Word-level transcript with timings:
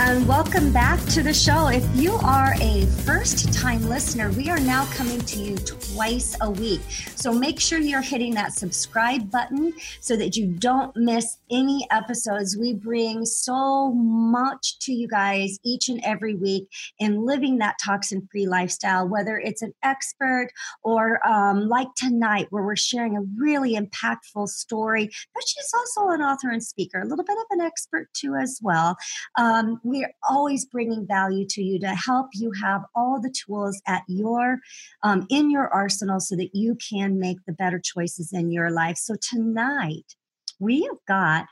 and 0.00 0.28
welcome 0.28 0.72
back 0.72 1.04
to 1.06 1.24
the 1.24 1.34
show. 1.34 1.66
If 1.66 1.84
you 1.96 2.14
are 2.22 2.54
a 2.60 2.86
first 3.04 3.52
time 3.52 3.82
listener, 3.88 4.30
we 4.30 4.48
are 4.48 4.60
now 4.60 4.84
coming 4.92 5.20
to 5.20 5.38
you 5.40 5.56
twice 5.56 6.36
a 6.40 6.48
week. 6.48 6.80
So 7.16 7.32
make 7.32 7.58
sure 7.58 7.80
you're 7.80 8.00
hitting 8.00 8.32
that 8.34 8.52
subscribe 8.52 9.28
button 9.28 9.74
so 10.00 10.16
that 10.16 10.36
you 10.36 10.46
don't 10.46 10.96
miss 10.96 11.38
any 11.50 11.84
episodes. 11.90 12.56
We 12.56 12.74
bring 12.74 13.24
so 13.24 13.92
much 13.92 14.78
to 14.82 14.92
you 14.92 15.08
guys 15.08 15.58
each 15.64 15.88
and 15.88 16.00
every 16.04 16.36
week 16.36 16.68
in 17.00 17.26
living 17.26 17.58
that 17.58 17.74
toxin 17.84 18.28
free 18.30 18.46
lifestyle, 18.46 19.08
whether 19.08 19.36
it's 19.36 19.62
an 19.62 19.74
expert 19.82 20.50
or 20.84 21.26
um, 21.28 21.68
like 21.68 21.88
tonight, 21.96 22.46
where 22.50 22.62
we're 22.62 22.76
sharing 22.76 23.16
a 23.16 23.22
really 23.36 23.74
impactful 23.74 24.46
story, 24.48 25.10
but 25.34 25.42
she's 25.44 25.72
also 25.74 26.10
an 26.10 26.22
author 26.22 26.50
and 26.50 26.62
speaker, 26.62 27.00
a 27.00 27.06
little 27.06 27.24
bit 27.24 27.36
of 27.36 27.46
an 27.50 27.60
expert 27.60 28.06
too, 28.14 28.36
as 28.36 28.60
well. 28.62 28.96
Um, 29.36 29.80
we're 29.88 30.12
always 30.28 30.66
bringing 30.66 31.06
value 31.06 31.46
to 31.50 31.62
you 31.62 31.78
to 31.80 31.88
help 31.88 32.28
you 32.34 32.52
have 32.60 32.82
all 32.94 33.20
the 33.20 33.30
tools 33.30 33.80
at 33.86 34.02
your 34.08 34.58
um, 35.02 35.26
in 35.30 35.50
your 35.50 35.68
arsenal 35.68 36.20
so 36.20 36.36
that 36.36 36.50
you 36.54 36.76
can 36.76 37.18
make 37.18 37.38
the 37.46 37.52
better 37.52 37.80
choices 37.82 38.32
in 38.32 38.50
your 38.50 38.70
life. 38.70 38.96
So 38.96 39.16
tonight 39.20 40.14
we 40.58 40.82
have 40.82 40.98
got 41.06 41.46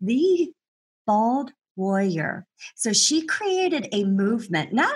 the 0.00 0.52
bald 1.06 1.52
warrior. 1.76 2.46
So 2.76 2.92
she 2.92 3.26
created 3.26 3.88
a 3.92 4.04
movement. 4.04 4.72
Not 4.72 4.94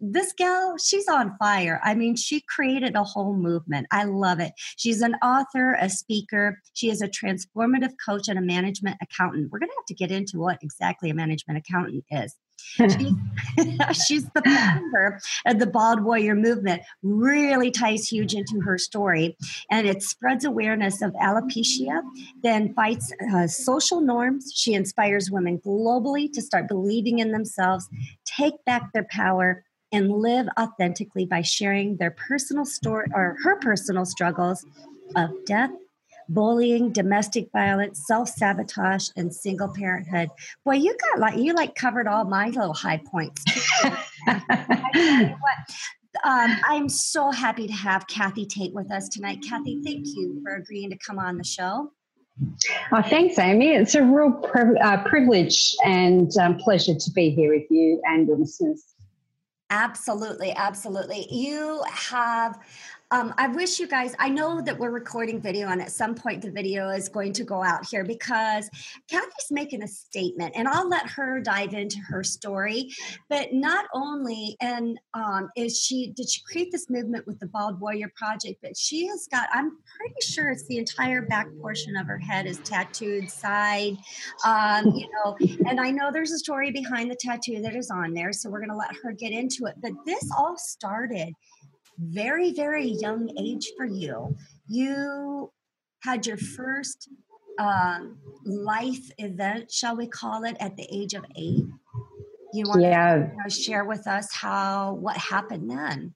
this 0.00 0.32
gal, 0.32 0.76
she's 0.78 1.08
on 1.08 1.36
fire. 1.38 1.80
I 1.84 1.94
mean, 1.94 2.16
she 2.16 2.40
created 2.42 2.94
a 2.94 3.04
whole 3.04 3.34
movement. 3.34 3.86
I 3.90 4.04
love 4.04 4.40
it. 4.40 4.52
She's 4.76 5.02
an 5.02 5.14
author, 5.22 5.76
a 5.80 5.88
speaker. 5.88 6.60
She 6.74 6.90
is 6.90 7.02
a 7.02 7.08
transformative 7.08 7.94
coach 8.04 8.28
and 8.28 8.38
a 8.38 8.42
management 8.42 8.98
accountant. 9.02 9.50
We're 9.50 9.58
going 9.58 9.70
to 9.70 9.76
have 9.76 9.86
to 9.86 9.94
get 9.94 10.10
into 10.10 10.38
what 10.38 10.58
exactly 10.62 11.10
a 11.10 11.14
management 11.14 11.58
accountant 11.58 12.04
is. 12.10 12.36
She's, 12.76 13.12
she's 14.06 14.24
the 14.30 14.42
founder 14.44 15.20
of 15.46 15.58
the 15.58 15.66
Bald 15.66 16.02
Warrior 16.02 16.34
movement, 16.34 16.82
really 17.02 17.70
ties 17.70 18.08
huge 18.08 18.34
into 18.34 18.60
her 18.60 18.78
story. 18.78 19.36
And 19.70 19.86
it 19.86 20.02
spreads 20.02 20.44
awareness 20.44 21.02
of 21.02 21.12
alopecia, 21.14 22.02
then 22.42 22.74
fights 22.74 23.12
uh, 23.34 23.46
social 23.46 24.00
norms. 24.00 24.52
She 24.54 24.74
inspires 24.74 25.30
women 25.30 25.58
globally 25.58 26.32
to 26.32 26.42
start 26.42 26.68
believing 26.68 27.18
in 27.18 27.32
themselves, 27.32 27.88
take 28.24 28.54
back 28.64 28.92
their 28.92 29.06
power, 29.10 29.64
and 29.92 30.10
live 30.10 30.46
authentically 30.58 31.26
by 31.26 31.42
sharing 31.42 31.96
their 31.96 32.12
personal 32.12 32.64
story 32.64 33.06
or 33.12 33.36
her 33.42 33.56
personal 33.56 34.04
struggles 34.04 34.64
of 35.16 35.30
death 35.44 35.70
bullying, 36.30 36.92
domestic 36.92 37.48
violence, 37.52 38.06
self 38.06 38.28
sabotage, 38.28 39.08
and 39.16 39.34
single 39.34 39.68
parenthood. 39.68 40.30
Boy, 40.64 40.74
you 40.74 40.96
got 40.96 41.18
like 41.18 41.38
you 41.38 41.52
like 41.52 41.74
covered 41.74 42.06
all 42.06 42.24
my 42.24 42.46
little 42.46 42.74
high 42.74 43.02
points. 43.04 43.44
um, 46.24 46.56
I'm 46.64 46.88
so 46.88 47.30
happy 47.30 47.66
to 47.66 47.72
have 47.72 48.06
Kathi 48.06 48.48
Tait 48.48 48.72
with 48.72 48.90
us 48.90 49.08
tonight. 49.08 49.40
Kathi, 49.42 49.82
thank 49.84 50.06
you 50.06 50.40
for 50.42 50.56
agreeing 50.56 50.90
to 50.90 50.98
come 50.98 51.18
on 51.18 51.36
the 51.36 51.44
show. 51.44 51.92
Oh, 52.92 53.02
thanks, 53.02 53.38
Aimee. 53.38 53.74
It's 53.74 53.94
a 53.94 54.02
real 54.02 54.32
priv- 54.32 54.76
uh, 54.82 55.02
privilege 55.04 55.76
and 55.84 56.34
um, 56.38 56.56
pleasure 56.56 56.94
to 56.94 57.10
be 57.10 57.30
here 57.30 57.54
with 57.54 57.70
you 57.70 58.00
and 58.06 58.26
your 58.26 58.38
listeners. 58.38 58.82
Absolutely, 59.68 60.52
absolutely. 60.52 61.26
You 61.30 61.82
have 61.88 62.58
um, 63.12 63.34
I 63.38 63.48
wish 63.48 63.80
you 63.80 63.88
guys, 63.88 64.14
I 64.20 64.28
know 64.28 64.60
that 64.60 64.78
we're 64.78 64.90
recording 64.90 65.40
video, 65.40 65.68
and 65.68 65.82
at 65.82 65.90
some 65.90 66.14
point 66.14 66.42
the 66.42 66.50
video 66.50 66.90
is 66.90 67.08
going 67.08 67.32
to 67.34 67.44
go 67.44 67.62
out 67.62 67.84
here 67.84 68.04
because 68.04 68.70
Kathi's 69.10 69.50
making 69.50 69.82
a 69.82 69.88
statement, 69.88 70.52
and 70.54 70.68
I'll 70.68 70.88
let 70.88 71.08
her 71.08 71.40
dive 71.40 71.74
into 71.74 71.98
her 72.08 72.22
story. 72.22 72.90
But 73.28 73.52
not 73.52 73.86
only, 73.92 74.56
and 74.60 75.00
um, 75.14 75.50
is 75.56 75.80
she 75.80 76.12
did 76.14 76.30
she 76.30 76.40
create 76.42 76.70
this 76.70 76.88
movement 76.88 77.26
with 77.26 77.40
the 77.40 77.46
Bald 77.46 77.80
Warrior 77.80 78.12
Project, 78.16 78.60
but 78.62 78.76
she 78.76 79.08
has 79.08 79.26
got, 79.26 79.48
I'm 79.52 79.78
pretty 79.96 80.20
sure 80.20 80.50
it's 80.50 80.66
the 80.66 80.78
entire 80.78 81.22
back 81.22 81.48
portion 81.60 81.96
of 81.96 82.06
her 82.06 82.18
head 82.18 82.46
is 82.46 82.58
tattooed 82.58 83.28
side, 83.28 83.96
um, 84.44 84.86
you 84.94 85.08
know, 85.12 85.36
and 85.68 85.80
I 85.80 85.90
know 85.90 86.12
there's 86.12 86.32
a 86.32 86.38
story 86.38 86.70
behind 86.70 87.10
the 87.10 87.16
tattoo 87.16 87.60
that 87.62 87.74
is 87.74 87.90
on 87.90 88.14
there, 88.14 88.32
so 88.32 88.50
we're 88.50 88.60
going 88.60 88.70
to 88.70 88.76
let 88.76 88.94
her 89.02 89.10
get 89.12 89.32
into 89.32 89.66
it. 89.66 89.74
But 89.82 89.92
this 90.06 90.30
all 90.36 90.56
started 90.56 91.34
very, 92.00 92.52
very 92.52 92.86
young 92.86 93.30
age 93.38 93.70
for 93.76 93.84
you. 93.84 94.34
You 94.66 95.52
had 96.02 96.26
your 96.26 96.38
first 96.38 97.08
um, 97.58 98.18
life 98.44 99.10
event, 99.18 99.70
shall 99.70 99.96
we 99.96 100.06
call 100.06 100.44
it, 100.44 100.56
at 100.60 100.76
the 100.76 100.88
age 100.90 101.14
of 101.14 101.24
eight. 101.36 101.64
You 102.52 102.64
want 102.66 102.82
yeah. 102.82 103.28
to 103.44 103.50
share 103.50 103.84
with 103.84 104.06
us 104.06 104.32
how 104.32 104.94
what 104.94 105.16
happened 105.16 105.70
then? 105.70 106.14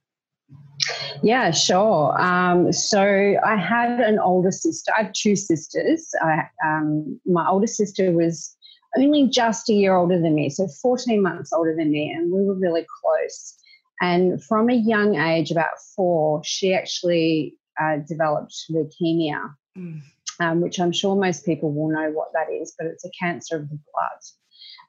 Yeah, 1.22 1.50
sure. 1.50 2.20
Um, 2.20 2.72
so 2.72 3.36
I 3.44 3.56
had 3.56 4.00
an 4.00 4.18
older 4.18 4.50
sister. 4.50 4.92
I 4.96 5.04
have 5.04 5.12
two 5.12 5.36
sisters. 5.36 6.10
I, 6.20 6.42
um, 6.66 7.20
my 7.24 7.48
older 7.48 7.66
sister 7.66 8.10
was 8.10 8.56
only 8.96 9.28
just 9.28 9.68
a 9.68 9.72
year 9.72 9.94
older 9.94 10.20
than 10.20 10.34
me, 10.34 10.50
so 10.50 10.66
14 10.82 11.22
months 11.22 11.52
older 11.52 11.74
than 11.76 11.90
me, 11.90 12.10
and 12.10 12.32
we 12.32 12.44
were 12.44 12.54
really 12.54 12.86
close. 13.00 13.56
And 14.00 14.42
from 14.42 14.68
a 14.68 14.74
young 14.74 15.16
age, 15.16 15.50
about 15.50 15.78
four, 15.94 16.42
she 16.44 16.74
actually 16.74 17.56
uh, 17.80 17.98
developed 18.08 18.54
leukemia, 18.70 19.54
mm. 19.76 20.00
um, 20.40 20.60
which 20.60 20.80
I'm 20.80 20.92
sure 20.92 21.16
most 21.16 21.44
people 21.44 21.72
will 21.72 21.90
know 21.90 22.10
what 22.10 22.32
that 22.34 22.52
is, 22.52 22.74
but 22.76 22.86
it's 22.86 23.04
a 23.04 23.10
cancer 23.18 23.56
of 23.56 23.68
the 23.68 23.76
blood. 23.76 24.20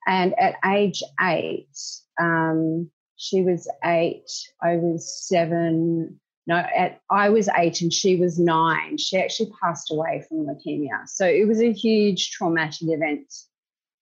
And 0.08 0.38
at 0.40 0.56
age 0.66 1.02
eight, 1.22 1.78
um, 2.20 2.90
she 3.16 3.42
was 3.42 3.68
eight, 3.84 4.30
I 4.62 4.76
was 4.76 5.28
seven. 5.28 6.20
No, 6.48 6.58
at, 6.58 7.00
I 7.10 7.30
was 7.30 7.50
eight 7.58 7.82
and 7.82 7.92
she 7.92 8.18
was 8.18 8.38
nine. 8.38 8.98
She 9.00 9.18
actually 9.18 9.52
passed 9.60 9.92
away 9.92 10.24
from 10.28 10.46
leukemia. 10.46 11.08
So 11.08 11.26
it 11.26 11.48
was 11.48 11.60
a 11.60 11.72
huge 11.72 12.32
traumatic 12.32 12.88
event 12.90 13.34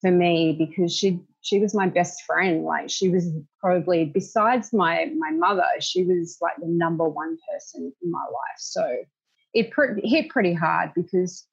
for 0.02 0.12
me 0.12 0.54
because 0.58 0.94
she 0.94 1.22
she 1.44 1.60
was 1.60 1.76
my 1.76 1.88
best 1.88 2.24
friend. 2.24 2.64
Like 2.64 2.90
she 2.90 3.10
was 3.10 3.30
probably 3.60 4.06
besides 4.06 4.74
my 4.74 5.12
my 5.18 5.32
mother, 5.32 5.66
she 5.80 6.04
was 6.04 6.38
like 6.42 6.56
the 6.58 6.68
number 6.68 7.08
one 7.08 7.38
person 7.52 7.94
in 8.02 8.12
my 8.12 8.24
life. 8.24 8.58
So 8.58 8.98
it 9.54 9.72
hit 10.04 10.30
pretty 10.30 10.54
hard 10.54 10.92
because 10.96 11.46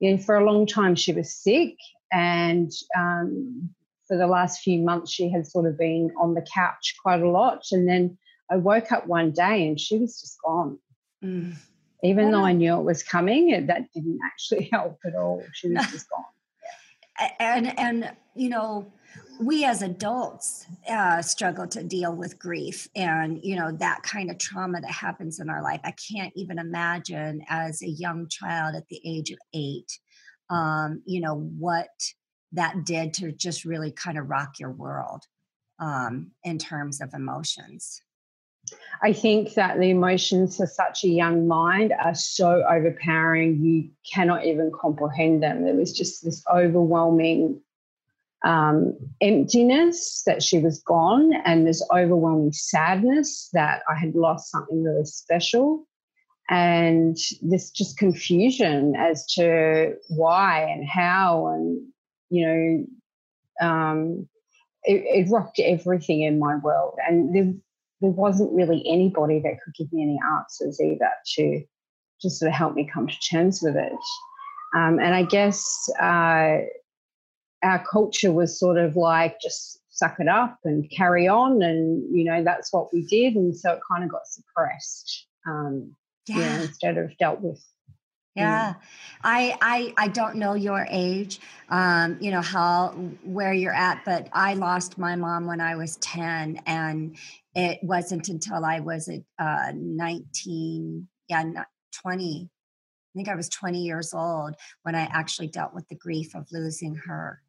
you 0.00 0.12
know 0.12 0.22
for 0.22 0.36
a 0.36 0.44
long 0.44 0.66
time 0.66 0.94
she 0.94 1.12
was 1.12 1.34
sick, 1.34 1.76
and 2.12 2.70
um, 2.96 3.70
for 4.06 4.18
the 4.18 4.26
last 4.26 4.60
few 4.60 4.80
months 4.80 5.10
she 5.10 5.30
had 5.30 5.46
sort 5.46 5.66
of 5.66 5.78
been 5.78 6.12
on 6.20 6.34
the 6.34 6.46
couch 6.54 6.94
quite 7.02 7.22
a 7.22 7.28
lot. 7.28 7.64
And 7.72 7.88
then 7.88 8.18
I 8.50 8.56
woke 8.56 8.92
up 8.92 9.06
one 9.06 9.32
day 9.32 9.66
and 9.66 9.80
she 9.80 9.98
was 9.98 10.20
just 10.20 10.36
gone. 10.44 10.78
Mm. 11.24 11.56
Even 12.04 12.26
yeah. 12.26 12.32
though 12.32 12.44
I 12.44 12.52
knew 12.52 12.74
it 12.74 12.84
was 12.84 13.02
coming, 13.02 13.66
that 13.66 13.92
didn't 13.94 14.18
actually 14.24 14.68
help 14.72 14.98
at 15.06 15.14
all. 15.16 15.42
She 15.54 15.70
was 15.70 15.86
just 15.90 16.06
gone. 16.10 16.24
And 17.40 17.76
and 17.76 18.12
you 18.36 18.48
know 18.48 18.92
we 19.40 19.64
as 19.64 19.82
adults 19.82 20.66
uh, 20.88 21.22
struggle 21.22 21.66
to 21.66 21.82
deal 21.82 22.14
with 22.14 22.38
grief 22.38 22.88
and 22.96 23.38
you 23.42 23.56
know 23.56 23.70
that 23.72 24.02
kind 24.02 24.30
of 24.30 24.38
trauma 24.38 24.80
that 24.80 24.90
happens 24.90 25.40
in 25.40 25.48
our 25.48 25.62
life 25.62 25.80
i 25.84 25.92
can't 25.92 26.32
even 26.34 26.58
imagine 26.58 27.42
as 27.48 27.82
a 27.82 27.88
young 27.88 28.26
child 28.28 28.74
at 28.74 28.88
the 28.88 29.00
age 29.04 29.30
of 29.30 29.38
eight 29.54 29.98
um, 30.50 31.02
you 31.04 31.20
know 31.20 31.34
what 31.58 31.88
that 32.52 32.84
did 32.84 33.12
to 33.12 33.30
just 33.32 33.64
really 33.64 33.90
kind 33.90 34.18
of 34.18 34.28
rock 34.28 34.58
your 34.58 34.72
world 34.72 35.22
um, 35.78 36.30
in 36.44 36.58
terms 36.58 37.00
of 37.00 37.14
emotions 37.14 38.02
I 39.02 39.14
think 39.14 39.54
that 39.54 39.78
the 39.78 39.88
emotions 39.88 40.58
for 40.58 40.66
such 40.66 41.04
a 41.04 41.08
young 41.08 41.48
mind 41.48 41.94
are 41.98 42.14
so 42.14 42.62
overpowering, 42.68 43.64
you 43.64 43.90
cannot 44.12 44.44
even 44.44 44.70
comprehend 44.78 45.42
them. 45.42 45.64
There 45.64 45.74
was 45.74 45.96
just 45.96 46.22
this 46.22 46.44
overwhelming 46.52 47.62
um, 48.44 48.96
emptiness 49.20 50.22
that 50.26 50.42
she 50.42 50.58
was 50.58 50.80
gone 50.82 51.32
and 51.44 51.66
this 51.66 51.84
overwhelming 51.92 52.52
sadness 52.52 53.48
that 53.52 53.82
I 53.90 53.94
had 53.98 54.14
lost 54.14 54.50
something 54.50 54.82
really 54.82 55.04
special 55.04 55.86
and 56.48 57.16
this 57.42 57.70
just 57.70 57.98
confusion 57.98 58.94
as 58.96 59.26
to 59.34 59.94
why 60.08 60.62
and 60.62 60.88
how 60.88 61.48
and 61.48 61.86
you 62.30 62.46
know 63.60 63.66
um, 63.66 64.28
it, 64.84 65.02
it, 65.04 65.30
rocked 65.30 65.58
everything 65.58 66.22
in 66.22 66.38
my 66.38 66.56
world 66.56 66.96
and 67.06 67.34
the 67.34 67.60
there 68.00 68.10
wasn't 68.10 68.52
really 68.52 68.82
anybody 68.86 69.40
that 69.40 69.60
could 69.62 69.74
give 69.74 69.92
me 69.92 70.02
any 70.02 70.18
answers 70.36 70.80
either 70.80 71.10
to 71.34 71.62
just 72.20 72.38
sort 72.38 72.48
of 72.48 72.54
help 72.54 72.74
me 72.74 72.88
come 72.92 73.06
to 73.06 73.20
terms 73.20 73.60
with 73.62 73.76
it. 73.76 73.92
Um, 74.74 74.98
and 74.98 75.14
I 75.14 75.24
guess 75.24 75.88
uh, 76.00 76.58
our 77.62 77.84
culture 77.84 78.32
was 78.32 78.58
sort 78.58 78.78
of 78.78 78.96
like 78.96 79.40
just 79.40 79.80
suck 79.90 80.16
it 80.20 80.28
up 80.28 80.58
and 80.64 80.90
carry 80.90 81.26
on, 81.28 81.62
and 81.62 82.04
you 82.16 82.24
know 82.24 82.42
that's 82.44 82.72
what 82.72 82.92
we 82.92 83.04
did, 83.06 83.34
and 83.34 83.56
so 83.56 83.72
it 83.72 83.80
kind 83.90 84.04
of 84.04 84.10
got 84.10 84.26
suppressed. 84.26 85.26
Um, 85.46 85.94
yeah. 86.26 86.62
Instead 86.62 86.98
of 86.98 87.16
dealt 87.18 87.40
with 87.40 87.64
yeah 88.38 88.74
i 89.24 89.56
i 89.60 89.94
i 89.96 90.08
don't 90.08 90.36
know 90.36 90.54
your 90.54 90.86
age 90.90 91.40
um 91.70 92.16
you 92.20 92.30
know 92.30 92.40
how 92.40 92.88
where 93.24 93.52
you're 93.52 93.74
at 93.74 94.02
but 94.04 94.28
i 94.32 94.54
lost 94.54 94.98
my 94.98 95.16
mom 95.16 95.46
when 95.46 95.60
i 95.60 95.74
was 95.74 95.96
10 95.96 96.60
and 96.66 97.16
it 97.54 97.78
wasn't 97.82 98.28
until 98.28 98.64
i 98.64 98.80
was 98.80 99.08
at 99.08 99.20
uh 99.38 99.72
19 99.74 101.08
yeah 101.28 101.42
not 101.42 101.66
20 102.02 102.48
i 102.48 103.12
think 103.16 103.28
i 103.28 103.34
was 103.34 103.48
20 103.48 103.82
years 103.82 104.14
old 104.14 104.54
when 104.82 104.94
i 104.94 105.02
actually 105.12 105.48
dealt 105.48 105.74
with 105.74 105.88
the 105.88 105.96
grief 105.96 106.34
of 106.34 106.46
losing 106.52 106.94
her 106.94 107.42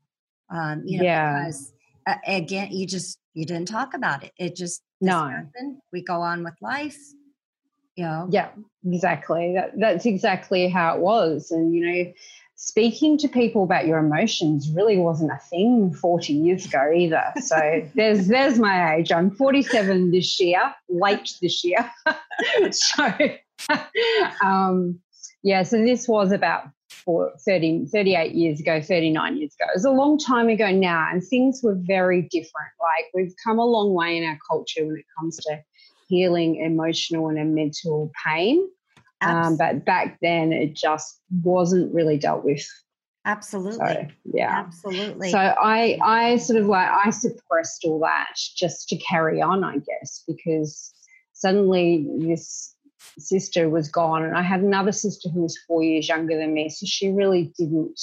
um 0.51 0.83
you 0.85 0.97
know 0.97 1.03
yeah. 1.03 1.39
because 1.39 1.73
uh, 2.07 2.15
again 2.27 2.69
you 2.71 2.85
just 2.85 3.19
you 3.33 3.45
didn't 3.45 3.67
talk 3.67 3.93
about 3.93 4.23
it. 4.23 4.33
It 4.37 4.55
just 4.55 4.81
no. 5.01 5.27
happened. 5.27 5.77
we 5.93 6.03
go 6.03 6.21
on 6.21 6.43
with 6.43 6.55
life 6.61 6.97
you 7.95 8.05
know? 8.05 8.27
Yeah 8.31 8.49
exactly. 8.85 9.53
That, 9.55 9.71
that's 9.77 10.05
exactly 10.05 10.69
how 10.69 10.95
it 10.95 11.01
was. 11.01 11.51
And 11.51 11.73
you 11.73 11.85
know 11.85 12.13
speaking 12.55 13.17
to 13.17 13.27
people 13.29 13.63
about 13.63 13.87
your 13.87 13.99
emotions 13.99 14.69
really 14.71 14.97
wasn't 14.97 15.31
a 15.31 15.39
thing 15.49 15.93
40 15.93 16.33
years 16.33 16.65
ago 16.65 16.91
either. 16.93 17.23
So 17.41 17.87
there's 17.95 18.27
there's 18.27 18.59
my 18.59 18.95
age. 18.95 19.11
I'm 19.11 19.31
47 19.31 20.11
this 20.11 20.39
year 20.39 20.73
late 20.89 21.33
this 21.41 21.63
year. 21.63 21.89
So 22.71 23.05
um, 24.45 24.99
yeah 25.43 25.63
so 25.63 25.77
this 25.77 26.07
was 26.07 26.31
about 26.31 26.69
30, 27.45 27.87
38 27.91 28.33
years 28.33 28.59
ago 28.59 28.81
39 28.81 29.37
years 29.37 29.55
ago 29.59 29.69
it 29.69 29.75
was 29.75 29.85
a 29.85 29.91
long 29.91 30.17
time 30.17 30.49
ago 30.49 30.71
now 30.71 31.07
and 31.11 31.23
things 31.23 31.61
were 31.63 31.75
very 31.75 32.23
different 32.31 32.71
like 32.79 33.05
we've 33.13 33.33
come 33.43 33.59
a 33.59 33.65
long 33.65 33.93
way 33.93 34.17
in 34.17 34.23
our 34.23 34.37
culture 34.49 34.85
when 34.85 34.97
it 34.97 35.05
comes 35.17 35.37
to 35.37 35.59
healing 36.09 36.57
emotional 36.57 37.29
and 37.29 37.55
mental 37.55 38.11
pain. 38.25 38.67
Um, 39.21 39.57
but 39.57 39.85
back 39.85 40.17
then, 40.21 40.51
it 40.51 40.75
just 40.75 41.21
wasn't 41.43 41.93
really 41.93 42.17
dealt 42.17 42.43
with. 42.43 42.65
Absolutely. 43.25 43.77
So, 43.77 44.07
yeah. 44.33 44.63
Absolutely. 44.65 45.29
So 45.29 45.37
I, 45.37 45.99
I 46.01 46.37
sort 46.37 46.59
of 46.59 46.67
like 46.67 46.89
I 46.89 47.09
suppressed 47.11 47.83
all 47.85 47.99
that 47.99 48.33
just 48.55 48.89
to 48.89 48.97
carry 48.97 49.41
on, 49.41 49.63
I 49.63 49.77
guess, 49.77 50.23
because 50.25 50.93
suddenly 51.33 52.07
this 52.17 52.75
sister 53.21 53.69
was 53.69 53.89
gone, 53.89 54.23
and 54.23 54.37
I 54.37 54.41
had 54.41 54.61
another 54.61 54.91
sister 54.91 55.29
who 55.29 55.41
was 55.41 55.57
four 55.67 55.83
years 55.83 56.07
younger 56.07 56.37
than 56.37 56.53
me, 56.53 56.69
so 56.69 56.85
she 56.85 57.09
really 57.09 57.53
didn't 57.57 57.99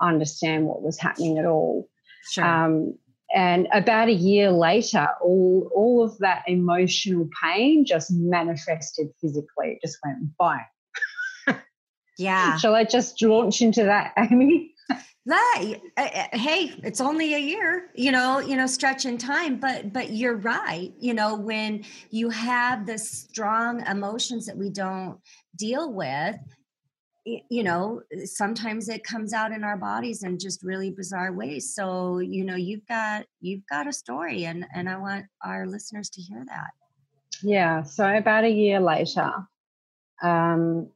understand 0.00 0.66
what 0.66 0.82
was 0.82 0.98
happening 0.98 1.38
at 1.38 1.44
all. 1.44 1.88
Sure. 2.30 2.44
Um, 2.44 2.94
and 3.34 3.68
about 3.72 4.08
a 4.08 4.12
year 4.12 4.50
later, 4.50 5.08
all, 5.22 5.70
all 5.74 6.02
of 6.04 6.18
that 6.18 6.42
emotional 6.48 7.28
pain 7.42 7.84
just 7.84 8.10
manifested 8.10 9.08
physically. 9.20 9.72
It 9.72 9.78
just 9.82 9.98
went 10.04 10.36
bye. 10.36 10.66
yeah. 12.18 12.56
Shall 12.56 12.74
I 12.74 12.84
just 12.84 13.22
launch 13.22 13.62
into 13.62 13.84
that, 13.84 14.12
Aimee? 14.18 14.74
Uh, 15.96 16.02
uh, 16.02 16.24
hey 16.32 16.72
it's 16.82 17.00
only 17.00 17.34
a 17.34 17.38
year 17.38 17.90
you 17.94 18.10
know 18.10 18.38
you 18.38 18.56
know 18.56 18.66
stretch 18.66 19.04
in 19.04 19.18
time 19.18 19.56
but 19.58 19.92
but 19.92 20.12
you're 20.12 20.36
right 20.36 20.94
you 20.98 21.12
know 21.12 21.34
when 21.34 21.84
you 22.10 22.30
have 22.30 22.86
the 22.86 22.96
strong 22.96 23.84
emotions 23.86 24.46
that 24.46 24.56
we 24.56 24.70
don't 24.70 25.18
deal 25.56 25.92
with 25.92 26.36
you 27.24 27.62
know 27.62 28.00
sometimes 28.24 28.88
it 28.88 29.04
comes 29.04 29.34
out 29.34 29.52
in 29.52 29.62
our 29.62 29.76
bodies 29.76 30.22
in 30.22 30.38
just 30.38 30.62
really 30.62 30.90
bizarre 30.90 31.32
ways 31.32 31.74
so 31.74 32.18
you 32.18 32.44
know 32.44 32.56
you've 32.56 32.86
got 32.86 33.26
you've 33.40 33.66
got 33.68 33.86
a 33.86 33.92
story 33.92 34.44
and 34.44 34.64
and 34.74 34.88
i 34.88 34.96
want 34.96 35.26
our 35.44 35.66
listeners 35.66 36.08
to 36.08 36.22
hear 36.22 36.42
that. 36.46 36.70
Yeah 37.42 37.82
so 37.82 38.08
about 38.08 38.44
a 38.44 38.50
year 38.50 38.80
later 38.80 39.32
um 40.22 40.88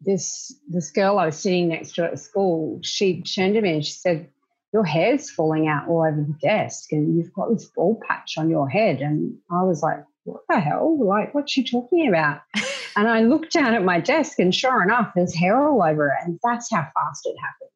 this 0.00 0.54
this 0.68 0.90
girl 0.90 1.18
i 1.18 1.26
was 1.26 1.38
sitting 1.38 1.68
next 1.68 1.94
to 1.94 2.04
at 2.04 2.18
school 2.18 2.78
she 2.82 3.22
turned 3.22 3.54
to 3.54 3.60
me 3.60 3.74
and 3.74 3.84
she 3.84 3.92
said 3.92 4.28
your 4.72 4.84
hair's 4.84 5.30
falling 5.30 5.68
out 5.68 5.88
all 5.88 6.00
over 6.00 6.24
the 6.26 6.38
desk 6.40 6.92
and 6.92 7.16
you've 7.16 7.32
got 7.32 7.50
this 7.50 7.66
bald 7.76 8.00
patch 8.08 8.38
on 8.38 8.48
your 8.48 8.68
head 8.68 9.00
and 9.00 9.36
i 9.50 9.62
was 9.62 9.82
like 9.82 9.98
what 10.24 10.42
the 10.48 10.58
hell 10.58 10.98
like 11.04 11.34
what's 11.34 11.52
she 11.52 11.64
talking 11.64 12.08
about 12.08 12.40
And 12.96 13.08
I 13.08 13.22
looked 13.22 13.52
down 13.52 13.74
at 13.74 13.84
my 13.84 14.00
desk, 14.00 14.38
and 14.38 14.54
sure 14.54 14.82
enough, 14.82 15.12
there's 15.14 15.34
hair 15.34 15.66
all 15.66 15.82
over 15.82 16.08
it. 16.08 16.24
And 16.24 16.38
that's 16.42 16.70
how 16.70 16.82
fast 16.94 17.26
it 17.26 17.36
happened. 17.40 17.70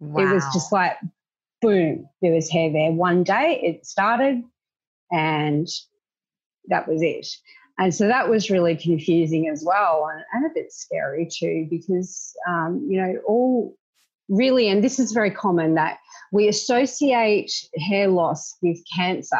Wow. 0.00 0.22
It 0.22 0.34
was 0.34 0.44
just 0.52 0.72
like, 0.72 0.96
boom, 1.60 2.08
there 2.20 2.32
was 2.32 2.50
hair 2.50 2.72
there. 2.72 2.92
One 2.92 3.22
day 3.22 3.60
it 3.62 3.86
started, 3.86 4.42
and 5.10 5.68
that 6.68 6.88
was 6.88 7.02
it. 7.02 7.26
And 7.78 7.94
so 7.94 8.06
that 8.06 8.28
was 8.30 8.50
really 8.50 8.74
confusing 8.76 9.48
as 9.48 9.62
well, 9.64 10.08
and, 10.10 10.22
and 10.32 10.50
a 10.50 10.54
bit 10.54 10.72
scary 10.72 11.28
too, 11.30 11.66
because, 11.70 12.34
um, 12.48 12.86
you 12.88 13.00
know, 13.00 13.20
all 13.26 13.76
really, 14.28 14.68
and 14.68 14.82
this 14.82 14.98
is 14.98 15.12
very 15.12 15.30
common 15.30 15.74
that 15.74 15.98
we 16.32 16.48
associate 16.48 17.52
hair 17.76 18.08
loss 18.08 18.56
with 18.62 18.78
cancer 18.94 19.36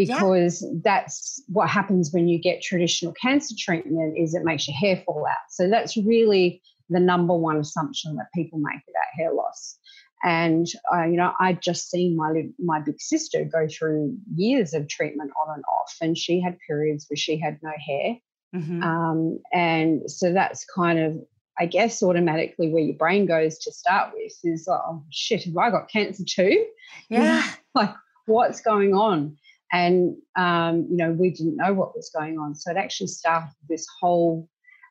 because 0.00 0.62
yeah. 0.62 0.78
that's 0.82 1.42
what 1.48 1.68
happens 1.68 2.10
when 2.10 2.26
you 2.26 2.40
get 2.40 2.62
traditional 2.62 3.12
cancer 3.20 3.54
treatment 3.58 4.16
is 4.16 4.34
it 4.34 4.44
makes 4.44 4.66
your 4.66 4.76
hair 4.76 5.02
fall 5.04 5.26
out 5.28 5.36
so 5.50 5.68
that's 5.68 5.94
really 5.94 6.62
the 6.88 6.98
number 6.98 7.34
one 7.34 7.58
assumption 7.58 8.16
that 8.16 8.26
people 8.34 8.58
make 8.58 8.80
about 8.88 9.04
hair 9.18 9.34
loss 9.34 9.78
and 10.22 10.66
uh, 10.94 11.04
you 11.04 11.16
know 11.16 11.32
i'd 11.40 11.62
just 11.62 11.90
seen 11.90 12.16
my 12.16 12.44
my 12.58 12.80
big 12.80 13.00
sister 13.00 13.44
go 13.44 13.66
through 13.68 14.16
years 14.34 14.74
of 14.74 14.88
treatment 14.88 15.30
on 15.42 15.54
and 15.54 15.64
off 15.64 15.94
and 16.00 16.16
she 16.16 16.40
had 16.40 16.58
periods 16.66 17.06
where 17.08 17.16
she 17.16 17.38
had 17.38 17.58
no 17.62 17.72
hair 17.86 18.16
mm-hmm. 18.54 18.82
um, 18.82 19.38
and 19.52 20.10
so 20.10 20.32
that's 20.32 20.64
kind 20.64 20.98
of 20.98 21.16
i 21.58 21.66
guess 21.66 22.02
automatically 22.02 22.70
where 22.70 22.82
your 22.82 22.96
brain 22.96 23.26
goes 23.26 23.58
to 23.58 23.72
start 23.72 24.12
with 24.14 24.32
is 24.44 24.66
like 24.66 24.80
oh 24.86 25.02
shit 25.10 25.44
have 25.44 25.56
i 25.56 25.70
got 25.70 25.90
cancer 25.90 26.24
too 26.26 26.66
yeah 27.08 27.48
like 27.74 27.94
what's 28.26 28.60
going 28.60 28.94
on 28.94 29.36
and, 29.72 30.16
um, 30.36 30.86
you 30.90 30.96
know, 30.96 31.12
we 31.12 31.30
didn't 31.30 31.56
know 31.56 31.72
what 31.72 31.94
was 31.94 32.10
going 32.14 32.38
on. 32.38 32.54
So 32.54 32.70
it 32.70 32.76
actually 32.76 33.06
started 33.08 33.54
this 33.68 33.86
whole 34.00 34.48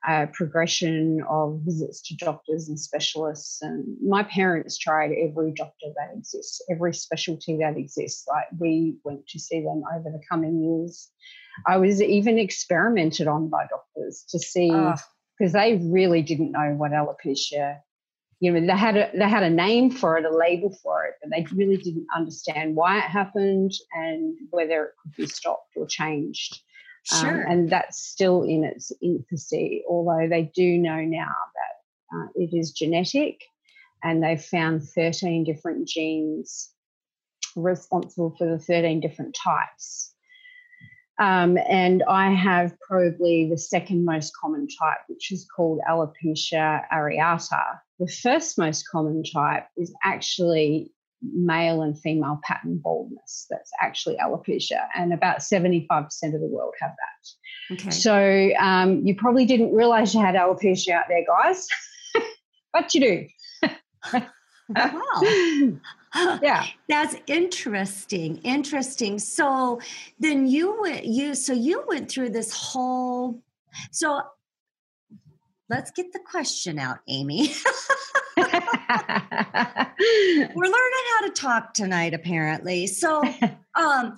uh, 0.08 0.28
progression 0.34 1.22
of 1.30 1.60
visits 1.64 2.02
to 2.04 2.16
doctors 2.16 2.70
and 2.70 2.80
specialists. 2.80 3.62
And 3.62 3.98
my 4.02 4.24
parents 4.24 4.78
tried 4.78 5.12
every 5.12 5.52
doctor 5.54 5.88
that 5.96 6.18
exists, 6.18 6.62
every 6.72 6.94
specialty 6.94 7.58
that 7.58 7.78
exists. 7.78 8.26
Like 8.28 8.46
we 8.58 8.96
went 9.04 9.28
to 9.28 9.40
see 9.40 9.60
them 9.60 9.84
over 9.94 10.10
the 10.10 10.22
coming 10.30 10.64
years. 10.64 11.10
I 11.68 11.78
was 11.78 12.02
even 12.02 12.38
experimented 12.38 13.28
on 13.28 13.50
by 13.50 13.66
doctors 13.70 14.24
to 14.30 14.40
see 14.40 14.72
because 15.38 15.54
they 15.54 15.80
really 15.84 16.22
didn't 16.22 16.52
know 16.52 16.74
what 16.78 16.92
alopecia 16.92 17.80
you 18.40 18.52
know 18.52 18.66
they 18.66 18.78
had 18.78 18.96
a 18.96 19.10
they 19.14 19.28
had 19.28 19.44
a 19.44 19.50
name 19.50 19.92
for 19.92 20.18
it 20.18 20.26
a 20.26 20.36
label 20.36 20.76
for 20.82 21.06
it 21.06 21.16
but 21.22 21.30
they 21.32 21.46
really 21.56 21.78
didn't 21.78 22.08
understand 22.16 22.76
why 22.76 22.98
it 22.98 23.04
happened 23.04 23.72
and 23.94 24.36
whether 24.50 24.86
it 24.86 24.92
could 25.02 25.16
be 25.16 25.28
stopped 25.28 25.76
or 25.76 25.86
changed 25.86 26.62
sure. 27.04 27.30
Um, 27.30 27.52
and 27.52 27.70
that's 27.70 28.02
still 28.02 28.44
in 28.44 28.64
its 28.64 28.92
infancy 29.02 29.84
although 29.90 30.28
they 30.30 30.52
do 30.56 30.78
know 30.78 31.02
now 31.02 31.34
that 31.56 32.18
uh, 32.18 32.28
it 32.36 32.56
is 32.56 32.72
genetic 32.72 33.42
and 34.04 34.24
they've 34.24 34.42
found 34.42 34.84
13 34.84 35.44
different 35.44 35.88
genes 35.88 36.70
responsible 37.56 38.36
for 38.38 38.48
the 38.48 38.60
13 38.60 39.00
different 39.02 39.36
types 39.36 40.14
um, 41.20 41.58
and 41.68 42.02
I 42.08 42.32
have 42.32 42.80
probably 42.80 43.50
the 43.50 43.58
second 43.58 44.06
most 44.06 44.32
common 44.42 44.68
type, 44.80 45.00
which 45.10 45.34
is 45.34 45.46
called 45.54 45.82
alopecia 45.88 46.84
areata. 46.94 47.62
The 48.00 48.08
first 48.08 48.58
most 48.58 48.88
common 48.90 49.24
type 49.24 49.68
is 49.76 49.94
actually 50.02 50.94
male 51.22 51.82
and 51.82 52.00
female 52.00 52.40
pattern 52.44 52.80
baldness. 52.84 53.46
That's 53.50 53.72
actually 53.82 54.18
alopecia, 54.18 54.88
and 54.96 55.14
about 55.14 55.40
75% 55.40 55.90
of 56.34 56.42
the 56.42 56.48
world 56.48 56.74
have 56.82 56.92
that. 56.92 57.76
Okay. 57.76 57.92
So 57.92 58.52
um, 58.60 59.06
you 59.06 59.16
probably 59.16 59.46
didn't 59.46 59.74
realize 59.74 60.14
you 60.14 60.22
had 60.22 60.36
alopecia 60.36 60.92
out 60.92 61.06
there, 61.08 61.26
guys, 61.26 61.68
but 62.74 62.94
you 62.94 63.02
do. 63.02 63.28
wow. 64.70 65.78
yeah 66.42 66.66
that's 66.88 67.16
interesting 67.28 68.38
interesting 68.38 69.20
so 69.20 69.80
then 70.20 70.48
you 70.48 70.80
went 70.82 71.06
you 71.06 71.36
so 71.36 71.54
you 71.54 71.84
went 71.88 72.10
through 72.10 72.30
this 72.30 72.52
whole 72.52 73.42
so 73.92 74.22
let's 75.70 75.92
get 75.92 76.12
the 76.14 76.20
question 76.20 76.80
out 76.80 77.00
aimee 77.08 77.54
we're 80.56 80.66
learning 80.66 81.06
how 81.20 81.28
to 81.28 81.32
talk 81.34 81.74
tonight 81.74 82.14
apparently 82.14 82.88
so 82.88 83.24
um 83.76 84.16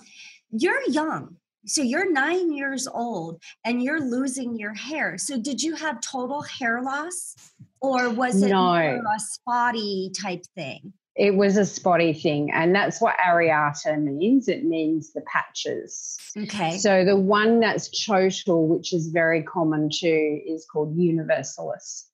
you're 0.50 0.82
young 0.88 1.36
so 1.64 1.82
you're 1.82 2.10
nine 2.10 2.52
years 2.52 2.88
old 2.88 3.40
and 3.64 3.82
you're 3.82 4.00
losing 4.00 4.58
your 4.58 4.74
hair. 4.74 5.16
So 5.16 5.38
did 5.38 5.62
you 5.62 5.76
have 5.76 6.00
total 6.00 6.42
hair 6.42 6.82
loss 6.82 7.36
or 7.80 8.10
was 8.10 8.42
it 8.42 8.50
no. 8.50 8.74
a 8.74 9.00
spotty 9.18 10.10
type 10.20 10.42
thing? 10.56 10.92
It 11.14 11.34
was 11.34 11.58
a 11.58 11.66
spotty 11.66 12.14
thing, 12.14 12.50
and 12.52 12.74
that's 12.74 12.98
what 12.98 13.18
areata 13.18 14.02
means. 14.02 14.48
It 14.48 14.64
means 14.64 15.12
the 15.12 15.20
patches. 15.30 16.16
Okay. 16.34 16.78
So 16.78 17.04
the 17.04 17.16
one 17.16 17.60
that's 17.60 17.90
total, 18.06 18.66
which 18.66 18.94
is 18.94 19.08
very 19.08 19.42
common 19.42 19.90
too, 19.92 20.40
is 20.46 20.64
called 20.72 20.96
universalis. 20.96 22.08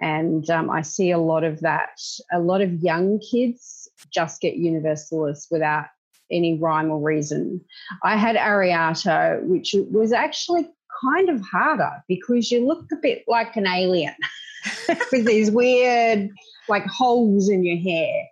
And 0.00 0.48
um, 0.50 0.70
I 0.70 0.82
see 0.82 1.10
a 1.10 1.18
lot 1.18 1.44
of 1.44 1.60
that. 1.60 2.00
A 2.32 2.40
lot 2.40 2.60
of 2.60 2.82
young 2.82 3.18
kids 3.18 3.88
just 4.12 4.40
get 4.40 4.56
universalis 4.56 5.48
without 5.50 5.86
any 6.30 6.58
rhyme 6.58 6.90
or 6.90 7.00
reason. 7.00 7.60
I 8.02 8.16
had 8.16 8.36
areata, 8.36 9.42
which 9.44 9.74
was 9.90 10.12
actually 10.12 10.68
kind 11.02 11.28
of 11.28 11.40
harder 11.40 12.02
because 12.08 12.50
you 12.50 12.66
look 12.66 12.84
a 12.92 12.96
bit 12.96 13.24
like 13.28 13.56
an 13.56 13.66
alien 13.66 14.14
with 15.12 15.26
these 15.26 15.50
weird 15.50 16.30
like 16.68 16.86
holes 16.86 17.48
in 17.48 17.64
your 17.64 17.78
hair. 17.78 18.24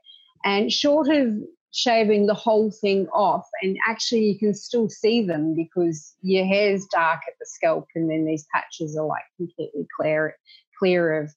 And 0.44 0.72
short 0.72 1.08
of 1.08 1.32
shaving 1.72 2.26
the 2.26 2.34
whole 2.34 2.70
thing 2.70 3.08
off, 3.08 3.48
and 3.62 3.76
actually 3.88 4.24
you 4.24 4.38
can 4.38 4.54
still 4.54 4.88
see 4.88 5.24
them 5.24 5.54
because 5.56 6.14
your 6.22 6.44
hair's 6.44 6.84
dark 6.92 7.20
at 7.26 7.34
the 7.40 7.46
scalp, 7.46 7.88
and 7.94 8.10
then 8.10 8.26
these 8.26 8.46
patches 8.54 8.96
are 8.96 9.06
like 9.06 9.24
completely 9.36 9.86
clear, 9.98 10.36
clear 10.78 11.20
of 11.20 11.34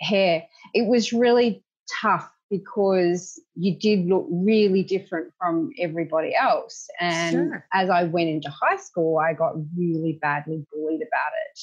hair. 0.00 0.44
It 0.72 0.86
was 0.88 1.12
really 1.12 1.62
tough 2.00 2.30
because 2.50 3.40
you 3.54 3.76
did 3.76 4.06
look 4.06 4.26
really 4.30 4.82
different 4.82 5.32
from 5.38 5.70
everybody 5.80 6.34
else. 6.34 6.88
And 7.00 7.32
sure. 7.32 7.66
as 7.72 7.90
I 7.90 8.04
went 8.04 8.28
into 8.28 8.50
high 8.50 8.76
school, 8.76 9.18
I 9.18 9.32
got 9.32 9.54
really 9.76 10.18
badly 10.20 10.64
bullied 10.72 11.00
about 11.00 11.32
it. 11.50 11.60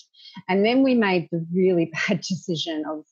And 0.49 0.65
then 0.65 0.83
we 0.83 0.95
made 0.95 1.29
the 1.31 1.45
really 1.53 1.91
bad 2.07 2.21
decision 2.21 2.83
of 2.89 3.05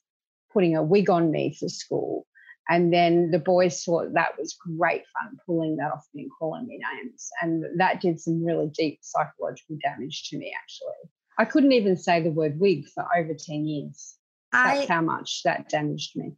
putting 0.51 0.75
a 0.75 0.83
wig 0.83 1.09
on 1.09 1.31
me 1.31 1.55
for 1.57 1.69
school. 1.69 2.25
And 2.67 2.93
then 2.93 3.31
the 3.31 3.39
boys 3.39 3.83
thought 3.83 4.13
that 4.13 4.37
was 4.37 4.55
great 4.77 5.03
fun, 5.13 5.37
pulling 5.45 5.77
that 5.77 5.91
off 5.91 6.05
me 6.13 6.23
and 6.23 6.31
calling 6.37 6.67
me 6.67 6.79
names. 6.93 7.29
And 7.41 7.65
that 7.79 7.99
did 7.99 8.19
some 8.19 8.43
really 8.45 8.69
deep 8.77 8.99
psychological 9.01 9.77
damage 9.83 10.29
to 10.29 10.37
me, 10.37 10.53
actually. 10.55 11.09
I 11.39 11.45
couldn't 11.45 11.71
even 11.71 11.97
say 11.97 12.21
the 12.21 12.29
word 12.29 12.59
wig 12.59 12.85
for 12.93 13.07
over 13.17 13.33
10 13.33 13.65
years. 13.65 14.18
That's 14.51 14.89
I, 14.89 14.93
how 14.93 15.01
much 15.01 15.43
that 15.43 15.69
damaged 15.69 16.15
me. 16.15 16.33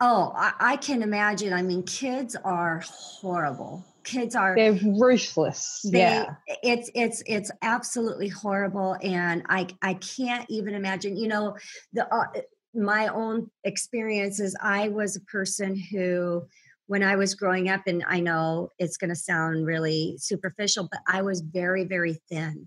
Oh, 0.00 0.32
I, 0.34 0.52
I, 0.58 0.76
can 0.78 1.00
imagine. 1.02 1.52
I 1.52 1.62
mean, 1.62 1.84
kids 1.84 2.34
are 2.34 2.82
horrible. 2.84 3.84
Kids 4.02 4.34
are 4.34 4.56
they're 4.56 4.72
ruthless. 4.72 5.80
They, 5.84 6.00
yeah. 6.00 6.34
It's 6.64 6.90
it's 6.92 7.22
it's 7.24 7.52
absolutely 7.62 8.26
horrible. 8.26 8.96
And 9.00 9.44
I 9.48 9.68
I 9.80 9.94
can't 9.94 10.44
even 10.50 10.74
imagine, 10.74 11.16
you 11.16 11.28
know, 11.28 11.56
the 11.92 12.12
uh, 12.12 12.26
my 12.74 13.06
own 13.08 13.48
experiences. 13.62 14.56
I 14.60 14.88
was 14.88 15.14
a 15.14 15.20
person 15.20 15.80
who 15.92 16.48
when 16.88 17.04
I 17.04 17.14
was 17.14 17.36
growing 17.36 17.68
up, 17.68 17.82
and 17.86 18.02
I 18.08 18.18
know 18.18 18.70
it's 18.80 18.96
gonna 18.96 19.14
sound 19.14 19.66
really 19.66 20.16
superficial, 20.18 20.88
but 20.90 21.00
I 21.06 21.22
was 21.22 21.42
very, 21.42 21.84
very 21.84 22.20
thin 22.28 22.66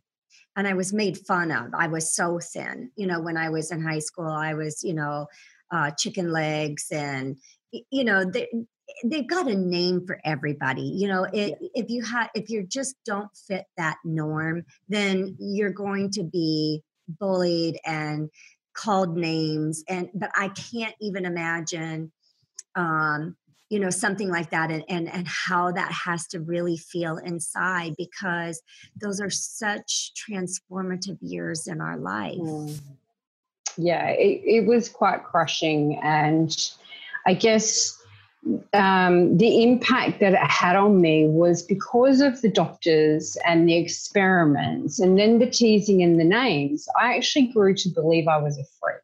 and 0.56 0.68
I 0.68 0.74
was 0.74 0.94
made 0.94 1.18
fun 1.18 1.52
of. 1.52 1.74
I 1.74 1.88
was 1.88 2.16
so 2.16 2.40
thin. 2.40 2.92
You 2.96 3.08
know, 3.08 3.20
when 3.20 3.38
I 3.38 3.50
was 3.50 3.72
in 3.72 3.82
high 3.82 4.00
school, 4.00 4.30
I 4.30 4.54
was, 4.54 4.84
you 4.84 4.94
know, 4.94 5.28
uh, 5.72 5.92
chicken 5.92 6.32
legs 6.32 6.88
and 6.92 7.38
you 7.90 8.04
know 8.04 8.24
they, 8.24 8.48
they've 9.04 9.28
got 9.28 9.48
a 9.48 9.56
name 9.56 10.06
for 10.06 10.20
everybody 10.24 10.84
you 10.84 11.08
know 11.08 11.24
it, 11.34 11.58
yeah. 11.60 11.68
if 11.74 11.90
you 11.90 12.04
have 12.04 12.30
if 12.36 12.50
you 12.50 12.64
just 12.64 12.96
don't 13.06 13.30
fit 13.48 13.66
that 13.78 13.98
norm 14.06 14.64
then 14.88 15.36
you're 15.40 15.72
going 15.72 16.10
to 16.10 16.24
be 16.24 16.82
bullied 17.08 17.78
and 17.86 18.30
called 18.74 19.18
names 19.18 19.84
and 19.90 20.10
but 20.14 20.30
i 20.36 20.50
can't 20.50 20.96
even 21.02 21.26
imagine 21.26 22.12
um 22.76 23.36
you 23.70 23.80
know 23.80 23.90
something 23.90 24.30
like 24.30 24.52
that 24.52 24.70
and, 24.72 24.84
and 24.90 25.12
and 25.12 25.28
how 25.28 25.72
that 25.72 25.92
has 25.92 26.28
to 26.28 26.40
really 26.40 26.78
feel 26.78 27.18
inside 27.18 27.96
because 27.98 28.62
those 29.02 29.20
are 29.20 29.30
such 29.30 30.12
transformative 30.16 31.18
years 31.22 31.68
in 31.68 31.82
our 31.82 31.98
life 31.98 32.38
mm 32.38 32.80
yeah, 33.78 34.08
it, 34.10 34.42
it 34.46 34.66
was 34.66 34.90
quite 34.90 35.24
crushing. 35.24 36.00
And 36.04 36.56
I 37.26 37.34
guess 37.34 37.98
um, 38.74 39.38
the 39.38 39.64
impact 39.64 40.20
that 40.20 40.34
it 40.34 40.40
had 40.40 40.76
on 40.76 41.02
me 41.02 41.28
was 41.28 41.64
because 41.64 42.22
of 42.22 42.42
the 42.42 42.50
doctors 42.50 43.38
and 43.46 43.68
the 43.68 43.76
experiments 43.76 45.00
and 45.00 45.18
then 45.18 45.40
the 45.40 45.50
teasing 45.50 46.04
and 46.04 46.20
the 46.20 46.26
names. 46.26 46.88
I 47.00 47.16
actually 47.16 47.48
grew 47.48 47.74
to 47.76 47.90
believe 47.90 48.28
I 48.28 48.38
was 48.38 48.58
a 48.58 48.64
freak. 48.80 49.02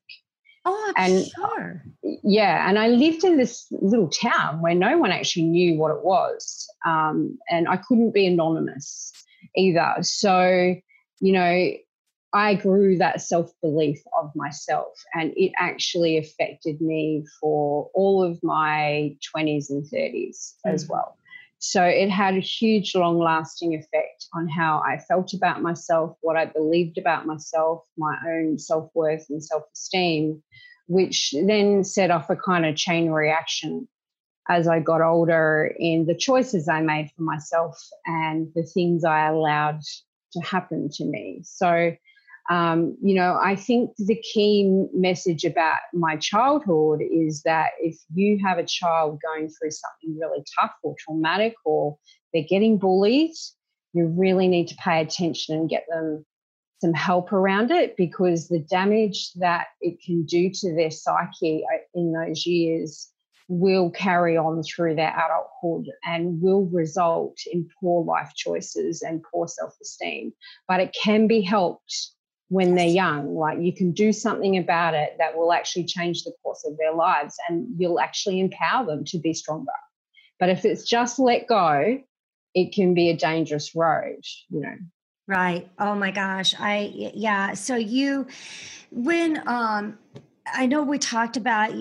Oh, 0.64 0.94
I'm 0.96 1.12
and, 1.12 1.26
sure. 1.26 1.84
Yeah, 2.24 2.70
and 2.70 2.78
I 2.78 2.88
lived 2.88 3.24
in 3.24 3.38
this 3.38 3.66
little 3.72 4.10
town 4.10 4.62
where 4.62 4.76
no 4.76 4.98
one 4.98 5.12
actually 5.12 5.46
knew 5.46 5.78
what 5.78 5.92
it 5.92 6.04
was, 6.04 6.68
um, 6.86 7.38
and 7.50 7.68
I 7.68 7.78
couldn't 7.78 8.14
be 8.14 8.28
anonymous 8.28 9.12
either. 9.56 9.96
So, 10.02 10.76
you 11.20 11.32
know, 11.32 11.72
I 12.34 12.56
grew 12.56 12.98
that 12.98 13.22
self 13.22 13.52
belief 13.62 14.02
of 14.20 14.32
myself, 14.36 14.94
and 15.14 15.34
it 15.36 15.52
actually 15.58 16.18
affected 16.18 16.80
me 16.80 17.26
for 17.40 17.90
all 17.94 18.24
of 18.24 18.40
my 18.44 19.16
20s 19.36 19.70
and 19.70 19.84
30s 19.84 19.92
mm-hmm. 19.92 20.74
as 20.74 20.88
well. 20.88 21.18
So 21.64 21.84
it 21.84 22.10
had 22.10 22.36
a 22.36 22.40
huge, 22.40 22.96
long 22.96 23.20
lasting 23.20 23.76
effect 23.76 24.26
on 24.34 24.48
how 24.48 24.82
I 24.84 24.98
felt 24.98 25.32
about 25.34 25.62
myself, 25.62 26.18
what 26.22 26.36
I 26.36 26.46
believed 26.46 26.98
about 26.98 27.28
myself, 27.28 27.86
my 27.98 28.18
own 28.28 28.58
self 28.58 28.90
worth 28.96 29.28
and 29.30 29.44
self 29.44 29.64
esteem, 29.72 30.42
which 30.88 31.36
then 31.46 31.84
set 31.84 32.10
off 32.10 32.32
a 32.32 32.36
kind 32.36 32.66
of 32.66 32.76
chain 32.76 33.12
reaction 33.12 33.88
as 34.50 34.68
I 34.68 34.80
got 34.80 35.02
older 35.02 35.72
in 35.78 36.08
the 36.08 36.16
choices 36.16 36.68
I 36.68 36.82
made 36.82 37.12
for 37.16 37.22
myself 37.22 37.80
and 38.08 38.48
the 38.56 38.64
things 38.64 39.04
I 39.04 39.28
allowed 39.28 39.82
to 40.34 40.40
happen 40.42 40.90
to 40.94 41.06
me. 41.06 41.42
So 41.44 41.96
um, 42.50 42.98
you 43.02 43.16
know, 43.16 43.40
I 43.42 43.56
think 43.56 43.92
the 43.98 44.16
key 44.16 44.88
message 44.94 45.46
about 45.46 45.80
my 45.94 46.18
childhood 46.18 47.02
is 47.02 47.44
that 47.44 47.70
if 47.80 47.98
you 48.14 48.40
have 48.44 48.58
a 48.58 48.66
child 48.66 49.20
going 49.22 49.48
through 49.48 49.72
something 49.72 50.20
really 50.20 50.44
tough 50.60 50.74
or 50.84 50.96
traumatic 51.00 51.56
or 51.66 51.98
they're 52.34 52.44
getting 52.48 52.78
bullied, 52.78 53.32
you 53.94 54.08
really 54.08 54.48
need 54.48 54.68
to 54.70 54.76
pay 54.76 55.02
attention 55.02 55.56
and 55.56 55.70
get 55.70 55.86
them 55.90 56.26
some 56.80 56.94
help 56.94 57.32
around 57.32 57.70
it 57.70 57.96
because 57.96 58.48
the 58.48 58.60
damage 58.60 59.32
that 59.34 59.68
it 59.82 60.00
can 60.04 60.24
do 60.24 60.50
to 60.50 60.74
their 60.76 60.90
psyche 60.90 61.64
uh, 61.72 61.78
in 61.94 62.12
those 62.12 62.46
years 62.46 63.12
will 63.48 63.92
carry 63.92 64.36
on 64.36 64.64
through 64.64 64.96
their 64.96 65.14
adulthood 65.14 65.92
and 66.06 66.42
will 66.42 66.66
result 66.68 67.38
in 67.52 67.68
poor 67.80 68.04
life 68.04 68.32
choices 68.36 69.04
and 69.04 69.24
poor 69.32 69.48
self 69.48 69.76
esteem. 69.82 70.34
But 70.68 70.80
it 70.80 70.96
can 71.00 71.28
be 71.28 71.42
helped 71.42 72.12
when 72.52 72.76
they're 72.76 72.86
young. 72.86 73.34
Like 73.34 73.60
you 73.62 73.74
can 73.74 73.94
do 73.94 74.12
something 74.12 74.58
about 74.58 74.94
it 74.94 75.16
that 75.20 75.38
will 75.38 75.54
actually 75.54 75.86
change 75.86 76.24
the 76.24 76.34
course 76.44 76.66
of 76.68 76.78
their 76.78 76.94
lives 76.94 77.38
and 77.48 77.66
you'll 77.78 78.02
actually 78.02 78.42
empower 78.42 78.86
them 78.86 79.06
to 79.06 79.20
be 79.20 79.34
stronger. 79.34 79.72
But 80.38 80.50
if 80.50 80.66
it's 80.66 80.84
just 80.84 81.18
let 81.18 81.48
go, 81.48 82.02
it 82.54 82.74
can 82.74 82.94
be 82.94 83.10
a 83.10 83.16
dangerous 83.16 83.74
road, 83.74 84.20
you 84.50 84.60
know. 84.60 84.76
Right. 85.30 85.70
Oh 85.80 85.96
my 85.96 86.12
gosh. 86.12 86.54
I 86.60 86.92
yeah. 86.94 87.54
So 87.54 87.78
you 87.78 88.28
when 88.92 89.48
um 89.48 89.98
I 90.46 90.66
know 90.66 90.84
we 90.84 90.98
talked 90.98 91.38
about 91.38 91.72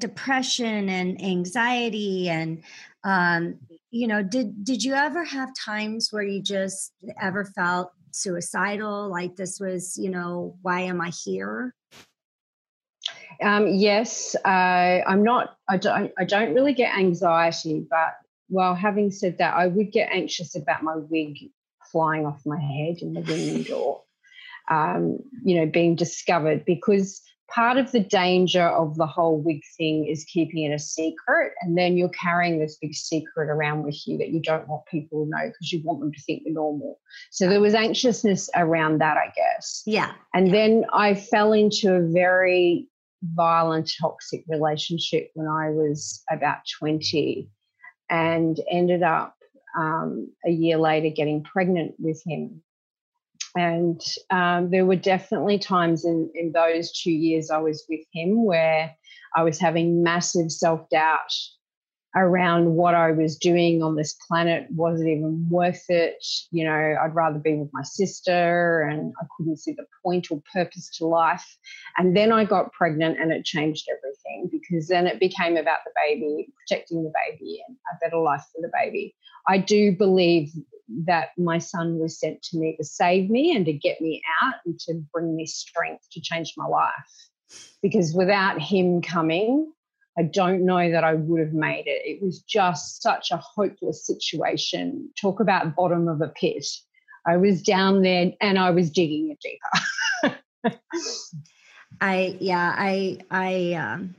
depression 0.00 0.88
and 0.88 1.22
anxiety 1.22 2.28
and 2.28 2.64
um 3.04 3.60
you 3.92 4.08
know 4.08 4.24
did 4.24 4.64
did 4.64 4.82
you 4.82 4.94
ever 4.94 5.22
have 5.22 5.50
times 5.64 6.08
where 6.10 6.24
you 6.24 6.42
just 6.42 6.92
ever 7.22 7.44
felt 7.44 7.92
suicidal 8.18 9.08
like 9.08 9.36
this 9.36 9.60
was 9.60 9.96
you 9.98 10.10
know 10.10 10.56
why 10.62 10.80
am 10.80 11.00
i 11.00 11.10
here? 11.24 11.74
Um, 13.40 13.68
yes 13.68 14.34
uh, 14.44 15.02
i'm 15.06 15.22
not 15.22 15.56
I 15.68 15.76
don't, 15.76 16.10
I 16.18 16.24
don't 16.24 16.54
really 16.54 16.74
get 16.74 16.96
anxiety 16.96 17.86
but 17.88 18.14
well 18.48 18.74
having 18.74 19.10
said 19.12 19.38
that 19.38 19.54
i 19.54 19.68
would 19.68 19.92
get 19.92 20.10
anxious 20.12 20.56
about 20.56 20.82
my 20.82 20.96
wig 20.96 21.36
flying 21.92 22.26
off 22.26 22.42
my 22.44 22.60
head 22.60 22.96
in 23.00 23.12
the 23.12 23.20
window 23.20 24.02
um, 24.68 25.18
you 25.44 25.56
know 25.56 25.66
being 25.66 25.94
discovered 25.94 26.64
because 26.64 27.22
part 27.48 27.78
of 27.78 27.90
the 27.92 28.00
danger 28.00 28.62
of 28.62 28.96
the 28.96 29.06
whole 29.06 29.40
wig 29.40 29.62
thing 29.76 30.06
is 30.06 30.24
keeping 30.24 30.64
it 30.64 30.74
a 30.74 30.78
secret 30.78 31.52
and 31.60 31.76
then 31.76 31.96
you're 31.96 32.10
carrying 32.10 32.58
this 32.58 32.76
big 32.80 32.94
secret 32.94 33.48
around 33.48 33.82
with 33.82 34.06
you 34.06 34.18
that 34.18 34.28
you 34.28 34.40
don't 34.40 34.68
want 34.68 34.84
people 34.86 35.24
to 35.24 35.30
know 35.30 35.46
because 35.46 35.72
you 35.72 35.80
want 35.84 36.00
them 36.00 36.12
to 36.12 36.22
think 36.22 36.42
you're 36.44 36.54
normal. 36.54 37.00
So 37.30 37.48
there 37.48 37.60
was 37.60 37.74
anxiousness 37.74 38.50
around 38.54 39.00
that 39.00 39.16
i 39.16 39.32
guess. 39.34 39.82
Yeah. 39.86 40.12
And 40.34 40.48
yeah. 40.48 40.52
then 40.52 40.84
i 40.92 41.14
fell 41.14 41.52
into 41.52 41.94
a 41.94 42.06
very 42.06 42.88
violent 43.22 43.90
toxic 44.00 44.44
relationship 44.46 45.30
when 45.34 45.48
i 45.48 45.70
was 45.70 46.22
about 46.30 46.58
20 46.78 47.48
and 48.10 48.60
ended 48.70 49.02
up 49.02 49.34
um, 49.76 50.28
a 50.46 50.50
year 50.50 50.78
later 50.78 51.10
getting 51.10 51.42
pregnant 51.42 51.94
with 51.98 52.22
him 52.24 52.62
And 53.58 54.00
um, 54.30 54.70
there 54.70 54.86
were 54.86 54.94
definitely 54.94 55.58
times 55.58 56.04
in, 56.04 56.30
in 56.36 56.52
those 56.52 56.92
two 56.92 57.10
years 57.10 57.50
I 57.50 57.58
was 57.58 57.84
with 57.88 58.04
him 58.12 58.44
where 58.44 58.94
I 59.34 59.42
was 59.42 59.58
having 59.58 60.00
massive 60.00 60.52
self 60.52 60.88
doubt 60.90 61.32
around 62.14 62.76
what 62.76 62.94
I 62.94 63.10
was 63.10 63.36
doing 63.36 63.82
on 63.82 63.96
this 63.96 64.16
planet. 64.28 64.68
Was 64.70 65.00
it 65.00 65.08
even 65.08 65.48
worth 65.50 65.84
it? 65.88 66.24
You 66.52 66.66
know, 66.66 66.96
I'd 67.02 67.16
rather 67.16 67.40
be 67.40 67.54
with 67.54 67.70
my 67.72 67.82
sister 67.82 68.82
and 68.82 69.12
I 69.20 69.26
couldn't 69.36 69.58
see 69.58 69.72
the 69.72 69.86
point 70.04 70.28
or 70.30 70.40
purpose 70.52 70.88
to 70.98 71.06
life. 71.06 71.44
And 71.96 72.16
then 72.16 72.30
I 72.30 72.44
got 72.44 72.72
pregnant 72.72 73.18
and 73.18 73.32
it 73.32 73.44
changed 73.44 73.88
everything 73.90 74.50
because 74.52 74.86
then 74.86 75.08
it 75.08 75.18
became 75.18 75.56
about 75.56 75.78
the 75.84 75.90
baby, 76.06 76.46
protecting 76.56 77.02
the 77.02 77.12
baby 77.26 77.60
and 77.66 77.76
a 77.92 77.98
better 78.04 78.22
life 78.22 78.44
for 78.54 78.62
the 78.62 78.70
baby. 78.72 79.16
I 79.48 79.58
do 79.58 79.96
believe 79.96 80.52
that 81.04 81.30
my 81.36 81.58
son 81.58 81.98
was 81.98 82.18
sent 82.18 82.42
to 82.42 82.58
me 82.58 82.76
to 82.76 82.84
save 82.84 83.30
me 83.30 83.54
and 83.54 83.66
to 83.66 83.72
get 83.72 84.00
me 84.00 84.22
out 84.42 84.54
and 84.64 84.78
to 84.80 84.94
bring 85.12 85.36
me 85.36 85.46
strength 85.46 86.06
to 86.12 86.20
change 86.20 86.54
my 86.56 86.66
life. 86.66 86.92
Because 87.82 88.14
without 88.14 88.60
him 88.60 89.00
coming, 89.02 89.72
I 90.18 90.22
don't 90.22 90.66
know 90.66 90.90
that 90.90 91.04
I 91.04 91.14
would 91.14 91.40
have 91.40 91.52
made 91.52 91.84
it. 91.86 92.02
It 92.04 92.22
was 92.22 92.40
just 92.40 93.02
such 93.02 93.30
a 93.30 93.36
hopeless 93.36 94.04
situation. 94.04 95.10
Talk 95.20 95.40
about 95.40 95.76
bottom 95.76 96.08
of 96.08 96.20
a 96.20 96.28
pit. 96.28 96.66
I 97.26 97.36
was 97.36 97.62
down 97.62 98.02
there 98.02 98.32
and 98.40 98.58
I 98.58 98.70
was 98.70 98.90
digging 98.90 99.30
it 99.30 99.38
deeper. 100.24 100.38
I 102.00 102.36
yeah, 102.40 102.74
I 102.76 103.18
I 103.30 103.74
um 103.74 104.14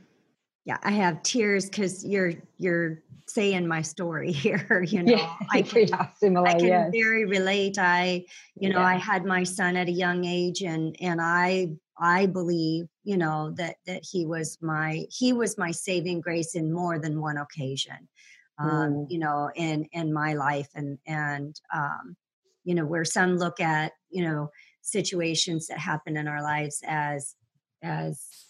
yeah, 0.70 0.78
I 0.84 0.92
have 0.92 1.24
tears 1.24 1.64
because 1.64 2.04
you're 2.04 2.34
you're 2.58 3.02
saying 3.26 3.66
my 3.66 3.82
story 3.82 4.30
here. 4.44 4.86
You 4.86 5.02
know, 5.02 5.16
yeah, 5.16 5.34
I 5.50 5.62
can, 5.62 5.88
similar, 6.14 6.46
I 6.46 6.54
can 6.54 6.66
yes. 6.66 6.90
very 6.92 7.24
relate. 7.24 7.76
I, 7.76 8.24
you 8.54 8.68
know, 8.68 8.78
yeah. 8.78 8.86
I 8.86 8.94
had 8.94 9.24
my 9.24 9.42
son 9.42 9.76
at 9.76 9.88
a 9.88 9.92
young 9.92 10.24
age, 10.24 10.62
and 10.62 10.96
and 11.00 11.20
I 11.20 11.72
I 11.98 12.26
believe, 12.26 12.86
you 13.02 13.16
know, 13.16 13.50
that 13.56 13.76
that 13.86 14.02
he 14.08 14.26
was 14.26 14.58
my 14.60 15.06
he 15.10 15.32
was 15.32 15.58
my 15.58 15.72
saving 15.72 16.20
grace 16.20 16.54
in 16.54 16.72
more 16.72 17.00
than 17.00 17.20
one 17.20 17.36
occasion, 17.36 18.08
um, 18.60 18.70
mm. 18.70 19.06
you 19.08 19.18
know, 19.18 19.50
in 19.56 19.86
in 19.90 20.12
my 20.12 20.34
life, 20.34 20.68
and 20.76 20.98
and 21.04 21.60
um, 21.74 22.16
you 22.62 22.76
know, 22.76 22.86
where 22.86 23.04
some 23.04 23.38
look 23.38 23.58
at 23.58 23.90
you 24.08 24.22
know 24.22 24.50
situations 24.82 25.66
that 25.66 25.80
happen 25.80 26.16
in 26.16 26.28
our 26.28 26.44
lives 26.44 26.80
as 26.86 27.34
as 27.82 28.49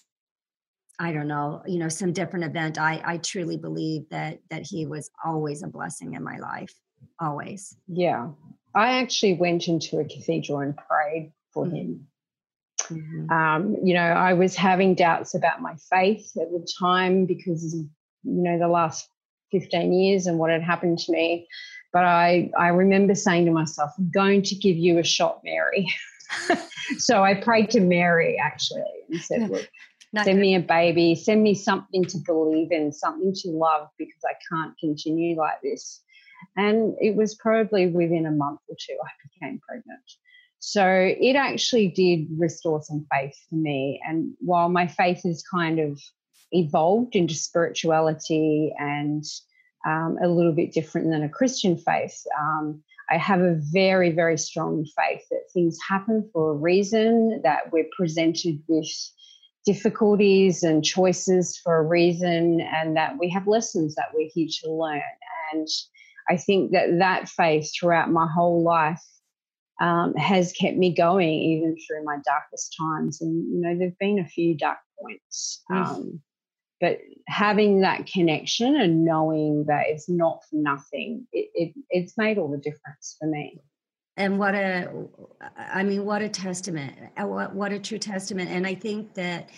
I 1.00 1.12
don't 1.12 1.26
know, 1.26 1.62
you 1.66 1.78
know, 1.78 1.88
some 1.88 2.12
different 2.12 2.44
event. 2.44 2.78
I 2.78 3.02
I 3.04 3.16
truly 3.18 3.56
believe 3.56 4.08
that 4.10 4.38
that 4.50 4.62
he 4.62 4.86
was 4.86 5.10
always 5.24 5.62
a 5.62 5.68
blessing 5.68 6.14
in 6.14 6.22
my 6.22 6.38
life, 6.38 6.74
always. 7.18 7.76
Yeah, 7.88 8.28
I 8.74 8.98
actually 9.00 9.34
went 9.34 9.66
into 9.66 9.98
a 9.98 10.04
cathedral 10.04 10.60
and 10.60 10.76
prayed 10.76 11.32
for 11.52 11.64
mm-hmm. 11.64 11.76
him 11.76 12.06
Mm-hmm. 12.90 13.30
Um, 13.30 13.76
you 13.82 13.94
know, 13.94 14.00
I 14.00 14.32
was 14.32 14.54
having 14.54 14.94
doubts 14.94 15.34
about 15.34 15.60
my 15.60 15.74
faith 15.90 16.32
at 16.40 16.50
the 16.50 16.66
time 16.78 17.26
because 17.26 17.74
you 17.74 17.88
know, 18.24 18.58
the 18.58 18.68
last 18.68 19.08
15 19.52 19.92
years 19.92 20.26
and 20.26 20.38
what 20.38 20.50
had 20.50 20.62
happened 20.62 20.98
to 21.00 21.12
me. 21.12 21.48
But 21.92 22.04
I, 22.04 22.50
I 22.58 22.68
remember 22.68 23.14
saying 23.14 23.46
to 23.46 23.52
myself, 23.52 23.90
I'm 23.98 24.10
going 24.10 24.42
to 24.42 24.54
give 24.54 24.76
you 24.76 24.98
a 24.98 25.04
shot, 25.04 25.40
Mary. 25.44 25.92
so 26.98 27.24
I 27.24 27.34
prayed 27.34 27.70
to 27.70 27.80
Mary 27.80 28.38
actually 28.38 28.82
and 29.08 29.20
said, 29.20 29.50
Look, 29.50 29.68
Send 30.24 30.40
me 30.40 30.56
a 30.56 30.60
baby, 30.60 31.14
send 31.14 31.42
me 31.42 31.54
something 31.54 32.04
to 32.06 32.18
believe 32.18 32.72
in, 32.72 32.92
something 32.92 33.32
to 33.32 33.50
love 33.50 33.88
because 33.96 34.22
I 34.24 34.34
can't 34.50 34.76
continue 34.78 35.36
like 35.36 35.60
this. 35.62 36.02
And 36.56 36.96
it 37.00 37.14
was 37.14 37.36
probably 37.36 37.86
within 37.86 38.26
a 38.26 38.30
month 38.32 38.60
or 38.68 38.76
two 38.78 38.96
I 39.04 39.10
became 39.22 39.60
pregnant. 39.60 40.00
So 40.58 40.84
it 40.86 41.36
actually 41.36 41.88
did 41.88 42.26
restore 42.36 42.82
some 42.82 43.06
faith 43.12 43.34
for 43.48 43.56
me. 43.56 44.00
And 44.06 44.34
while 44.40 44.68
my 44.68 44.86
faith 44.86 45.22
has 45.24 45.42
kind 45.42 45.78
of 45.78 46.00
evolved 46.52 47.14
into 47.14 47.34
spirituality 47.34 48.74
and 48.78 49.24
um, 49.86 50.18
a 50.22 50.28
little 50.28 50.52
bit 50.52 50.72
different 50.72 51.10
than 51.10 51.22
a 51.22 51.28
Christian 51.28 51.76
faith, 51.76 52.20
um, 52.38 52.82
I 53.10 53.16
have 53.16 53.40
a 53.40 53.58
very, 53.72 54.10
very 54.10 54.36
strong 54.36 54.84
faith 54.84 55.22
that 55.30 55.50
things 55.52 55.78
happen 55.88 56.28
for 56.32 56.50
a 56.50 56.54
reason, 56.54 57.40
that 57.42 57.72
we're 57.72 57.88
presented 57.96 58.62
with 58.68 58.88
difficulties 59.66 60.62
and 60.62 60.84
choices 60.84 61.60
for 61.62 61.76
a 61.76 61.82
reason, 61.82 62.60
and 62.60 62.96
that 62.96 63.18
we 63.18 63.28
have 63.30 63.46
lessons 63.46 63.94
that 63.94 64.08
we're 64.14 64.30
here 64.32 64.48
to 64.62 64.72
learn. 64.72 65.02
And 65.52 65.68
I 66.28 66.36
think 66.36 66.72
that 66.72 66.98
that 66.98 67.28
faith 67.28 67.70
throughout 67.74 68.10
my 68.10 68.26
whole 68.26 68.62
life 68.62 69.02
um, 69.80 70.14
has 70.14 70.52
kept 70.52 70.76
me 70.76 70.94
going 70.94 71.28
even 71.28 71.76
through 71.86 72.04
my 72.04 72.18
darkest 72.24 72.76
times. 72.78 73.20
And, 73.20 73.52
you 73.52 73.60
know, 73.60 73.78
there've 73.78 73.98
been 73.98 74.18
a 74.18 74.26
few 74.26 74.56
dark 74.56 74.78
points. 75.00 75.62
Um, 75.70 76.20
but 76.80 76.98
having 77.26 77.80
that 77.80 78.06
connection 78.06 78.76
and 78.76 79.04
knowing 79.04 79.64
that 79.66 79.84
it's 79.88 80.08
not 80.08 80.40
for 80.48 80.56
nothing, 80.56 81.26
it, 81.32 81.50
it, 81.54 81.74
it's 81.90 82.16
made 82.16 82.38
all 82.38 82.50
the 82.50 82.58
difference 82.58 83.16
for 83.18 83.26
me. 83.26 83.60
And 84.20 84.38
what 84.38 84.54
a, 84.54 84.92
I 85.56 85.82
mean, 85.82 86.04
what 86.04 86.20
a 86.20 86.28
testament, 86.28 86.94
uh, 87.16 87.26
what, 87.26 87.54
what 87.54 87.72
a 87.72 87.78
true 87.78 87.98
testament. 87.98 88.50
And 88.50 88.66
I 88.66 88.74
think 88.74 89.14
that 89.14 89.48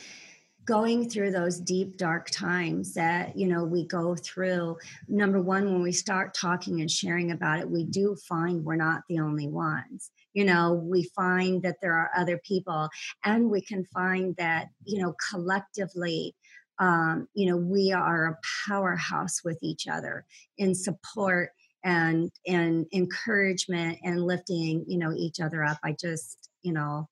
going 0.64 1.10
through 1.10 1.32
those 1.32 1.58
deep 1.58 1.96
dark 1.96 2.30
times 2.30 2.94
that 2.94 3.36
you 3.36 3.48
know 3.48 3.64
we 3.64 3.84
go 3.84 4.14
through 4.14 4.76
number 5.08 5.42
one 5.42 5.64
when 5.64 5.82
we 5.82 5.90
start 5.90 6.32
talking 6.34 6.80
and 6.80 6.88
sharing 6.88 7.32
about 7.32 7.58
it 7.58 7.68
we 7.68 7.82
do 7.82 8.14
find 8.28 8.64
we're 8.64 8.76
not 8.76 9.02
the 9.08 9.18
only 9.18 9.48
ones 9.48 10.12
you 10.34 10.44
know 10.44 10.74
we 10.74 11.02
find 11.16 11.64
that 11.64 11.78
there 11.82 11.94
are 11.94 12.12
other 12.16 12.38
people 12.46 12.88
and 13.24 13.50
we 13.50 13.60
can 13.60 13.84
find 13.86 14.36
that 14.36 14.68
you 14.84 15.02
know 15.02 15.12
collectively 15.30 16.32
um, 16.78 17.26
you 17.34 17.50
know 17.50 17.56
we 17.56 17.90
are 17.90 18.26
a 18.26 18.38
powerhouse 18.68 19.40
with 19.44 19.58
each 19.62 19.88
other 19.88 20.24
in 20.58 20.76
support 20.76 21.50
and 21.84 22.30
and 22.46 22.86
encouragement 22.92 23.98
and 24.04 24.24
lifting 24.24 24.84
you 24.86 24.98
know 24.98 25.12
each 25.16 25.40
other 25.40 25.64
up 25.64 25.78
i 25.82 25.92
just 26.00 26.48
you 26.62 26.72
know 26.72 27.08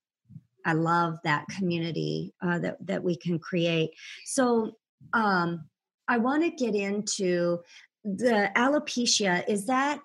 I 0.64 0.72
love 0.74 1.18
that 1.24 1.46
community 1.48 2.34
uh, 2.42 2.58
that 2.60 2.86
that 2.86 3.02
we 3.02 3.16
can 3.16 3.38
create. 3.38 3.90
So 4.24 4.72
um, 5.12 5.64
I 6.08 6.18
want 6.18 6.42
to 6.42 6.50
get 6.50 6.74
into 6.74 7.60
the 8.04 8.50
alopecia. 8.56 9.46
Is 9.48 9.66
that 9.66 10.00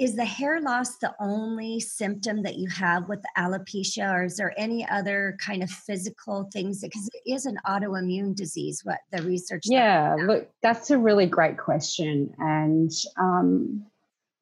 is 0.00 0.16
the 0.16 0.24
hair 0.24 0.60
loss 0.60 0.98
the 0.98 1.14
only 1.20 1.78
symptom 1.78 2.42
that 2.42 2.56
you 2.56 2.68
have 2.68 3.08
with 3.08 3.22
the 3.22 3.30
alopecia, 3.38 4.12
or 4.12 4.24
is 4.24 4.36
there 4.36 4.52
any 4.56 4.86
other 4.88 5.36
kind 5.40 5.62
of 5.62 5.70
physical 5.70 6.48
things? 6.52 6.80
Because 6.80 7.08
it 7.12 7.32
is 7.32 7.46
an 7.46 7.58
autoimmune 7.66 8.34
disease. 8.34 8.80
What 8.84 8.98
the 9.12 9.22
research? 9.22 9.62
Yeah, 9.66 10.16
look, 10.18 10.48
that's 10.62 10.90
a 10.90 10.98
really 10.98 11.26
great 11.26 11.58
question, 11.58 12.34
and 12.38 12.90
um, 13.16 13.86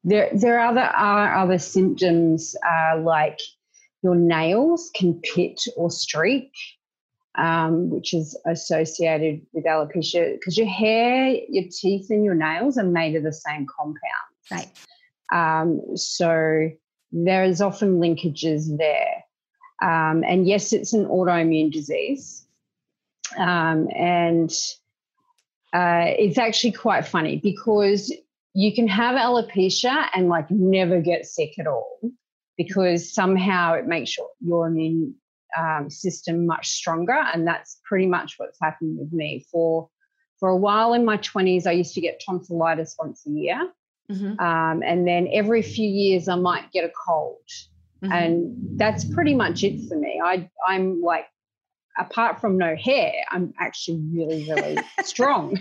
there 0.05 0.29
there 0.33 0.59
are 0.59 0.67
other 0.67 0.81
are 0.81 1.35
other 1.35 1.57
symptoms 1.57 2.55
uh, 2.65 2.99
like 2.99 3.39
your 4.03 4.15
nails 4.15 4.91
can 4.95 5.19
pit 5.21 5.59
or 5.75 5.89
streak, 5.89 6.51
um, 7.37 7.89
which 7.89 8.13
is 8.13 8.39
associated 8.45 9.41
with 9.51 9.65
alopecia 9.65 10.33
because 10.33 10.57
your 10.57 10.67
hair, 10.67 11.35
your 11.49 11.65
teeth, 11.71 12.11
and 12.11 12.23
your 12.23 12.35
nails 12.35 12.77
are 12.77 12.85
made 12.85 13.15
of 13.15 13.23
the 13.23 13.33
same 13.33 13.65
compound. 13.65 13.99
Right. 14.51 14.71
Um, 15.33 15.81
so 15.97 16.69
there 17.11 17.43
is 17.43 17.59
often 17.59 17.99
linkages 17.99 18.77
there. 18.77 19.23
Um, 19.81 20.23
and 20.23 20.47
yes, 20.47 20.71
it's 20.71 20.93
an 20.93 21.05
autoimmune 21.07 21.71
disease. 21.71 22.45
Um, 23.37 23.87
and 23.95 24.51
uh, 25.73 26.13
it's 26.17 26.37
actually 26.37 26.73
quite 26.73 27.07
funny 27.07 27.37
because 27.37 28.13
you 28.55 28.73
can 28.73 28.87
have 28.87 29.15
alopecia 29.15 30.07
and 30.13 30.29
like 30.29 30.49
never 30.49 31.01
get 31.01 31.25
sick 31.25 31.59
at 31.59 31.67
all 31.67 31.99
because 32.57 33.13
somehow 33.13 33.73
it 33.73 33.85
makes 33.85 34.17
your, 34.17 34.29
your 34.39 34.67
immune 34.67 35.13
um, 35.57 35.89
system 35.89 36.45
much 36.45 36.69
stronger. 36.69 37.19
And 37.33 37.45
that's 37.45 37.81
pretty 37.83 38.05
much 38.05 38.35
what's 38.37 38.57
happened 38.61 38.97
with 38.97 39.11
me. 39.11 39.45
For 39.51 39.89
for 40.39 40.49
a 40.49 40.57
while 40.57 40.93
in 40.93 41.05
my 41.05 41.17
20s, 41.17 41.65
I 41.65 41.71
used 41.71 41.93
to 41.95 42.01
get 42.01 42.21
tonsillitis 42.25 42.95
once 42.99 43.25
a 43.25 43.29
year. 43.29 43.71
Mm-hmm. 44.11 44.39
Um, 44.39 44.83
and 44.83 45.07
then 45.07 45.29
every 45.31 45.61
few 45.61 45.87
years, 45.87 46.27
I 46.27 46.35
might 46.35 46.71
get 46.71 46.83
a 46.83 46.91
cold. 47.07 47.37
Mm-hmm. 48.03 48.11
And 48.11 48.79
that's 48.79 49.05
pretty 49.05 49.33
much 49.33 49.63
it 49.63 49.87
for 49.87 49.97
me. 49.97 50.21
I, 50.23 50.49
I'm 50.67 51.01
like 51.01 51.25
apart 51.97 52.41
from 52.41 52.57
no 52.57 52.75
hair, 52.75 53.13
I'm 53.31 53.53
actually 53.59 54.01
really, 54.13 54.49
really 54.49 54.77
strong. 55.03 55.59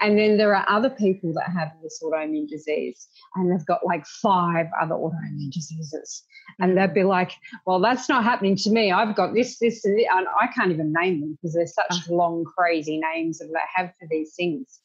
and 0.00 0.18
then 0.18 0.36
there 0.36 0.54
are 0.54 0.64
other 0.68 0.90
people 0.90 1.32
that 1.34 1.50
have 1.54 1.72
this 1.82 2.00
autoimmune 2.02 2.48
disease 2.48 3.08
and 3.34 3.50
they've 3.50 3.66
got 3.66 3.84
like 3.84 4.06
five 4.06 4.66
other 4.80 4.94
autoimmune 4.94 5.52
diseases. 5.52 6.24
And 6.58 6.76
they'd 6.76 6.94
be 6.94 7.04
like, 7.04 7.32
well, 7.66 7.80
that's 7.80 8.08
not 8.08 8.24
happening 8.24 8.56
to 8.56 8.70
me. 8.70 8.90
I've 8.90 9.14
got 9.14 9.34
this, 9.34 9.58
this, 9.58 9.84
and, 9.84 9.98
and 9.98 10.26
I 10.40 10.46
can't 10.48 10.72
even 10.72 10.92
name 10.92 11.20
them 11.20 11.38
because 11.40 11.54
they're 11.54 11.66
such 11.66 12.08
oh. 12.10 12.14
long, 12.14 12.44
crazy 12.44 12.98
names 12.98 13.38
that 13.38 13.48
they 13.52 13.60
have 13.74 13.92
for 14.00 14.08
these 14.10 14.34
things. 14.34 14.80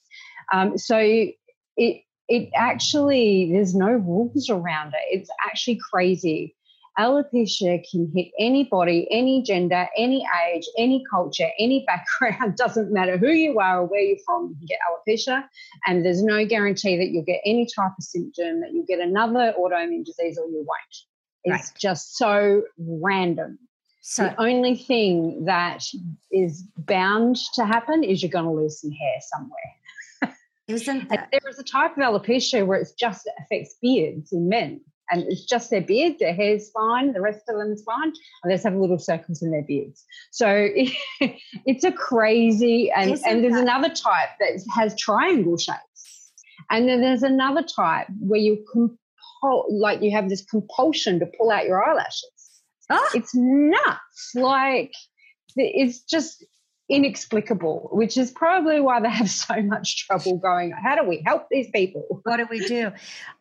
Um, 0.51 0.77
so 0.77 0.97
it, 0.97 1.35
it 2.27 2.49
actually, 2.55 3.51
there's 3.53 3.73
no 3.73 3.89
rules 3.89 4.49
around 4.49 4.89
it. 4.89 5.19
It's 5.19 5.29
actually 5.45 5.79
crazy 5.91 6.55
alopecia 6.99 7.83
can 7.89 8.11
hit 8.15 8.27
anybody, 8.39 9.07
any 9.11 9.41
gender, 9.41 9.87
any 9.97 10.25
age, 10.45 10.65
any 10.77 11.03
culture, 11.09 11.49
any 11.59 11.85
background, 11.87 12.55
doesn't 12.57 12.91
matter 12.91 13.17
who 13.17 13.29
you 13.29 13.59
are 13.59 13.81
or 13.81 13.85
where 13.85 14.01
you're 14.01 14.17
from, 14.25 14.49
you 14.49 14.55
can 14.55 14.67
get 14.67 14.79
alopecia. 14.87 15.43
And 15.85 16.05
there's 16.05 16.23
no 16.23 16.45
guarantee 16.45 16.97
that 16.97 17.09
you'll 17.09 17.23
get 17.23 17.41
any 17.45 17.65
type 17.65 17.91
of 17.97 18.03
symptom, 18.03 18.61
that 18.61 18.71
you'll 18.73 18.85
get 18.85 18.99
another 18.99 19.53
autoimmune 19.59 20.05
disease 20.05 20.37
or 20.37 20.47
you 20.47 20.65
won't. 20.65 20.95
It's 21.45 21.69
right. 21.69 21.79
just 21.79 22.17
so 22.17 22.63
random. 22.77 23.59
So 24.01 24.23
the 24.23 24.41
only 24.41 24.75
thing 24.75 25.45
that 25.45 25.83
is 26.31 26.63
bound 26.77 27.37
to 27.55 27.65
happen 27.65 28.03
is 28.03 28.21
you're 28.21 28.29
going 28.29 28.45
to 28.45 28.51
lose 28.51 28.81
some 28.81 28.91
hair 28.91 29.15
somewhere. 29.31 30.35
Isn't 30.67 31.09
that? 31.09 31.29
there 31.31 31.49
is 31.49 31.57
a 31.57 31.63
type 31.63 31.97
of 31.97 32.03
alopecia 32.03 32.65
where 32.65 32.79
it's 32.79 32.91
just 32.91 33.29
affects 33.39 33.75
beards 33.81 34.33
in 34.33 34.49
men 34.49 34.81
and 35.11 35.23
it's 35.23 35.45
just 35.45 35.69
their 35.69 35.81
beard, 35.81 36.15
their 36.19 36.33
hair's 36.33 36.69
fine, 36.71 37.13
the 37.13 37.21
rest 37.21 37.41
of 37.49 37.57
them 37.57 37.71
is 37.71 37.83
fine, 37.83 38.13
and 38.43 38.51
they 38.51 38.55
just 38.55 38.63
have 38.63 38.75
little 38.75 38.99
circles 38.99 39.41
in 39.41 39.51
their 39.51 39.63
beards. 39.63 40.05
So 40.31 40.69
it's 41.65 41.83
a 41.83 41.91
crazy, 41.91 42.91
and, 42.91 43.11
and 43.25 43.43
there's 43.43 43.53
that- 43.53 43.63
another 43.63 43.89
type 43.89 44.29
that 44.39 44.63
has 44.75 44.97
triangle 44.97 45.57
shapes. 45.57 46.31
And 46.69 46.87
then 46.87 47.01
there's 47.01 47.23
another 47.23 47.63
type 47.63 48.07
where 48.19 48.39
you 48.39 48.63
compul, 48.73 49.65
like 49.69 50.01
you 50.01 50.11
have 50.11 50.29
this 50.29 50.43
compulsion 50.45 51.19
to 51.19 51.25
pull 51.37 51.51
out 51.51 51.65
your 51.65 51.83
eyelashes. 51.83 52.29
Oh. 52.89 53.09
It's 53.13 53.31
nuts. 53.33 54.31
Like 54.35 54.93
it's 55.55 56.01
just 56.01 56.45
inexplicable, 56.89 57.89
which 57.93 58.17
is 58.17 58.31
probably 58.31 58.81
why 58.81 58.99
they 58.99 59.09
have 59.09 59.29
so 59.29 59.61
much 59.61 60.05
trouble 60.05 60.37
going. 60.37 60.71
How 60.71 60.95
do 60.95 61.07
we 61.07 61.23
help 61.25 61.47
these 61.49 61.69
people? 61.73 62.21
What 62.23 62.37
do 62.37 62.47
we 62.49 62.65
do? 62.65 62.89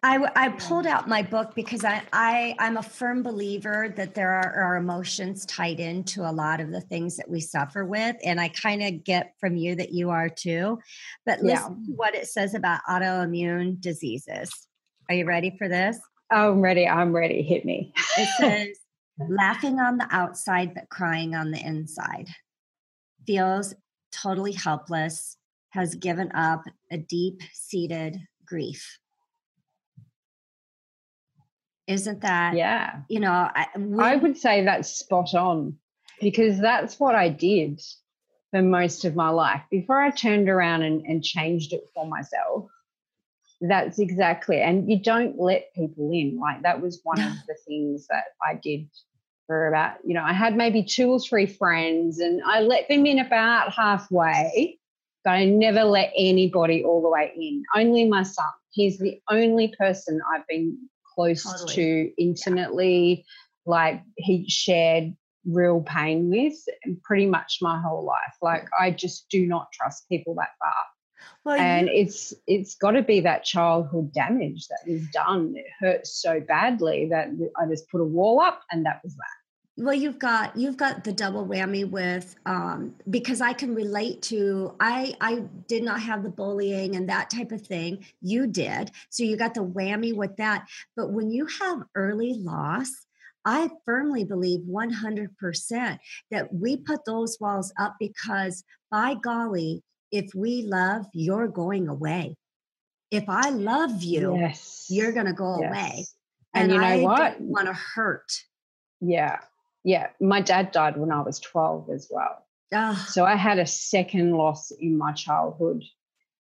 I, 0.03 0.29
I 0.35 0.49
pulled 0.51 0.87
out 0.87 1.09
my 1.09 1.23
book 1.23 1.55
because 1.55 1.85
I, 1.85 2.03
I 2.13 2.57
I'm 2.59 2.77
a 2.77 2.83
firm 2.83 3.23
believer 3.23 3.93
that 3.97 4.15
there 4.15 4.33
are, 4.33 4.53
are 4.53 4.77
emotions 4.77 5.47
tied 5.47 5.79
into 5.79 6.29
a 6.29 6.33
lot 6.33 6.61
of 6.61 6.73
the 6.73 6.81
things 6.81 7.17
that 7.17 7.31
we 7.31 7.41
suffer 7.41 7.85
with, 7.85 8.17
and 8.25 8.41
I 8.41 8.49
kind 8.49 8.83
of 8.83 9.05
get 9.05 9.35
from 9.39 9.57
you 9.57 9.77
that 9.77 9.93
you 9.93 10.11
are 10.11 10.29
too. 10.29 10.81
But 11.25 11.43
listen 11.43 11.79
yeah. 11.81 11.87
to 11.87 11.93
what 11.97 12.15
it 12.17 12.27
says 12.27 12.55
about 12.55 12.81
autoimmune 12.89 13.81
diseases. 13.81 14.51
Are 15.09 15.15
you 15.15 15.27
ready 15.27 15.55
for 15.57 15.69
this? 15.69 15.99
I'm 16.31 16.61
ready. 16.61 16.89
I'm 16.89 17.13
ready. 17.13 17.43
Hit 17.43 17.65
me. 17.65 17.93
it 18.19 18.29
says 18.39 18.79
laughing 19.29 19.79
on 19.79 19.99
the 19.99 20.09
outside 20.11 20.75
but 20.75 20.89
crying 20.89 21.35
on 21.35 21.51
the 21.51 21.61
inside 21.65 22.29
feels 23.27 23.75
totally 24.13 24.53
helpless, 24.53 25.37
has 25.71 25.95
given 25.95 26.31
up 26.33 26.65
a 26.91 26.99
deep 26.99 27.43
seated 27.53 28.19
grief. 28.47 28.99
Isn't 31.87 32.21
that? 32.21 32.55
Yeah. 32.55 33.01
You 33.09 33.21
know, 33.21 33.33
I, 33.33 33.67
we, 33.77 34.03
I 34.03 34.17
would 34.17 34.37
say 34.37 34.65
that's 34.65 34.89
spot 34.89 35.35
on 35.35 35.77
because 36.21 36.61
that's 36.61 37.01
what 37.01 37.15
I 37.15 37.29
did 37.29 37.81
for 38.51 38.63
most 38.63 39.05
of 39.05 39.17
my 39.17 39.31
life. 39.31 39.63
Before 39.71 40.01
I 40.01 40.11
turned 40.11 40.49
around 40.49 40.83
and, 40.83 41.03
and 41.07 41.25
changed 41.25 41.73
it 41.73 41.85
for 41.95 42.07
myself, 42.07 42.71
that's 43.61 43.99
exactly. 43.99 44.61
And 44.61 44.91
you 44.91 45.01
don't 45.03 45.39
let 45.39 45.75
people 45.75 46.11
in. 46.13 46.39
Like 46.41 46.63
that 46.63 46.81
was 46.81 47.01
one 47.03 47.21
of 47.21 47.33
the 47.49 47.57
things 47.67 48.07
that 48.09 48.25
I 48.45 48.55
did 48.55 48.89
for 49.47 49.69
about, 49.69 49.97
you 50.05 50.15
know, 50.15 50.23
I 50.23 50.33
had 50.33 50.57
maybe 50.57 50.83
two 50.83 51.11
or 51.11 51.21
three 51.21 51.47
friends 51.47 52.19
and 52.19 52.43
I 52.45 52.61
let 52.61 52.89
them 52.89 53.07
in 53.07 53.19
about 53.19 53.73
halfway, 53.73 54.79
but 55.25 55.33
I 55.33 55.45
never 55.45 55.85
let 55.85 56.13
anybody 56.17 56.85
all 56.85 57.03
the 57.03 57.09
way 57.09 57.33
in. 57.37 57.63
Only 57.75 58.07
my 58.07 58.23
son. 58.23 58.47
He's 58.71 58.99
the 58.99 59.21
only 59.31 59.75
person 59.79 60.21
I've 60.33 60.47
been 60.49 60.79
close 61.15 61.43
totally. 61.43 61.75
to 61.75 62.13
intimately, 62.19 63.25
yeah. 63.67 63.71
like 63.71 64.03
he 64.17 64.49
shared 64.49 65.15
real 65.45 65.81
pain 65.83 66.31
with 66.31 66.55
pretty 67.03 67.27
much 67.27 67.59
my 67.61 67.81
whole 67.81 68.05
life. 68.05 68.37
Like 68.41 68.67
I 68.79 68.91
just 68.91 69.27
do 69.29 69.47
not 69.47 69.69
trust 69.73 70.09
people 70.09 70.35
that 70.37 70.51
far. 70.59 70.73
Well, 71.45 71.57
and 71.57 71.89
you, 71.89 71.95
it's 71.95 72.35
it's 72.47 72.75
got 72.75 72.93
to 72.93 73.03
be 73.03 73.21
that 73.21 73.45
childhood 73.45 74.13
damage 74.13 74.69
that 74.69 74.81
was 74.87 75.03
done. 75.09 75.55
It 75.57 75.67
hurts 75.81 76.21
so 76.23 76.41
badly 76.41 77.09
that 77.11 77.29
I 77.61 77.67
just 77.67 77.89
put 77.91 78.01
a 78.01 78.05
wall 78.05 78.41
up, 78.41 78.61
and 78.71 78.87
that 78.87 79.01
was 79.03 79.15
that. 79.15 79.43
Well, 79.79 79.95
you've 79.95 80.19
got 80.19 80.57
you've 80.57 80.77
got 80.77 81.03
the 81.03 81.13
double 81.13 81.47
whammy 81.47 81.89
with 81.89 82.37
um, 82.45 82.95
because 83.09 83.41
I 83.41 83.55
can 83.55 83.75
relate 83.75 84.21
to 84.23 84.75
I 84.79 85.15
I 85.21 85.45
did 85.67 85.83
not 85.83 86.01
have 86.03 86.23
the 86.23 86.29
bullying 86.29 86.95
and 86.95 87.09
that 87.09 87.31
type 87.31 87.53
of 87.53 87.67
thing. 87.67 88.05
You 88.21 88.47
did, 88.47 88.91
so 89.09 89.25
you 89.25 89.37
got 89.37 89.55
the 89.55 89.65
whammy 89.65 90.15
with 90.15 90.37
that. 90.37 90.69
But 90.95 91.13
when 91.13 91.31
you 91.31 91.47
have 91.61 91.83
early 91.95 92.35
loss, 92.35 92.91
I 93.45 93.71
firmly 93.85 94.25
believe 94.25 94.61
100% 94.61 95.99
that 96.31 96.55
we 96.55 96.77
put 96.77 97.05
those 97.05 97.39
walls 97.41 97.73
up 97.79 97.97
because, 97.99 98.65
by 98.91 99.15
golly, 99.15 99.83
if 100.13 100.35
we 100.35 100.63
love, 100.63 101.07
you're 101.15 101.49
going 101.49 101.89
away. 101.89 102.37
If 103.11 103.25
I 103.29 103.49
love 103.49 104.03
you, 104.03 104.37
yes. 104.37 104.87
you're 104.89 105.13
going 105.13 105.27
to 105.27 105.33
go 105.33 105.59
yes. 105.61 105.71
away. 105.71 106.07
And, 106.55 106.65
and, 106.65 106.73
you 106.73 106.79
know 106.79 106.87
I 106.87 107.01
what? 107.01 107.41
want 107.41 107.67
to 107.67 107.73
hurt. 107.73 108.31
Yeah. 109.01 109.41
Yeah. 109.85 110.09
My 110.21 110.41
dad 110.41 110.71
died 110.71 110.97
when 110.97 111.11
I 111.11 111.23
was 111.23 111.41
12 111.41 111.89
as 111.91 112.09
well. 112.11 112.47
Oh. 112.75 113.07
So 113.11 113.25
I 113.25 113.37
had 113.37 113.59
a 113.59 113.67
second 113.67 114.33
loss 114.33 114.71
in 114.71 114.97
my 114.97 115.13
childhood 115.13 115.83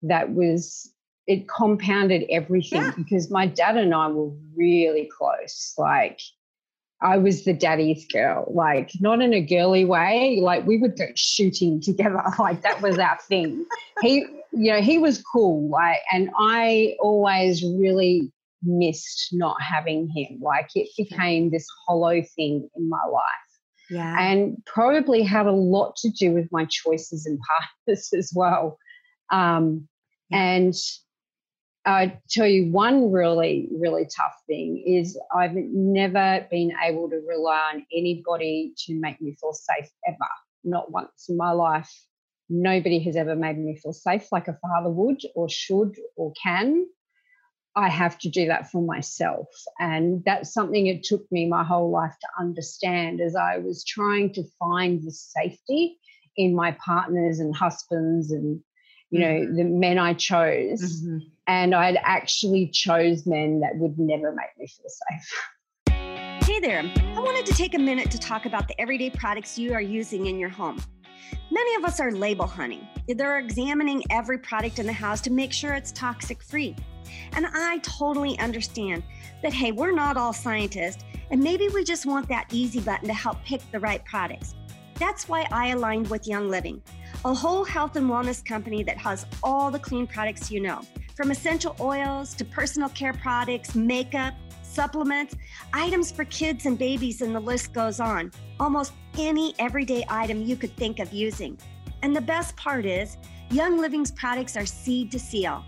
that 0.03 0.31
was, 0.31 0.91
it 1.27 1.47
compounded 1.47 2.25
everything 2.29 2.81
yeah. 2.81 2.93
because 2.95 3.31
my 3.31 3.47
dad 3.47 3.77
and 3.77 3.93
I 3.93 4.07
were 4.07 4.31
really 4.55 5.09
close. 5.17 5.73
Like, 5.77 6.19
I 7.01 7.17
was 7.17 7.45
the 7.45 7.53
daddy's 7.53 8.05
girl, 8.05 8.51
like 8.53 8.91
not 8.99 9.21
in 9.21 9.33
a 9.33 9.41
girly 9.41 9.85
way. 9.85 10.39
Like 10.41 10.65
we 10.67 10.77
would 10.77 10.97
go 10.97 11.07
shooting 11.15 11.81
together. 11.81 12.21
Like 12.39 12.61
that 12.61 12.81
was 12.81 12.99
our 12.99 13.17
thing. 13.27 13.65
He, 14.01 14.25
you 14.51 14.71
know, 14.71 14.81
he 14.81 14.97
was 14.97 15.21
cool. 15.21 15.69
Like, 15.69 15.99
and 16.11 16.29
I 16.37 16.95
always 16.99 17.63
really 17.63 18.31
missed 18.63 19.29
not 19.31 19.61
having 19.61 20.09
him. 20.09 20.39
Like 20.41 20.69
it 20.75 20.89
became 20.97 21.49
this 21.49 21.67
hollow 21.87 22.21
thing 22.35 22.69
in 22.75 22.89
my 22.89 23.03
life. 23.11 23.51
Yeah. 23.89 24.15
And 24.19 24.57
probably 24.65 25.23
had 25.23 25.47
a 25.47 25.51
lot 25.51 25.95
to 25.97 26.09
do 26.09 26.31
with 26.31 26.47
my 26.51 26.65
choices 26.65 27.25
and 27.25 27.39
partners 27.87 28.09
as 28.17 28.31
well. 28.35 28.77
Um, 29.31 29.87
and 30.31 30.73
I 31.85 32.19
tell 32.29 32.45
you 32.45 32.71
one 32.71 33.11
really, 33.11 33.67
really 33.71 34.05
tough 34.05 34.35
thing 34.45 34.83
is 34.85 35.19
I've 35.35 35.55
never 35.55 36.45
been 36.51 36.71
able 36.83 37.09
to 37.09 37.21
rely 37.27 37.71
on 37.73 37.85
anybody 37.91 38.73
to 38.85 38.99
make 38.99 39.19
me 39.19 39.35
feel 39.39 39.53
safe 39.53 39.89
ever. 40.07 40.17
Not 40.63 40.91
once 40.91 41.27
in 41.27 41.37
my 41.37 41.51
life. 41.51 41.91
Nobody 42.49 42.99
has 42.99 43.15
ever 43.15 43.35
made 43.35 43.57
me 43.57 43.77
feel 43.77 43.93
safe 43.93 44.27
like 44.31 44.47
a 44.47 44.59
father 44.61 44.89
would, 44.89 45.21
or 45.35 45.49
should, 45.49 45.95
or 46.17 46.33
can. 46.41 46.85
I 47.75 47.87
have 47.87 48.19
to 48.19 48.29
do 48.29 48.47
that 48.47 48.69
for 48.69 48.81
myself. 48.81 49.47
And 49.79 50.21
that's 50.25 50.53
something 50.53 50.87
it 50.87 51.03
took 51.03 51.23
me 51.31 51.47
my 51.47 51.63
whole 51.63 51.89
life 51.89 52.13
to 52.19 52.27
understand 52.39 53.21
as 53.21 53.35
I 53.35 53.59
was 53.59 53.85
trying 53.85 54.33
to 54.33 54.43
find 54.59 55.01
the 55.01 55.11
safety 55.11 55.97
in 56.35 56.53
my 56.53 56.77
partners 56.83 57.39
and 57.39 57.55
husbands 57.55 58.31
and 58.31 58.61
you 59.11 59.19
know 59.19 59.27
mm-hmm. 59.27 59.55
the 59.55 59.63
men 59.63 59.99
i 59.99 60.13
chose 60.13 61.03
mm-hmm. 61.03 61.17
and 61.47 61.75
i'd 61.75 61.97
actually 62.03 62.67
chose 62.69 63.25
men 63.25 63.59
that 63.59 63.75
would 63.75 63.99
never 63.99 64.31
make 64.33 64.49
me 64.57 64.67
feel 64.67 64.85
safe. 64.87 65.51
Hey 66.43 66.59
there. 66.59 66.83
I 66.97 67.19
wanted 67.19 67.45
to 67.45 67.53
take 67.53 67.75
a 67.75 67.79
minute 67.79 68.09
to 68.11 68.17
talk 68.17 68.45
about 68.45 68.67
the 68.67 68.79
everyday 68.81 69.11
products 69.11 69.59
you 69.59 69.73
are 69.73 69.81
using 69.81 70.25
in 70.25 70.39
your 70.39 70.49
home. 70.49 70.81
Many 71.51 71.75
of 71.75 71.85
us 71.85 71.99
are 71.99 72.11
label 72.11 72.47
hunting. 72.47 72.85
They're 73.07 73.37
examining 73.37 74.03
every 74.09 74.39
product 74.39 74.79
in 74.79 74.87
the 74.87 74.91
house 74.91 75.21
to 75.21 75.31
make 75.31 75.53
sure 75.53 75.73
it's 75.73 75.91
toxic 75.91 76.41
free. 76.41 76.75
And 77.33 77.45
i 77.53 77.77
totally 77.79 78.37
understand 78.39 79.03
that 79.43 79.53
hey 79.53 79.71
we're 79.71 79.91
not 79.91 80.17
all 80.17 80.33
scientists 80.33 81.03
and 81.29 81.41
maybe 81.41 81.67
we 81.69 81.83
just 81.83 82.05
want 82.05 82.27
that 82.29 82.47
easy 82.51 82.79
button 82.79 83.07
to 83.07 83.13
help 83.13 83.43
pick 83.43 83.61
the 83.71 83.79
right 83.79 84.03
products 84.05 84.55
that's 85.01 85.27
why 85.27 85.47
i 85.51 85.69
aligned 85.69 86.07
with 86.09 86.27
young 86.27 86.49
living 86.49 86.81
a 87.25 87.33
whole 87.33 87.63
health 87.63 87.95
and 87.97 88.09
wellness 88.09 88.43
company 88.43 88.81
that 88.83 88.97
has 88.97 89.27
all 89.43 89.69
the 89.69 89.77
clean 89.77 90.07
products 90.07 90.49
you 90.49 90.59
know, 90.59 90.81
from 91.15 91.29
essential 91.29 91.75
oils 91.79 92.33
to 92.33 92.43
personal 92.43 92.89
care 92.89 93.13
products, 93.13 93.75
makeup, 93.75 94.33
supplements, 94.63 95.35
items 95.71 96.11
for 96.11 96.25
kids 96.25 96.65
and 96.65 96.79
babies, 96.79 97.21
and 97.21 97.35
the 97.35 97.39
list 97.39 97.73
goes 97.73 97.99
on. 97.99 98.31
Almost 98.59 98.93
any 99.19 99.53
everyday 99.59 100.03
item 100.09 100.41
you 100.41 100.55
could 100.55 100.75
think 100.77 100.97
of 100.97 101.13
using. 101.13 101.59
And 102.01 102.15
the 102.15 102.21
best 102.21 102.55
part 102.55 102.85
is, 102.85 103.17
Young 103.51 103.77
Living's 103.77 104.11
products 104.11 104.57
are 104.57 104.65
seed 104.65 105.11
to 105.11 105.19
seal. 105.19 105.63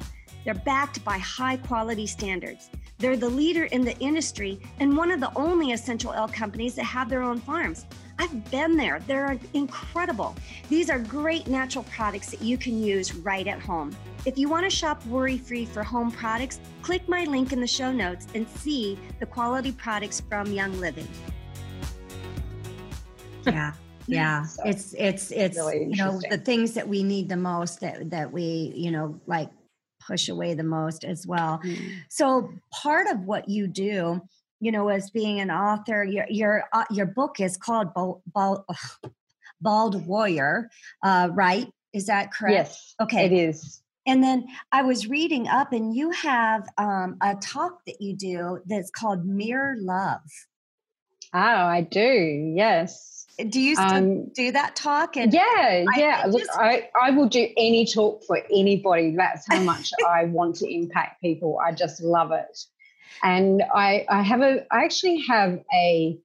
They're 0.46 0.56
backed 0.56 1.04
by 1.06 1.19
high 1.19 1.58
quality 1.58 2.08
standards. 2.08 2.72
They're 3.04 3.18
the 3.18 3.28
leader 3.28 3.66
in 3.66 3.82
the 3.82 3.98
industry 4.00 4.62
and 4.80 4.96
one 4.96 5.12
of 5.12 5.20
the 5.20 5.30
only 5.36 5.74
essential 5.74 6.12
oil 6.12 6.30
companies 6.30 6.76
that 6.76 6.86
have 6.86 7.10
their 7.10 7.22
own 7.22 7.38
farms. 7.38 7.86
I've 8.18 8.50
been 8.50 8.78
there. 8.78 9.02
They're 9.06 9.38
incredible. 9.54 10.38
These 10.70 10.89
are 10.89 11.00
great 11.00 11.46
natural 11.48 11.84
products 11.92 12.32
that 12.32 12.42
you 12.42 12.58
can 12.58 12.82
use 12.82 13.13
right 13.13 13.46
at 13.46 13.60
home. 13.60 13.94
If 14.26 14.38
you 14.38 14.48
want 14.48 14.63
to 14.63 14.70
shop 14.70 15.06
worry 15.08 15.38
free 15.38 15.66
for 15.66 15.84
home 15.84 16.13
products, 16.13 16.62
click 16.82 17.10
my 17.10 17.26
link 17.26 17.52
in 17.52 17.60
the 17.60 17.68
show 17.68 17.92
notes 17.92 18.26
and 18.36 18.48
see 18.48 18.98
the 19.20 19.26
quality 19.26 19.74
products 19.74 20.22
from 20.22 20.54
Young 20.54 20.80
Living. 20.80 21.10
yeah. 23.46 23.74
Yeah. 24.08 24.46
so 24.46 24.63
it's, 24.63 24.94
it's, 24.98 25.30
it's, 25.32 25.58
really 25.58 25.88
you 25.89 25.98
know, 25.98 26.22
the 26.30 26.38
things 26.38 26.74
that 26.76 26.88
we 26.88 27.04
need 27.04 27.28
the 27.28 27.36
most 27.36 27.82
that, 27.82 28.10
that 28.12 28.32
we, 28.32 28.72
you 28.74 28.92
know, 28.92 29.20
like 29.28 29.50
push 30.08 30.30
away 30.30 30.54
the 30.54 30.63
most 30.63 31.04
as 31.04 31.26
well. 31.28 31.60
Mm. 31.63 31.78
So 32.10 32.52
part 32.72 33.08
of 33.08 33.26
what 33.26 33.50
you 33.50 33.68
do, 33.68 34.22
you 34.60 34.72
know, 34.72 34.88
as 34.89 35.10
being 35.10 35.39
an 35.39 35.52
author, 35.52 36.04
your, 36.04 36.26
your, 36.30 36.63
uh, 36.74 36.86
your 36.89 37.06
book 37.06 37.39
is 37.39 37.58
called 37.58 37.94
Bald, 37.94 38.22
Bald, 38.34 38.63
Bald 39.62 40.06
Warrior, 40.06 40.70
uh, 41.04 41.30
right? 41.34 41.68
Is 41.94 42.08
that 42.08 42.32
correct? 42.32 42.54
Yes. 42.54 42.96
Okay. 43.02 43.26
It 43.26 43.34
is. 43.34 43.82
And 44.06 44.22
then 44.22 44.48
I 44.72 44.82
was 44.82 45.08
reading 45.08 45.48
up, 45.48 45.72
and 45.72 45.96
you 45.96 46.12
have 46.12 46.68
um, 46.78 47.16
a 47.22 47.36
talk 47.36 47.86
that 47.88 48.02
you 48.02 48.16
do 48.16 48.60
that's 48.66 48.92
called 48.92 49.26
Mirror 49.26 49.78
Love. 49.80 50.20
Oh, 51.34 51.39
I 51.39 51.82
do. 51.82 52.54
Yes. 52.56 53.23
Do 53.38 53.60
you 53.60 53.76
still 53.76 53.88
um, 53.88 54.26
do 54.30 54.52
that 54.52 54.76
talk? 54.76 55.17
And 55.17 55.34
yeah, 55.34 55.86
yeah. 55.96 56.22
I 56.24 56.28
Look, 56.28 56.41
just, 56.41 56.52
I, 56.58 56.89
I 57.00 57.12
will 57.12 57.28
do 57.28 57.48
any 57.58 57.86
talk 57.86 58.24
for 58.26 58.39
anybody. 58.52 59.15
That's 59.15 59.46
how 59.50 59.60
much 59.62 59.91
I 60.08 60.26
want 60.26 60.56
to 60.58 60.72
impact 60.72 61.22
people. 61.22 61.60
I 61.60 61.72
just 61.72 62.02
love 62.02 62.32
it. 62.32 62.60
And 63.24 63.63
I, 63.74 64.06
I 64.10 64.22
have 64.22 64.41
a, 64.41 64.65
I 64.72 64.84
actually 64.84 65.22
have 65.28 65.60
a, 65.74 66.19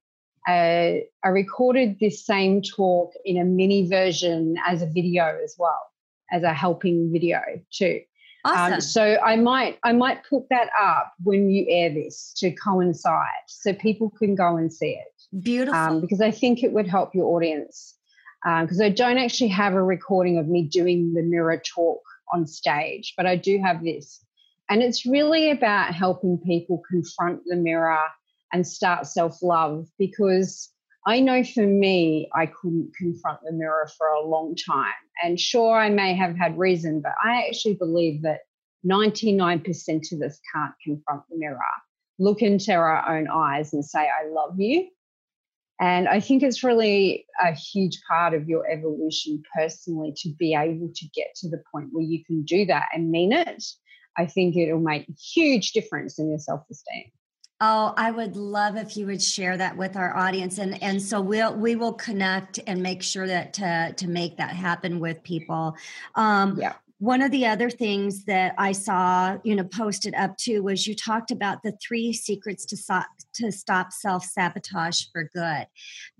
a, 0.47 1.07
I 1.23 1.27
recorded 1.29 1.97
this 1.99 2.25
same 2.25 2.61
talk 2.61 3.13
in 3.25 3.37
a 3.37 3.43
mini 3.43 3.87
version 3.87 4.55
as 4.67 4.81
a 4.81 4.87
video 4.87 5.37
as 5.43 5.55
well 5.57 5.89
as 6.31 6.43
a 6.43 6.53
helping 6.53 7.11
video 7.11 7.39
too. 7.71 8.01
Um, 8.45 8.53
awesome. 8.53 8.73
Um, 8.73 8.81
so 8.81 9.17
I 9.23 9.35
might 9.35 9.79
I 9.83 9.91
might 9.91 10.23
put 10.23 10.47
that 10.49 10.69
up 10.79 11.13
when 11.23 11.49
you 11.49 11.65
air 11.67 11.93
this 11.93 12.33
to 12.37 12.51
coincide, 12.51 13.27
so 13.47 13.73
people 13.73 14.09
can 14.09 14.35
go 14.35 14.55
and 14.55 14.71
see 14.71 14.91
it. 14.91 15.08
Beautiful. 15.41 15.79
Um, 15.79 16.01
because 16.01 16.21
I 16.21 16.31
think 16.31 16.63
it 16.63 16.73
would 16.73 16.87
help 16.87 17.13
your 17.13 17.35
audience. 17.35 17.95
Because 18.43 18.79
um, 18.79 18.85
I 18.85 18.89
don't 18.89 19.17
actually 19.17 19.49
have 19.49 19.73
a 19.73 19.83
recording 19.83 20.37
of 20.37 20.47
me 20.47 20.63
doing 20.63 21.13
the 21.13 21.23
mirror 21.23 21.61
talk 21.75 22.01
on 22.33 22.47
stage, 22.47 23.13
but 23.17 23.25
I 23.25 23.35
do 23.35 23.59
have 23.59 23.83
this, 23.83 24.23
and 24.69 24.81
it's 24.81 25.05
really 25.05 25.51
about 25.51 25.93
helping 25.93 26.37
people 26.37 26.81
confront 26.89 27.41
the 27.45 27.55
mirror 27.55 27.99
and 28.53 28.65
start 28.65 29.07
self 29.07 29.41
love 29.41 29.87
because 29.97 30.71
I 31.05 31.19
know 31.21 31.43
for 31.43 31.65
me, 31.65 32.29
I 32.35 32.45
couldn't 32.45 32.91
confront 32.97 33.39
the 33.43 33.51
mirror 33.51 33.89
for 33.97 34.07
a 34.07 34.27
long 34.27 34.55
time. 34.55 34.93
And 35.23 35.39
sure, 35.39 35.77
I 35.77 35.89
may 35.89 36.13
have 36.13 36.35
had 36.35 36.57
reason, 36.57 37.01
but 37.01 37.13
I 37.23 37.47
actually 37.47 37.75
believe 37.75 38.21
that 38.23 38.41
99% 38.85 40.13
of 40.13 40.21
us 40.21 40.39
can't 40.53 40.73
confront 40.83 41.23
the 41.29 41.37
mirror, 41.37 41.59
look 42.19 42.41
into 42.41 42.73
our 42.73 43.17
own 43.17 43.27
eyes 43.27 43.73
and 43.73 43.83
say, 43.83 43.99
I 43.99 44.29
love 44.29 44.59
you. 44.59 44.87
And 45.79 46.09
I 46.09 46.19
think 46.19 46.43
it's 46.43 46.63
really 46.63 47.25
a 47.41 47.53
huge 47.53 48.01
part 48.07 48.33
of 48.33 48.49
your 48.49 48.69
evolution 48.69 49.41
personally 49.55 50.13
to 50.17 50.29
be 50.37 50.53
able 50.53 50.91
to 50.93 51.07
get 51.15 51.27
to 51.37 51.49
the 51.49 51.63
point 51.71 51.89
where 51.91 52.03
you 52.03 52.23
can 52.25 52.43
do 52.43 52.65
that 52.65 52.87
and 52.93 53.09
mean 53.09 53.31
it. 53.31 53.63
I 54.17 54.25
think 54.25 54.57
it'll 54.57 54.79
make 54.79 55.07
a 55.07 55.13
huge 55.13 55.71
difference 55.71 56.19
in 56.19 56.29
your 56.29 56.39
self 56.39 56.61
esteem. 56.69 57.11
Oh, 57.61 57.93
I 57.97 58.11
would 58.11 58.37
love 58.37 58.77
if 58.77 58.95
you 58.95 59.05
would 59.07 59.21
share 59.21 59.57
that 59.57 59.75
with 59.75 59.97
our 59.97 60.15
audience, 60.15 60.59
and 60.59 60.81
and 60.81 61.01
so 61.01 61.19
we'll 61.19 61.55
we 61.55 61.75
will 61.75 61.93
connect 61.93 62.59
and 62.67 62.81
make 62.81 63.03
sure 63.03 63.27
that 63.27 63.53
to 63.55 63.93
to 63.97 64.07
make 64.07 64.37
that 64.37 64.51
happen 64.51 64.99
with 64.99 65.21
people. 65.23 65.75
Um, 66.15 66.57
yeah. 66.57 66.73
One 66.99 67.21
of 67.21 67.31
the 67.31 67.45
other 67.45 67.69
things 67.69 68.25
that 68.25 68.55
I 68.57 68.73
saw, 68.73 69.37
you 69.43 69.55
know, 69.55 69.63
posted 69.63 70.13
up 70.15 70.35
too 70.35 70.63
was 70.63 70.85
you 70.85 70.93
talked 70.93 71.31
about 71.31 71.63
the 71.63 71.71
three 71.81 72.11
secrets 72.11 72.65
to 72.67 72.77
so, 72.77 73.01
to 73.39 73.51
stop 73.51 73.91
self 73.91 74.23
sabotage 74.23 75.03
for 75.11 75.29
good. 75.33 75.67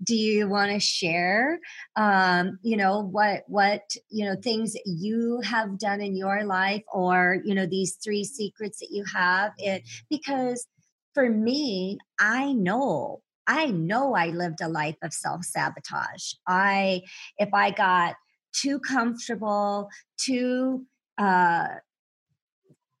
Do 0.02 0.14
you 0.14 0.48
want 0.48 0.72
to 0.72 0.80
share, 0.80 1.60
um, 1.96 2.58
you 2.62 2.76
know, 2.76 3.00
what 3.00 3.44
what 3.46 3.82
you 4.08 4.24
know 4.26 4.36
things 4.36 4.76
you 4.84 5.40
have 5.44 5.78
done 5.78 6.00
in 6.00 6.16
your 6.16 6.44
life, 6.44 6.82
or 6.92 7.38
you 7.44 7.54
know, 7.54 7.66
these 7.66 7.96
three 8.02 8.24
secrets 8.24 8.80
that 8.80 8.90
you 8.90 9.04
have? 9.12 9.52
It 9.58 9.82
because 10.08 10.66
for 11.14 11.28
me, 11.28 11.98
I 12.18 12.52
know, 12.52 13.22
I 13.46 13.66
know 13.66 14.14
I 14.14 14.28
lived 14.28 14.60
a 14.60 14.68
life 14.68 14.96
of 15.02 15.12
self 15.12 15.44
sabotage. 15.44 16.34
I, 16.46 17.02
if 17.38 17.52
I 17.52 17.70
got 17.70 18.14
too 18.52 18.78
comfortable, 18.78 19.88
too, 20.18 20.86
uh, 21.18 21.68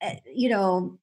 eh, 0.00 0.16
you 0.34 0.48
know, 0.48 0.98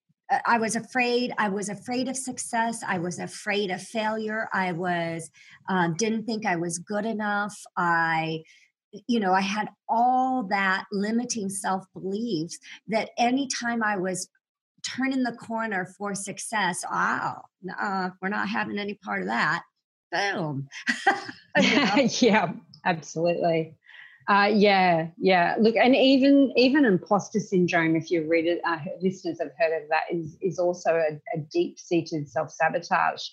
I 0.45 0.57
was 0.57 0.75
afraid. 0.75 1.33
I 1.37 1.49
was 1.49 1.69
afraid 1.69 2.07
of 2.07 2.17
success. 2.17 2.83
I 2.85 2.99
was 2.99 3.19
afraid 3.19 3.71
of 3.71 3.81
failure. 3.81 4.49
I 4.53 4.73
was 4.73 5.29
um, 5.69 5.95
didn't 5.95 6.25
think 6.25 6.45
I 6.45 6.57
was 6.57 6.79
good 6.79 7.05
enough. 7.05 7.55
I, 7.77 8.43
you 9.07 9.19
know, 9.19 9.33
I 9.33 9.41
had 9.41 9.69
all 9.87 10.43
that 10.49 10.85
limiting 10.91 11.49
self 11.49 11.85
beliefs 11.93 12.59
that 12.87 13.09
anytime 13.17 13.81
I 13.81 13.97
was 13.97 14.29
turning 14.85 15.23
the 15.23 15.33
corner 15.33 15.85
for 15.97 16.15
success. 16.15 16.83
Wow, 16.89 17.43
uh, 17.79 18.09
we're 18.21 18.29
not 18.29 18.49
having 18.49 18.77
any 18.77 18.95
part 18.95 19.21
of 19.21 19.27
that. 19.27 19.63
Boom. 20.11 20.67
yeah, 21.57 22.53
absolutely. 22.85 23.75
Uh, 24.27 24.51
yeah, 24.53 25.07
yeah. 25.17 25.55
Look, 25.57 25.75
and 25.77 25.95
even 25.95 26.51
even 26.57 26.83
imposter 26.83 27.39
syndrome, 27.39 27.95
if 27.95 28.11
you 28.11 28.27
read 28.27 28.45
it, 28.45 28.59
uh, 28.67 28.77
listeners 29.01 29.39
have 29.39 29.51
heard 29.57 29.81
of 29.81 29.87
that, 29.89 30.03
is 30.11 30.37
is 30.41 30.59
also 30.59 30.95
a, 30.95 31.15
a 31.33 31.39
deep 31.49 31.79
seated 31.79 32.29
self 32.29 32.51
sabotage, 32.51 33.23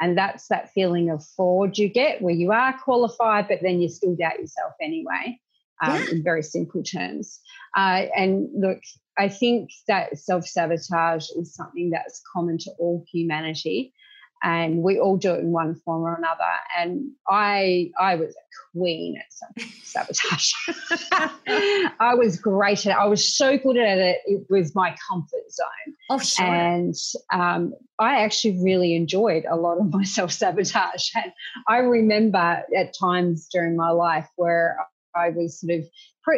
and 0.00 0.16
that's 0.16 0.48
that 0.48 0.70
feeling 0.74 1.08
of 1.08 1.24
fraud 1.36 1.78
you 1.78 1.88
get 1.88 2.20
where 2.20 2.34
you 2.34 2.52
are 2.52 2.78
qualified, 2.78 3.48
but 3.48 3.60
then 3.62 3.80
you 3.80 3.88
still 3.88 4.14
doubt 4.14 4.40
yourself 4.40 4.74
anyway. 4.82 5.40
Um, 5.82 5.94
yeah. 5.94 6.10
In 6.10 6.22
very 6.22 6.42
simple 6.42 6.82
terms, 6.82 7.40
uh, 7.74 8.04
and 8.14 8.48
look, 8.54 8.78
I 9.18 9.30
think 9.30 9.70
that 9.88 10.18
self 10.18 10.46
sabotage 10.46 11.28
is 11.34 11.54
something 11.54 11.88
that's 11.88 12.22
common 12.30 12.58
to 12.58 12.70
all 12.78 13.06
humanity, 13.10 13.94
and 14.42 14.82
we 14.82 14.98
all 14.98 15.16
do 15.16 15.32
it 15.32 15.40
in 15.40 15.52
one 15.52 15.74
form 15.74 16.02
or 16.02 16.14
another. 16.14 16.42
And 16.78 17.10
I, 17.28 17.92
I 17.98 18.16
was 18.16 18.30
a 18.30 18.76
queen 18.76 19.16
at 19.18 19.32
some 19.32 19.70
sabotage. 19.82 20.52
I 22.00 22.14
was 22.14 22.38
great 22.38 22.86
at 22.86 22.92
it. 22.92 22.96
I 22.98 23.06
was 23.06 23.36
so 23.36 23.56
good 23.56 23.76
at 23.76 23.98
it. 23.98 24.18
It 24.26 24.46
was 24.50 24.74
my 24.74 24.96
comfort 25.08 25.50
zone. 25.50 25.94
Oh, 26.10 26.18
sure. 26.18 26.44
And 26.44 26.94
um, 27.32 27.74
I 27.98 28.22
actually 28.22 28.58
really 28.62 28.96
enjoyed 28.96 29.44
a 29.48 29.56
lot 29.56 29.78
of 29.78 29.90
my 29.92 30.04
self 30.04 30.32
sabotage. 30.32 31.10
And 31.14 31.32
I 31.68 31.78
remember 31.78 32.62
at 32.76 32.94
times 32.98 33.48
during 33.52 33.76
my 33.76 33.90
life 33.90 34.28
where 34.36 34.76
I 35.14 35.30
was 35.30 35.60
sort 35.60 35.78
of, 35.78 35.84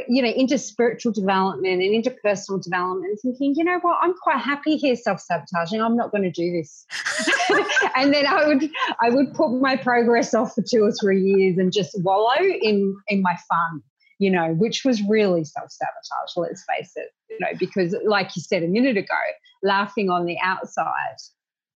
you 0.09 0.23
know, 0.23 0.29
into 0.29 0.59
spiritual 0.59 1.13
development 1.13 1.83
and 1.83 1.95
into 1.95 2.11
personal 2.23 2.61
development, 2.61 3.19
thinking, 3.23 3.55
you 3.57 3.65
know 3.65 3.79
what, 3.81 3.99
I'm 4.03 4.15
quite 4.15 4.39
happy 4.39 4.77
here 4.77 4.97
self-sabotaging. 4.97 5.81
I'm 5.81 5.97
not 5.97 6.11
going 6.11 6.25
to 6.25 6.31
do 6.31 6.53
this. 6.53 6.87
and 7.97 8.13
then 8.13 8.27
I 8.27 8.47
would, 8.47 8.71
I 9.01 9.11
would 9.11 9.35
put 9.35 9.51
my 9.61 9.77
progress 9.77 10.35
off 10.35 10.55
for 10.55 10.63
two 10.63 10.83
or 10.83 10.93
three 10.93 11.23
years 11.23 11.59
and 11.59 11.73
just 11.73 11.91
wallow 12.03 12.41
in 12.41 12.97
in 13.09 13.23
my 13.23 13.37
fun, 13.49 13.83
you 14.19 14.31
know, 14.31 14.55
which 14.55 14.85
was 14.85 15.03
really 15.09 15.45
self-sabotage. 15.45 16.37
Let's 16.37 16.65
face 16.77 16.93
it, 16.97 17.11
you 17.31 17.39
know, 17.41 17.57
because 17.59 17.95
like 18.07 18.35
you 18.37 18.43
said 18.43 18.63
a 18.63 18.69
minute 18.69 18.97
ago, 18.97 19.15
laughing 19.63 20.11
on 20.11 20.25
the 20.25 20.39
outside, 20.43 21.17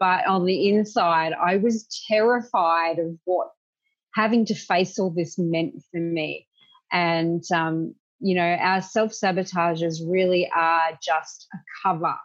but 0.01 0.27
on 0.27 0.45
the 0.47 0.69
inside, 0.69 1.33
I 1.33 1.57
was 1.57 1.87
terrified 2.09 2.99
of 2.99 3.17
what 3.25 3.49
having 4.15 4.45
to 4.47 4.55
face 4.55 4.99
all 4.99 5.11
this 5.11 5.39
meant 5.39 5.75
for 5.93 6.01
me 6.01 6.48
and, 6.93 7.43
um, 7.53 7.95
you 8.21 8.35
know, 8.35 8.57
our 8.61 8.83
self 8.83 9.13
sabotages 9.13 9.99
really 10.07 10.51
are 10.55 10.99
just 11.03 11.47
a 11.55 11.59
cover 11.83 12.17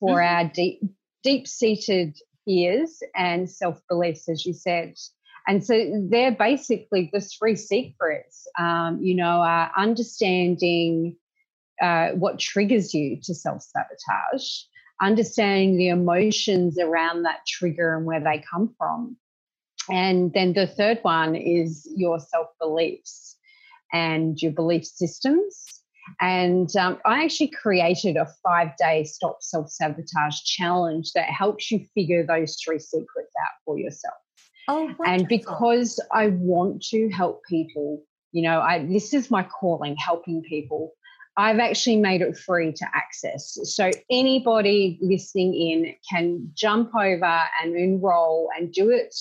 for 0.00 0.18
mm-hmm. 0.18 0.36
our 0.36 0.50
deep, 0.52 0.80
deep 1.22 1.46
seated 1.46 2.16
fears 2.44 3.00
and 3.14 3.50
self 3.50 3.80
beliefs, 3.88 4.28
as 4.28 4.44
you 4.44 4.52
said. 4.52 4.94
And 5.46 5.64
so 5.64 6.06
they're 6.08 6.32
basically 6.32 7.10
the 7.12 7.20
three 7.20 7.56
secrets, 7.56 8.46
um, 8.58 9.00
you 9.02 9.14
know, 9.14 9.42
are 9.42 9.70
understanding 9.76 11.16
uh, 11.82 12.10
what 12.10 12.38
triggers 12.38 12.94
you 12.94 13.18
to 13.22 13.34
self 13.34 13.62
sabotage, 13.62 14.62
understanding 15.02 15.76
the 15.76 15.88
emotions 15.88 16.78
around 16.78 17.24
that 17.24 17.40
trigger 17.46 17.96
and 17.96 18.06
where 18.06 18.20
they 18.20 18.42
come 18.50 18.74
from. 18.78 19.16
And 19.90 20.32
then 20.32 20.54
the 20.54 20.66
third 20.66 21.00
one 21.02 21.34
is 21.34 21.86
your 21.94 22.18
self 22.20 22.46
beliefs 22.58 23.33
and 23.94 24.36
your 24.42 24.52
belief 24.52 24.84
systems. 24.84 25.82
And 26.20 26.74
um, 26.76 26.98
I 27.06 27.24
actually 27.24 27.48
created 27.48 28.16
a 28.16 28.26
five 28.42 28.76
day 28.76 29.04
stop 29.04 29.38
self 29.40 29.70
sabotage 29.70 30.40
challenge 30.44 31.12
that 31.14 31.30
helps 31.30 31.70
you 31.70 31.86
figure 31.94 32.26
those 32.26 32.58
three 32.62 32.78
secrets 32.78 33.32
out 33.42 33.52
for 33.64 33.78
yourself. 33.78 34.14
Oh, 34.68 34.82
wonderful. 34.82 35.06
and 35.06 35.28
because 35.28 36.00
I 36.12 36.28
want 36.28 36.82
to 36.90 37.08
help 37.10 37.42
people, 37.48 38.02
you 38.32 38.42
know, 38.42 38.60
I, 38.60 38.84
this 38.84 39.14
is 39.14 39.30
my 39.30 39.44
calling, 39.44 39.96
helping 39.96 40.42
people. 40.42 40.92
I've 41.36 41.58
actually 41.58 41.96
made 41.96 42.20
it 42.20 42.36
free 42.36 42.72
to 42.72 42.86
access. 42.94 43.58
So 43.74 43.90
anybody 44.10 44.98
listening 45.00 45.54
in 45.54 45.94
can 46.08 46.50
jump 46.54 46.94
over 46.94 47.42
and 47.62 47.76
enroll 47.76 48.50
and 48.56 48.72
do 48.72 48.90
it 48.90 49.14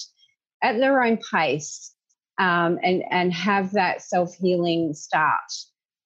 at 0.62 0.78
their 0.78 1.02
own 1.02 1.18
pace 1.32 1.93
um, 2.40 2.80
and 2.84 3.04
and 3.12 3.34
have 3.34 3.72
that 3.74 4.02
self 4.02 4.36
healing 4.36 4.94
start. 4.94 5.52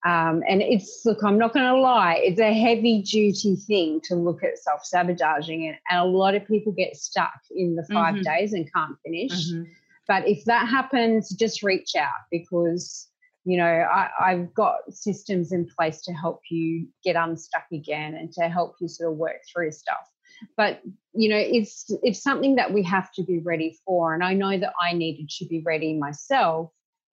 Um, 0.06 0.44
and 0.48 0.62
it's 0.62 1.02
look, 1.06 1.24
I'm 1.24 1.38
not 1.38 1.54
going 1.54 1.66
to 1.66 1.80
lie, 1.80 2.22
it's 2.24 2.40
a 2.40 2.54
heavy 2.54 3.02
duty 3.02 3.56
thing 3.56 4.00
to 4.06 4.16
look 4.16 4.44
at 4.44 4.58
self 4.58 4.86
sabotaging, 4.86 5.68
and, 5.68 5.78
and, 5.90 6.00
a 6.00 6.06
lot 6.06 6.36
of 6.36 6.46
people 6.46 6.72
get 6.72 6.96
stuck 6.96 7.40
in 7.52 7.76
the 7.76 7.84
5 7.92 8.16
mm-hmm. 8.16 8.22
days 8.22 8.54
and 8.54 8.72
can't 8.72 8.96
finish. 9.04 9.52
Mm-hmm. 9.52 9.64
But 10.08 10.28
if 10.28 10.46
that 10.46 10.68
happens, 10.68 11.30
just 11.30 11.64
reach 11.64 11.96
out 11.98 12.12
because 12.32 13.10
you 13.44 13.58
know 13.58 13.66
I, 13.66 14.10
I've 14.20 14.54
got 14.54 14.76
systems 14.90 15.52
in 15.52 15.68
place 15.78 16.02
to 16.04 16.14
help 16.14 16.42
you 16.50 16.88
get 17.04 17.16
unstuck 17.16 17.66
again 17.74 18.14
and 18.14 18.32
to 18.34 18.50
help 18.50 18.76
you 18.80 18.88
sort 18.88 19.12
of 19.12 19.18
work 19.18 19.38
through 19.52 19.72
stuff 19.72 20.08
but 20.56 20.82
you 21.14 21.30
know 21.30 21.38
it's 21.38 21.92
it's 22.04 22.22
something 22.22 22.56
that 22.56 22.74
we 22.74 22.84
have 22.84 23.12
to 23.12 23.24
be 23.24 23.40
ready 23.40 23.78
for 23.86 24.14
and 24.14 24.24
i 24.24 24.34
know 24.34 24.58
that 24.58 24.74
i 24.82 24.94
needed 24.94 25.30
to 25.30 25.46
be 25.46 25.62
ready 25.66 25.94
myself 25.98 26.72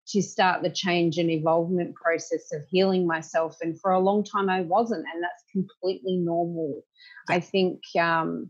to 0.07 0.21
start 0.21 0.63
the 0.63 0.69
change 0.69 1.17
and 1.17 1.29
evolvement 1.29 1.95
process 1.95 2.51
of 2.53 2.61
healing 2.69 3.05
myself 3.05 3.55
and 3.61 3.79
for 3.79 3.91
a 3.91 3.99
long 3.99 4.23
time 4.23 4.49
i 4.49 4.61
wasn't 4.61 5.05
and 5.13 5.23
that's 5.23 5.43
completely 5.51 6.17
normal. 6.17 6.81
I 7.29 7.39
think 7.39 7.81
um 7.99 8.49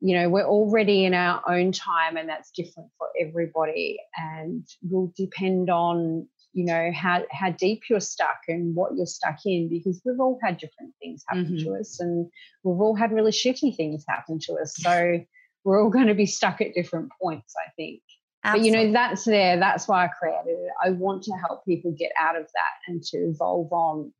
you 0.00 0.16
know 0.16 0.28
we're 0.28 0.46
already 0.46 1.04
in 1.04 1.14
our 1.14 1.42
own 1.48 1.72
time 1.72 2.16
and 2.16 2.28
that's 2.28 2.50
different 2.50 2.90
for 2.98 3.08
everybody 3.20 3.98
and 4.16 4.66
will 4.82 5.12
depend 5.16 5.70
on 5.70 6.26
you 6.58 6.64
know 6.64 6.90
how 6.92 7.22
how 7.30 7.50
deep 7.50 7.82
you're 7.88 8.00
stuck 8.00 8.40
and 8.48 8.74
what 8.74 8.96
you're 8.96 9.06
stuck 9.06 9.38
in 9.46 9.68
because 9.68 10.02
we've 10.04 10.18
all 10.18 10.40
had 10.42 10.58
different 10.58 10.92
things 11.00 11.22
happen 11.28 11.44
mm-hmm. 11.44 11.72
to 11.72 11.78
us 11.78 12.00
and 12.00 12.28
we've 12.64 12.80
all 12.80 12.96
had 12.96 13.12
really 13.12 13.30
shitty 13.30 13.76
things 13.76 14.04
happen 14.08 14.40
to 14.40 14.54
us. 14.54 14.74
So 14.76 15.20
we're 15.62 15.80
all 15.80 15.88
going 15.88 16.08
to 16.08 16.14
be 16.14 16.26
stuck 16.26 16.60
at 16.60 16.74
different 16.74 17.10
points 17.22 17.54
i 17.64 17.70
think. 17.76 18.02
Absolutely. 18.42 18.70
but 18.70 18.78
you 18.80 18.86
know 18.86 18.92
that's 18.92 19.24
there 19.24 19.56
that's 19.60 19.86
why 19.86 20.04
i 20.04 20.08
created 20.08 20.58
it. 20.58 20.72
I 20.84 20.90
want 20.90 21.22
to 21.24 21.32
help 21.46 21.64
people 21.64 21.94
get 21.96 22.10
out 22.20 22.36
of 22.36 22.42
that 22.42 22.74
and 22.88 23.00
to 23.04 23.18
evolve 23.18 23.72
on. 23.72 24.12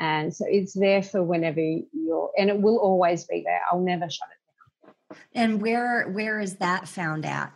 And 0.00 0.34
so 0.34 0.44
it's 0.48 0.74
there 0.74 1.02
for 1.02 1.22
whenever 1.22 1.60
you're 1.60 2.30
and 2.36 2.50
it 2.50 2.60
will 2.60 2.78
always 2.78 3.24
be 3.24 3.44
there. 3.46 3.60
I'll 3.70 3.80
never 3.80 4.10
shut 4.10 4.28
it 4.32 4.86
down. 4.86 5.18
And 5.32 5.62
where 5.62 6.10
where 6.10 6.40
is 6.40 6.56
that 6.56 6.88
found 6.88 7.24
at 7.24 7.52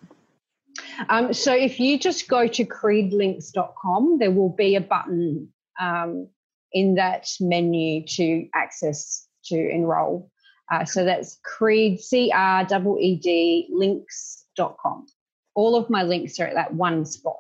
um, 1.09 1.33
so 1.33 1.55
if 1.55 1.79
you 1.79 1.99
just 1.99 2.29
go 2.29 2.47
to 2.47 2.65
creedlinks.com, 2.65 4.19
there 4.19 4.31
will 4.31 4.51
be 4.51 4.75
a 4.75 4.81
button 4.81 5.49
um, 5.81 6.29
in 6.73 6.97
that 6.97 7.29
menu 7.41 8.05
to 8.07 8.49
access 8.55 9.27
to 9.47 9.57
enroll. 9.57 10.31
Uh, 10.71 10.85
so 10.85 11.05
that's 11.05 11.39
creed, 11.45 12.01
C-R-E-E-D, 12.01 13.69
links.com. 13.71 15.07
All 15.55 15.77
of 15.77 15.89
my 15.89 16.03
links 16.03 16.39
are 16.39 16.47
at 16.47 16.55
that 16.55 16.75
one 16.75 17.05
spot. 17.05 17.35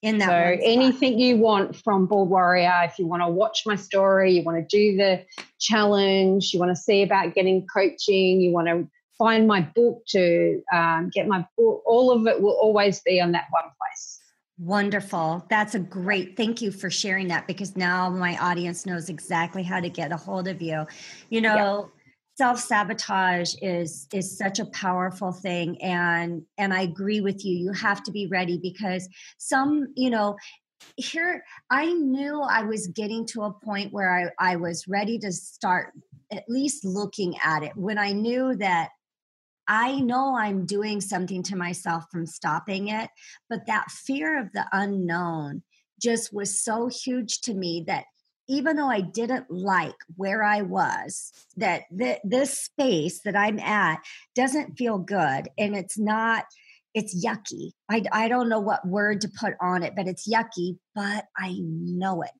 In 0.00 0.18
that 0.18 0.28
so 0.28 0.64
anything 0.64 1.18
you 1.18 1.38
want 1.38 1.74
from 1.74 2.06
Bald 2.06 2.30
Warrior, 2.30 2.82
if 2.84 3.00
you 3.00 3.06
want 3.08 3.22
to 3.22 3.28
watch 3.28 3.64
my 3.66 3.74
story, 3.74 4.32
you 4.32 4.44
want 4.44 4.58
to 4.58 4.76
do 4.76 4.96
the 4.96 5.24
challenge, 5.58 6.52
you 6.52 6.60
want 6.60 6.70
to 6.70 6.80
see 6.80 7.02
about 7.02 7.34
getting 7.34 7.66
coaching, 7.66 8.40
you 8.40 8.52
want 8.52 8.68
to 8.68 8.88
find 9.18 9.46
my 9.46 9.60
book, 9.60 10.02
to 10.08 10.62
um, 10.72 11.10
get 11.12 11.26
my 11.26 11.44
book, 11.56 11.82
all 11.84 12.10
of 12.10 12.26
it 12.26 12.40
will 12.40 12.56
always 12.60 13.00
be 13.00 13.20
on 13.20 13.32
that 13.32 13.46
one 13.50 13.64
place. 13.64 14.20
Wonderful. 14.58 15.46
That's 15.50 15.74
a 15.74 15.78
great 15.78 16.36
thank 16.36 16.60
you 16.60 16.72
for 16.72 16.90
sharing 16.90 17.28
that 17.28 17.46
because 17.46 17.76
now 17.76 18.10
my 18.10 18.36
audience 18.38 18.86
knows 18.86 19.08
exactly 19.08 19.62
how 19.62 19.80
to 19.80 19.88
get 19.88 20.10
a 20.10 20.16
hold 20.16 20.48
of 20.48 20.60
you. 20.60 20.84
You 21.30 21.42
know, 21.42 21.90
self-sabotage 22.38 23.54
is 23.62 24.08
is 24.12 24.36
such 24.36 24.58
a 24.58 24.66
powerful 24.66 25.32
thing 25.32 25.80
and 25.82 26.42
and 26.56 26.74
I 26.74 26.82
agree 26.82 27.20
with 27.20 27.44
you. 27.44 27.56
You 27.56 27.72
have 27.72 28.02
to 28.04 28.10
be 28.10 28.26
ready 28.26 28.58
because 28.60 29.08
some, 29.38 29.88
you 29.94 30.10
know, 30.10 30.36
here 30.96 31.44
I 31.70 31.92
knew 31.92 32.40
I 32.40 32.62
was 32.62 32.88
getting 32.88 33.26
to 33.26 33.42
a 33.42 33.52
point 33.52 33.92
where 33.92 34.32
I, 34.40 34.52
I 34.52 34.56
was 34.56 34.88
ready 34.88 35.18
to 35.20 35.30
start 35.30 35.92
at 36.32 36.44
least 36.48 36.84
looking 36.84 37.34
at 37.44 37.62
it 37.62 37.76
when 37.76 37.98
I 37.98 38.12
knew 38.12 38.56
that 38.56 38.90
I 39.68 40.00
know 40.00 40.34
I'm 40.34 40.64
doing 40.64 41.00
something 41.02 41.42
to 41.44 41.56
myself 41.56 42.04
from 42.10 42.24
stopping 42.24 42.88
it, 42.88 43.10
but 43.50 43.66
that 43.66 43.90
fear 43.90 44.40
of 44.40 44.50
the 44.52 44.64
unknown 44.72 45.62
just 46.00 46.32
was 46.32 46.58
so 46.58 46.88
huge 46.88 47.42
to 47.42 47.54
me 47.54 47.84
that 47.86 48.06
even 48.48 48.76
though 48.76 48.88
I 48.88 49.02
didn't 49.02 49.50
like 49.50 49.94
where 50.16 50.42
I 50.42 50.62
was, 50.62 51.32
that 51.58 51.82
th- 51.96 52.20
this 52.24 52.58
space 52.58 53.20
that 53.26 53.36
I'm 53.36 53.58
at 53.58 53.98
doesn't 54.34 54.78
feel 54.78 54.96
good 54.96 55.50
and 55.58 55.76
it's 55.76 55.98
not, 55.98 56.46
it's 56.94 57.22
yucky. 57.22 57.72
I, 57.90 58.02
I 58.10 58.28
don't 58.28 58.48
know 58.48 58.60
what 58.60 58.88
word 58.88 59.20
to 59.20 59.28
put 59.38 59.52
on 59.60 59.82
it, 59.82 59.92
but 59.94 60.08
it's 60.08 60.26
yucky, 60.26 60.78
but 60.94 61.26
I 61.36 61.56
know 61.60 62.22
it. 62.22 62.30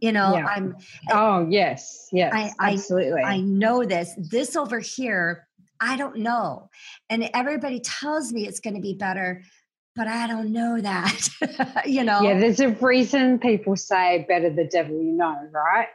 You 0.00 0.12
know, 0.12 0.34
yeah. 0.36 0.46
I'm. 0.46 0.76
Oh, 1.10 1.48
yes, 1.50 2.06
yes, 2.12 2.32
I, 2.32 2.52
absolutely. 2.60 3.20
I, 3.20 3.32
I 3.32 3.40
know 3.40 3.84
this. 3.84 4.14
This 4.16 4.54
over 4.54 4.78
here 4.78 5.47
I 5.80 5.96
don't 5.96 6.18
know. 6.18 6.70
And 7.08 7.28
everybody 7.34 7.80
tells 7.80 8.32
me 8.32 8.46
it's 8.46 8.60
going 8.60 8.74
to 8.74 8.80
be 8.80 8.94
better, 8.94 9.42
but 9.94 10.08
I 10.08 10.26
don't 10.26 10.52
know 10.52 10.80
that. 10.80 11.28
you 11.86 12.04
know? 12.04 12.20
Yeah, 12.22 12.38
there's 12.38 12.60
a 12.60 12.70
reason 12.70 13.38
people 13.38 13.76
say 13.76 14.24
better 14.28 14.50
the 14.50 14.64
devil 14.64 15.02
you 15.02 15.12
know, 15.12 15.36
right? 15.52 15.88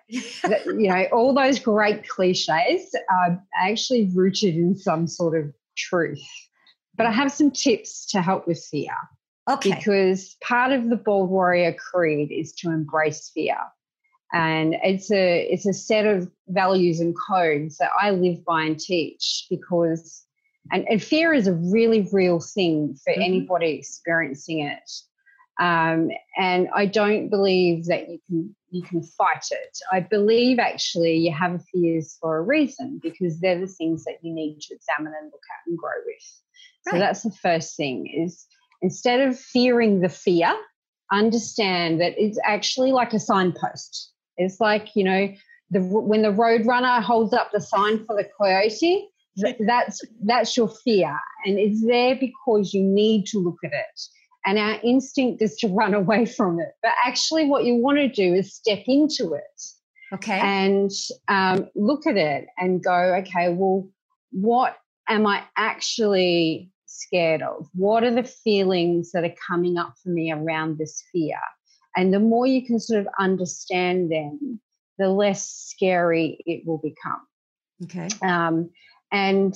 that, 0.43 0.65
you 0.65 0.89
know, 0.89 1.05
all 1.11 1.33
those 1.33 1.59
great 1.59 2.07
cliches 2.07 2.95
are 3.09 3.41
actually 3.55 4.09
rooted 4.13 4.55
in 4.55 4.75
some 4.75 5.07
sort 5.07 5.37
of 5.37 5.53
truth. 5.77 6.23
But 6.95 7.07
I 7.07 7.11
have 7.11 7.31
some 7.31 7.51
tips 7.51 8.05
to 8.11 8.21
help 8.21 8.47
with 8.47 8.63
fear. 8.63 8.95
Okay. 9.49 9.73
Because 9.75 10.37
part 10.41 10.71
of 10.71 10.89
the 10.89 10.95
Bald 10.95 11.29
Warrior 11.29 11.73
Creed 11.73 12.31
is 12.31 12.53
to 12.53 12.69
embrace 12.69 13.29
fear 13.33 13.57
and 14.33 14.75
it's 14.83 15.11
a 15.11 15.41
it's 15.51 15.65
a 15.65 15.73
set 15.73 16.05
of 16.05 16.29
values 16.47 16.99
and 16.99 17.15
codes 17.27 17.77
that 17.77 17.91
I 17.99 18.11
live 18.11 18.43
by 18.43 18.63
and 18.63 18.79
teach 18.79 19.45
because 19.49 20.25
and, 20.71 20.87
and 20.87 21.03
fear 21.03 21.33
is 21.33 21.47
a 21.47 21.53
really 21.53 22.07
real 22.11 22.39
thing 22.39 22.95
for 23.03 23.13
mm-hmm. 23.13 23.21
anybody 23.21 23.71
experiencing 23.71 24.59
it 24.59 24.89
um, 25.59 26.09
and 26.37 26.67
I 26.73 26.87
don't 26.87 27.29
believe 27.29 27.85
that 27.85 28.09
you 28.09 28.19
can 28.27 28.55
you 28.71 28.81
can 28.81 29.03
fight 29.03 29.45
it. 29.51 29.77
I 29.91 29.99
believe 29.99 30.57
actually 30.57 31.15
you 31.17 31.31
have 31.31 31.63
fears 31.71 32.17
for 32.19 32.37
a 32.37 32.41
reason 32.41 32.99
because 33.03 33.39
they're 33.39 33.59
the 33.59 33.67
things 33.67 34.03
that 34.05 34.17
you 34.23 34.33
need 34.33 34.61
to 34.61 34.73
examine 34.73 35.13
and 35.19 35.27
look 35.27 35.41
at 35.51 35.67
and 35.69 35.77
grow 35.77 35.91
with. 36.05 36.41
Right. 36.87 36.93
So 36.93 36.97
that's 36.97 37.21
the 37.21 37.31
first 37.31 37.77
thing 37.77 38.07
is 38.07 38.47
instead 38.81 39.21
of 39.21 39.39
fearing 39.39 39.99
the 39.99 40.09
fear, 40.09 40.51
understand 41.11 42.01
that 42.01 42.13
it's 42.17 42.39
actually 42.43 42.91
like 42.91 43.13
a 43.13 43.19
signpost. 43.19 44.11
It's 44.37 44.59
like, 44.59 44.95
you 44.95 45.03
know, 45.03 45.33
the 45.71 45.81
when 45.81 46.21
the 46.21 46.31
road 46.31 46.65
runner 46.65 47.01
holds 47.01 47.33
up 47.33 47.51
the 47.51 47.61
sign 47.61 48.05
for 48.05 48.15
the 48.15 48.27
coyote, 48.39 49.09
that's 49.59 50.01
that's 50.23 50.55
your 50.55 50.69
fear. 50.69 51.17
And 51.45 51.59
it's 51.59 51.85
there 51.85 52.15
because 52.15 52.73
you 52.73 52.83
need 52.83 53.25
to 53.27 53.39
look 53.39 53.57
at 53.63 53.73
it. 53.73 54.01
And 54.45 54.57
our 54.57 54.79
instinct 54.83 55.41
is 55.41 55.55
to 55.57 55.67
run 55.67 55.93
away 56.03 56.25
from 56.25 56.59
it. 56.59 56.73
But 56.81 56.93
actually, 57.05 57.45
what 57.47 57.65
you 57.65 57.75
want 57.75 57.97
to 57.97 58.07
do 58.07 58.33
is 58.33 58.53
step 58.53 58.83
into 58.87 59.33
it. 59.33 59.61
Okay. 60.13 60.39
And 60.39 60.91
um, 61.27 61.69
look 61.75 62.05
at 62.05 62.17
it 62.17 62.45
and 62.57 62.83
go, 62.83 63.15
okay, 63.15 63.49
well, 63.49 63.89
what 64.31 64.77
am 65.09 65.25
I 65.25 65.43
actually 65.57 66.71
scared 66.85 67.41
of? 67.41 67.67
What 67.73 68.03
are 68.03 68.13
the 68.13 68.23
feelings 68.23 69.11
that 69.13 69.23
are 69.23 69.33
coming 69.47 69.77
up 69.77 69.95
for 70.03 70.09
me 70.09 70.31
around 70.31 70.77
this 70.77 71.03
fear? 71.11 71.39
And 71.95 72.13
the 72.13 72.19
more 72.19 72.47
you 72.47 72.65
can 72.65 72.79
sort 72.79 73.01
of 73.01 73.07
understand 73.19 74.11
them, 74.11 74.59
the 74.97 75.09
less 75.09 75.49
scary 75.49 76.37
it 76.45 76.65
will 76.65 76.79
become. 76.79 77.21
Okay. 77.83 78.09
Um, 78.21 78.69
and 79.11 79.55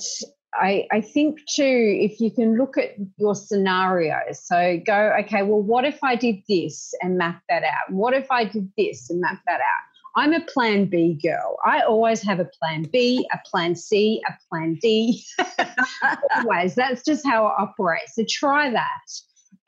I, 0.54 0.86
I 0.92 1.00
think 1.00 1.40
too, 1.46 1.98
if 2.00 2.20
you 2.20 2.30
can 2.30 2.56
look 2.56 2.76
at 2.78 2.94
your 3.16 3.34
scenarios, 3.34 4.40
so 4.44 4.80
go, 4.84 5.14
okay, 5.20 5.42
well, 5.42 5.60
what 5.60 5.84
if 5.84 6.02
I 6.02 6.16
did 6.16 6.42
this 6.48 6.94
and 7.02 7.18
map 7.18 7.42
that 7.48 7.64
out? 7.64 7.90
What 7.90 8.14
if 8.14 8.30
I 8.30 8.44
did 8.44 8.70
this 8.76 9.10
and 9.10 9.20
map 9.20 9.40
that 9.46 9.60
out? 9.60 9.88
I'm 10.16 10.32
a 10.32 10.40
plan 10.40 10.86
B 10.86 11.18
girl. 11.22 11.58
I 11.64 11.82
always 11.82 12.22
have 12.22 12.40
a 12.40 12.48
plan 12.60 12.84
B, 12.90 13.28
a 13.32 13.38
plan 13.48 13.76
C, 13.76 14.20
a 14.28 14.32
plan 14.48 14.78
D. 14.80 15.24
always. 16.36 16.74
That's 16.74 17.04
just 17.04 17.26
how 17.26 17.46
I 17.46 17.62
operate. 17.62 18.08
So 18.12 18.24
try 18.28 18.70
that. 18.70 19.10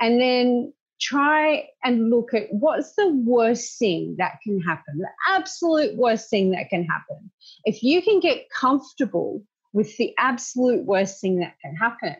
And 0.00 0.20
then 0.20 0.72
try 1.00 1.66
and 1.82 2.10
look 2.10 2.34
at 2.34 2.48
what's 2.50 2.94
the 2.94 3.08
worst 3.08 3.78
thing 3.78 4.16
that 4.18 4.38
can 4.42 4.60
happen, 4.60 4.98
the 4.98 5.08
absolute 5.28 5.96
worst 5.96 6.28
thing 6.28 6.50
that 6.50 6.68
can 6.68 6.84
happen. 6.84 7.30
If 7.64 7.82
you 7.82 8.02
can 8.02 8.20
get 8.20 8.50
comfortable 8.50 9.42
with 9.72 9.96
the 9.96 10.14
absolute 10.18 10.84
worst 10.84 11.20
thing 11.20 11.40
that 11.40 11.54
can 11.62 11.74
happen, 11.74 12.16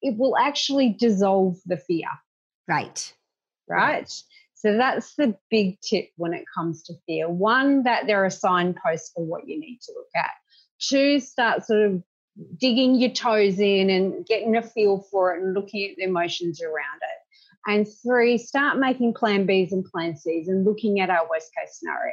it 0.00 0.16
will 0.18 0.36
actually 0.36 0.96
dissolve 0.98 1.58
the 1.66 1.76
fear. 1.76 2.08
Right. 2.66 3.12
Right. 3.68 4.10
So 4.54 4.76
that's 4.76 5.14
the 5.16 5.36
big 5.50 5.80
tip 5.80 6.08
when 6.16 6.32
it 6.32 6.44
comes 6.54 6.82
to 6.84 6.94
fear. 7.06 7.28
One, 7.28 7.82
that 7.82 8.06
there 8.06 8.24
are 8.24 8.30
signposts 8.30 9.12
for 9.14 9.24
what 9.24 9.46
you 9.46 9.58
need 9.58 9.80
to 9.82 9.92
look 9.94 10.10
at. 10.14 10.30
Two, 10.80 11.20
start 11.20 11.66
sort 11.66 11.82
of 11.82 12.02
digging 12.58 12.94
your 12.94 13.10
toes 13.10 13.58
in 13.58 13.90
and 13.90 14.24
getting 14.26 14.56
a 14.56 14.62
feel 14.62 15.04
for 15.10 15.34
it 15.34 15.42
and 15.42 15.54
looking 15.54 15.90
at 15.90 15.96
the 15.96 16.04
emotions 16.04 16.62
around 16.62 17.00
it 17.02 17.21
And 17.66 17.86
three, 18.02 18.38
start 18.38 18.78
making 18.78 19.14
plan 19.14 19.46
Bs 19.46 19.72
and 19.72 19.84
plan 19.84 20.16
Cs 20.16 20.48
and 20.48 20.64
looking 20.64 21.00
at 21.00 21.10
our 21.10 21.28
worst 21.30 21.50
case 21.56 21.78
scenario. 21.78 22.12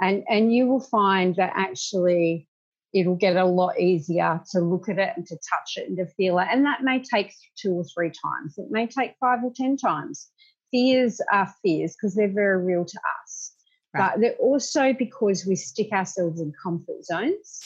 And, 0.00 0.24
and 0.28 0.52
you 0.52 0.66
will 0.66 0.80
find 0.80 1.36
that 1.36 1.52
actually 1.54 2.48
it'll 2.92 3.16
get 3.16 3.36
a 3.36 3.44
lot 3.44 3.78
easier 3.78 4.40
to 4.52 4.60
look 4.60 4.88
at 4.88 4.98
it 4.98 5.12
and 5.16 5.26
to 5.26 5.36
touch 5.36 5.76
it 5.76 5.88
and 5.88 5.96
to 5.98 6.06
feel 6.06 6.38
it. 6.38 6.46
And 6.50 6.64
that 6.64 6.82
may 6.82 7.02
take 7.02 7.32
two 7.56 7.72
or 7.72 7.84
three 7.84 8.10
times, 8.10 8.54
it 8.56 8.70
may 8.70 8.86
take 8.86 9.14
five 9.20 9.40
or 9.44 9.52
10 9.54 9.76
times. 9.76 10.30
Fears 10.70 11.20
are 11.32 11.52
fears 11.62 11.94
because 11.94 12.14
they're 12.14 12.32
very 12.32 12.64
real 12.64 12.84
to 12.84 13.00
us. 13.22 13.52
Right. 13.92 14.10
But 14.10 14.20
they're 14.20 14.34
also 14.34 14.92
because 14.92 15.46
we 15.46 15.56
stick 15.56 15.92
ourselves 15.92 16.40
in 16.40 16.52
comfort 16.60 17.04
zones. 17.04 17.60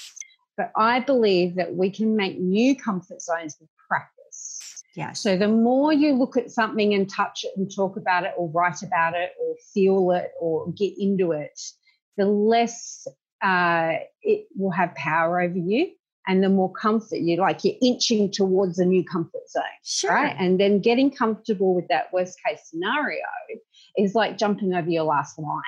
But 0.57 0.73
I 0.77 1.01
believe 1.01 1.55
that 1.55 1.75
we 1.75 1.91
can 1.91 2.17
make 2.17 2.39
new 2.39 2.75
comfort 2.77 3.23
zones 3.23 3.57
with. 3.61 3.71
Yeah. 4.99 5.13
So 5.13 5.37
the 5.37 5.47
more 5.47 5.93
you 5.93 6.13
look 6.13 6.37
at 6.37 6.51
something 6.51 6.93
and 6.93 7.09
touch 7.09 7.45
it 7.45 7.53
and 7.57 7.73
talk 7.73 7.97
about 7.97 8.25
it 8.25 8.33
or 8.37 8.51
write 8.51 8.83
about 8.83 9.15
it 9.15 9.31
or 9.41 9.55
feel 9.73 10.11
it 10.11 10.33
or 10.41 10.73
get 10.73 10.93
into 10.99 11.31
it, 11.31 11.57
the 12.17 12.27
less 12.27 13.07
uh, 13.41 13.93
it 14.23 14.49
will 14.57 14.73
have 14.73 14.93
power 14.97 15.41
over 15.41 15.57
you 15.57 15.87
and 16.27 16.43
the 16.43 16.49
more 16.49 16.73
comfort 16.73 17.19
you 17.21 17.37
like 17.37 17.63
you're 17.63 17.77
inching 17.81 18.29
towards 18.29 18.81
a 18.81 18.85
new 18.85 19.05
comfort 19.05 19.49
zone 19.49 19.63
sure. 19.85 20.11
right 20.11 20.35
and 20.37 20.59
then 20.59 20.81
getting 20.81 21.13
comfortable 21.13 21.77
with 21.77 21.87
that 21.87 22.13
worst 22.13 22.37
case 22.45 22.61
scenario 22.65 23.23
is 23.97 24.17
like 24.17 24.37
jumping 24.37 24.75
over 24.75 24.91
your 24.91 25.05
last 25.05 25.39
line 25.39 25.63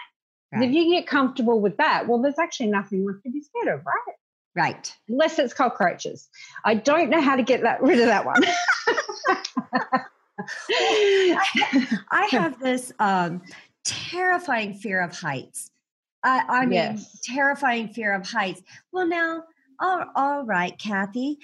right. 0.52 0.64
if 0.64 0.74
you 0.74 0.92
get 0.92 1.06
comfortable 1.06 1.60
with 1.60 1.76
that 1.76 2.08
well 2.08 2.20
there's 2.20 2.38
actually 2.40 2.66
nothing 2.66 3.06
left 3.06 3.22
to 3.22 3.30
be 3.30 3.40
scared 3.40 3.78
of 3.78 3.86
right 3.86 4.16
right 4.56 4.96
unless 5.08 5.38
it's 5.38 5.54
cockroaches 5.54 6.28
i 6.64 6.74
don't 6.74 7.10
know 7.10 7.20
how 7.20 7.36
to 7.36 7.44
get 7.44 7.62
that 7.62 7.80
rid 7.80 8.00
of 8.00 8.06
that 8.06 8.26
one 8.26 8.42
I 12.10 12.28
have 12.30 12.58
this 12.60 12.92
um, 12.98 13.42
terrifying 13.84 14.74
fear 14.74 15.00
of 15.02 15.16
heights 15.16 15.70
I, 16.22 16.44
I 16.48 16.66
mean, 16.66 16.72
yes. 16.72 17.20
terrifying 17.24 17.88
fear 17.88 18.14
of 18.14 18.26
heights. 18.26 18.62
Well, 18.92 19.06
now, 19.06 19.44
all, 19.78 20.04
all 20.14 20.44
right, 20.44 20.76
Kathi. 20.78 21.36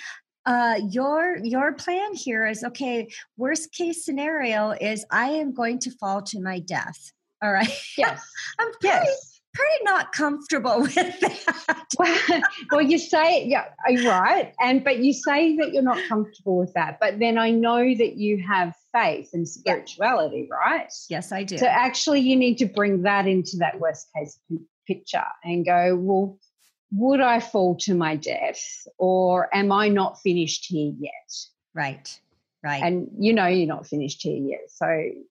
Uh, 0.45 0.79
your 0.91 1.39
your 1.43 1.73
plan 1.73 2.15
here 2.15 2.47
is 2.47 2.63
okay. 2.63 3.09
Worst 3.37 3.73
case 3.73 4.05
scenario 4.05 4.71
is 4.71 5.05
I 5.11 5.31
am 5.31 5.53
going 5.53 5.81
to 5.81 5.91
fall 5.91 6.23
to 6.23 6.41
my 6.41 6.61
death. 6.61 7.13
All 7.43 7.53
right. 7.53 7.69
Yes. 7.99 8.23
I'm 8.59 8.71
pretty, 8.81 8.97
yes. 9.07 9.36
Pretty 9.57 9.85
not 9.85 10.13
comfortable 10.13 10.81
with 10.83 10.95
that. 10.95 11.87
well, 11.99 12.43
well, 12.71 12.83
you 12.83 12.99
say 12.99 13.45
yeah, 13.47 13.67
uh, 13.89 14.09
right, 14.09 14.53
and 14.61 14.85
but 14.85 14.99
you 14.99 15.13
say 15.13 15.57
that 15.57 15.73
you're 15.73 15.83
not 15.83 15.99
comfortable 16.09 16.59
with 16.59 16.73
that. 16.75 16.99
But 17.01 17.19
then 17.19 17.39
I 17.39 17.51
know 17.51 17.79
that 17.79 18.17
you 18.17 18.43
have 18.47 18.75
faith 18.93 19.31
and 19.33 19.49
spirituality, 19.49 20.49
yeah. 20.49 20.57
right? 20.57 20.93
Yes, 21.09 21.33
I 21.33 21.43
do. 21.43 21.59
So 21.59 21.67
actually, 21.67 22.21
you 22.21 22.37
need 22.37 22.59
to 22.59 22.67
bring 22.67 23.03
that 23.03 23.27
into 23.27 23.57
that 23.59 23.81
worst 23.81 24.09
case 24.15 24.39
picture 24.87 25.25
and 25.43 25.65
go, 25.65 25.97
well, 25.97 26.39
would 26.93 27.21
I 27.21 27.41
fall 27.41 27.77
to 27.81 27.95
my 27.95 28.17
death 28.17 28.63
or 28.99 29.55
am 29.55 29.73
I 29.73 29.89
not 29.89 30.21
finished 30.21 30.67
here 30.69 30.93
yet? 30.99 31.33
Right. 31.75 32.19
Right. 32.67 32.83
And 32.83 33.09
you 33.17 33.33
know 33.33 33.47
you're 33.47 33.69
not 33.69 33.87
finished 33.87 34.23
here 34.23 34.37
yet. 34.37 34.63
So, 34.69 34.89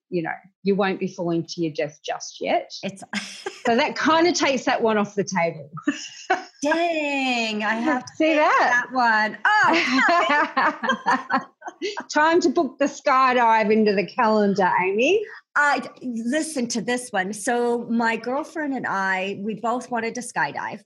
you 0.08 0.22
know, 0.22 0.32
you 0.62 0.74
won't 0.74 0.98
be 0.98 1.06
falling 1.06 1.44
to 1.44 1.60
your 1.60 1.70
death 1.70 2.00
just 2.02 2.40
yet. 2.40 2.72
It's 2.82 3.02
so 3.66 3.76
that 3.76 3.94
kind 3.94 4.26
of 4.26 4.32
takes 4.32 4.64
that 4.64 4.80
one 4.80 4.96
off 4.96 5.14
the 5.14 5.22
table. 5.22 5.70
Dang, 6.62 7.62
I 7.62 7.74
have 7.74 8.06
to 8.06 8.12
see 8.16 8.32
that. 8.36 8.86
that 8.90 8.90
one. 8.90 9.36
Oh, 11.28 11.40
time 12.14 12.40
to 12.40 12.48
book 12.48 12.78
the 12.78 12.86
skydive 12.86 13.70
into 13.70 13.94
the 13.94 14.06
calendar, 14.06 14.72
Aimee. 14.80 15.22
I 15.54 15.82
listen 16.00 16.68
to 16.68 16.80
this 16.80 17.10
one. 17.10 17.34
So 17.34 17.86
my 17.90 18.16
girlfriend 18.16 18.72
and 18.72 18.86
I, 18.86 19.42
we 19.44 19.56
both 19.56 19.90
wanted 19.90 20.14
to 20.14 20.22
skydive. 20.22 20.80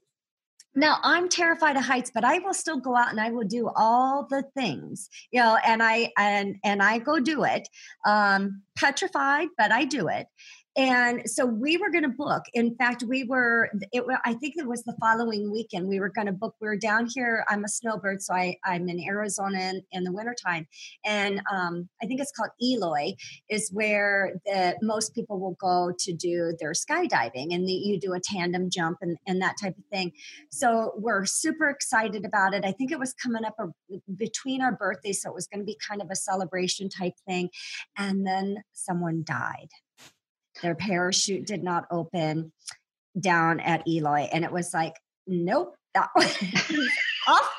Now 0.73 0.97
I'm 1.03 1.27
terrified 1.27 1.75
of 1.75 1.83
heights, 1.83 2.11
but 2.13 2.23
I 2.23 2.39
will 2.39 2.53
still 2.53 2.79
go 2.79 2.95
out 2.95 3.09
and 3.09 3.19
I 3.19 3.31
will 3.31 3.47
do 3.47 3.69
all 3.75 4.25
the 4.29 4.43
things, 4.55 5.09
you 5.31 5.41
know, 5.41 5.57
and 5.65 5.83
I 5.83 6.11
and 6.17 6.55
and 6.63 6.81
I 6.81 6.99
go 6.99 7.19
do 7.19 7.43
it. 7.43 7.67
Um, 8.05 8.61
petrified, 8.77 9.49
but 9.57 9.71
I 9.71 9.85
do 9.85 10.07
it 10.07 10.27
and 10.77 11.29
so 11.29 11.45
we 11.45 11.77
were 11.77 11.89
going 11.89 12.03
to 12.03 12.09
book. 12.09 12.43
In 12.53 12.75
fact 12.75 13.03
we 13.03 13.23
were 13.23 13.69
it 13.91 14.03
i 14.25 14.33
think 14.33 14.55
it 14.57 14.67
was 14.67 14.83
the 14.83 14.95
following 14.99 15.51
weekend 15.51 15.87
we 15.87 15.99
were 15.99 16.09
going 16.09 16.27
to 16.27 16.33
book 16.33 16.55
we 16.61 16.67
were 16.67 16.77
down 16.77 17.07
here 17.13 17.45
i'm 17.49 17.63
a 17.63 17.67
snowbird 17.67 18.21
so 18.21 18.33
I, 18.33 18.57
i'm 18.65 18.87
in 18.89 18.99
arizona 19.03 19.59
in, 19.59 19.81
in 19.91 20.03
the 20.03 20.11
wintertime. 20.11 20.67
And 21.05 21.41
um, 21.51 21.89
i 22.01 22.05
think 22.05 22.21
it's 22.21 22.31
called 22.31 22.51
eloy 22.61 23.13
is 23.49 23.69
where 23.73 24.39
the 24.45 24.75
most 24.81 25.13
people 25.13 25.39
will 25.39 25.57
go 25.59 25.93
to 25.97 26.13
do 26.13 26.53
their 26.59 26.71
skydiving 26.71 27.53
and 27.53 27.67
the, 27.67 27.73
you 27.73 27.99
do 27.99 28.13
a 28.13 28.19
tandem 28.19 28.69
jump 28.69 28.99
and, 29.01 29.17
and 29.27 29.41
that 29.41 29.55
type 29.61 29.77
of 29.77 29.85
thing. 29.91 30.11
So 30.51 30.93
we're 30.97 31.25
super 31.25 31.69
excited 31.69 32.25
about 32.25 32.53
it. 32.53 32.65
I 32.65 32.71
think 32.71 32.91
it 32.91 32.99
was 32.99 33.13
coming 33.13 33.45
up 33.45 33.55
a, 33.59 33.67
between 34.15 34.61
our 34.61 34.71
birthdays 34.71 35.21
so 35.21 35.29
it 35.29 35.35
was 35.35 35.47
going 35.47 35.61
to 35.61 35.65
be 35.65 35.77
kind 35.87 36.01
of 36.01 36.09
a 36.11 36.15
celebration 36.15 36.89
type 36.89 37.13
thing. 37.27 37.49
And 37.97 38.25
then 38.25 38.63
someone 38.73 39.23
died 39.25 39.69
their 40.61 40.75
parachute 40.75 41.45
did 41.45 41.63
not 41.63 41.85
open 41.91 42.51
down 43.19 43.59
at 43.59 43.87
Eloy. 43.87 44.29
And 44.31 44.45
it 44.45 44.51
was 44.51 44.73
like, 44.73 44.95
nope, 45.27 45.75
that 45.93 46.09
was 46.15 46.37
off 47.27 47.49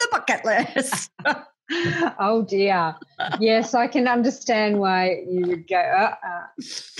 the 0.00 0.08
bucket 0.10 0.44
list. 0.44 1.10
oh 2.18 2.44
dear. 2.48 2.96
Yes, 3.40 3.74
I 3.74 3.86
can 3.86 4.08
understand 4.08 4.78
why 4.78 5.22
you 5.28 5.46
would 5.46 5.68
go, 5.68 5.76
uh, 5.76 6.14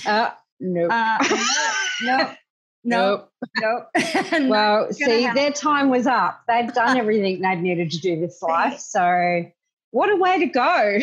uh, 0.07 0.09
uh 0.09 0.31
nope. 0.61 0.91
Uh, 0.91 1.19
nope. 2.03 2.29
Nope. 2.85 3.31
Nope. 3.57 3.89
nope. 3.93 4.49
well, 4.49 4.93
see, 4.93 5.23
happen. 5.23 5.35
their 5.35 5.53
time 5.53 5.91
was 5.91 6.07
up. 6.07 6.43
They'd 6.49 6.73
done 6.73 6.97
everything 6.97 7.43
they'd 7.43 7.61
needed 7.61 7.91
to 7.91 7.99
do 7.99 8.21
this 8.21 8.41
life. 8.41 8.79
So, 8.79 9.45
what 9.91 10.11
a 10.11 10.17
way 10.17 10.39
to 10.39 10.47
go 10.47 11.01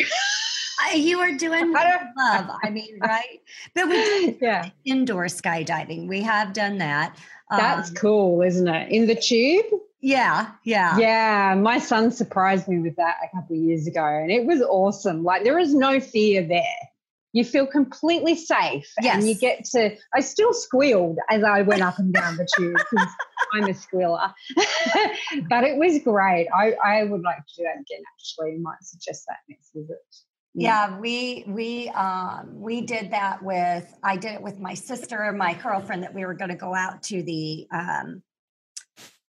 you 0.94 1.18
are 1.20 1.32
doing 1.32 1.72
love. 1.72 2.50
I 2.62 2.70
mean, 2.70 2.98
right? 3.00 3.40
But 3.74 3.88
we 3.88 3.94
do 3.94 4.38
yeah. 4.44 4.70
indoor 4.84 5.26
skydiving. 5.26 6.08
We 6.08 6.22
have 6.22 6.52
done 6.52 6.78
that. 6.78 7.16
That's 7.50 7.90
um, 7.90 7.94
cool, 7.94 8.42
isn't 8.42 8.66
it? 8.66 8.90
In 8.90 9.06
the 9.06 9.14
tube? 9.14 9.66
Yeah, 10.00 10.50
yeah. 10.64 10.98
Yeah, 10.98 11.54
my 11.54 11.78
son 11.78 12.10
surprised 12.10 12.68
me 12.68 12.78
with 12.78 12.96
that 12.96 13.16
a 13.24 13.36
couple 13.36 13.56
of 13.56 13.62
years 13.62 13.86
ago 13.86 14.04
and 14.04 14.30
it 14.30 14.46
was 14.46 14.60
awesome. 14.60 15.24
Like 15.24 15.44
there 15.44 15.58
is 15.58 15.74
no 15.74 16.00
fear 16.00 16.46
there. 16.46 16.62
You 17.32 17.44
feel 17.44 17.66
completely 17.66 18.34
safe 18.34 18.90
yes. 19.02 19.16
and 19.16 19.28
you 19.28 19.34
get 19.34 19.64
to 19.72 19.96
I 20.14 20.20
still 20.20 20.54
squealed 20.54 21.18
as 21.28 21.44
I 21.44 21.62
went 21.62 21.82
up 21.82 21.98
and 21.98 22.12
down 22.12 22.36
the 22.36 22.48
tube 22.56 22.76
because 22.90 23.08
I'm 23.52 23.64
a 23.64 23.74
squealer. 23.74 24.32
but 25.48 25.64
it 25.64 25.76
was 25.76 26.00
great. 26.02 26.48
I, 26.54 26.74
I 26.84 27.04
would 27.04 27.22
like 27.22 27.38
to 27.38 27.54
do 27.56 27.62
that 27.64 27.80
again 27.80 28.02
actually. 28.14 28.54
I 28.54 28.58
might 28.60 28.82
suggest 28.82 29.24
that 29.26 29.38
next 29.48 29.72
visit 29.74 29.98
yeah 30.56 30.98
we 30.98 31.44
we 31.46 31.88
um 31.90 32.48
we 32.54 32.80
did 32.80 33.10
that 33.10 33.42
with 33.42 33.94
i 34.02 34.16
did 34.16 34.32
it 34.32 34.42
with 34.42 34.58
my 34.58 34.72
sister 34.72 35.24
and 35.24 35.38
my 35.38 35.52
girlfriend 35.54 36.02
that 36.02 36.14
we 36.14 36.24
were 36.24 36.34
going 36.34 36.50
to 36.50 36.56
go 36.56 36.74
out 36.74 37.02
to 37.02 37.22
the 37.22 37.66
um 37.70 38.22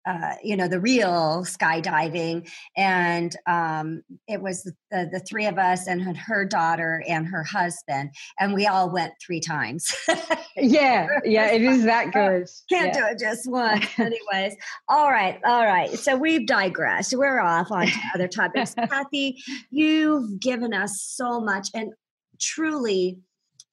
uh, 0.07 0.35
you 0.41 0.55
know 0.55 0.67
the 0.67 0.79
real 0.79 1.43
skydiving. 1.43 2.49
And 2.75 3.35
um, 3.45 4.03
it 4.27 4.41
was 4.41 4.63
the, 4.63 4.73
the, 5.11 5.19
three 5.27 5.45
of 5.45 5.57
us 5.57 5.87
and 5.87 6.17
her 6.17 6.45
daughter 6.45 7.03
and 7.07 7.27
her 7.27 7.43
husband 7.43 8.11
and 8.39 8.53
we 8.53 8.67
all 8.67 8.89
went 8.89 9.13
three 9.25 9.41
times. 9.41 9.93
Yeah 10.59 11.07
yeah 11.23 11.51
it 11.51 11.61
is 11.61 11.83
that 11.83 12.11
good. 12.11 12.47
can't 12.67 12.87
yeah. 12.95 13.01
do 13.01 13.05
it 13.11 13.19
just 13.19 13.47
once. 13.47 13.85
Anyways 13.99 14.55
all 14.89 15.11
right 15.11 15.39
all 15.45 15.63
right. 15.63 15.91
So 15.99 16.15
we've 16.17 16.47
digressed. 16.47 17.13
We're 17.15 17.39
off 17.39 17.69
on 17.69 17.85
to 17.85 17.99
other 18.15 18.27
topics. 18.39 18.73
Kathi 18.73 19.35
you've 19.69 20.39
given 20.39 20.73
us 20.73 20.99
so 20.99 21.39
much 21.39 21.67
and 21.75 21.93
truly 22.41 23.19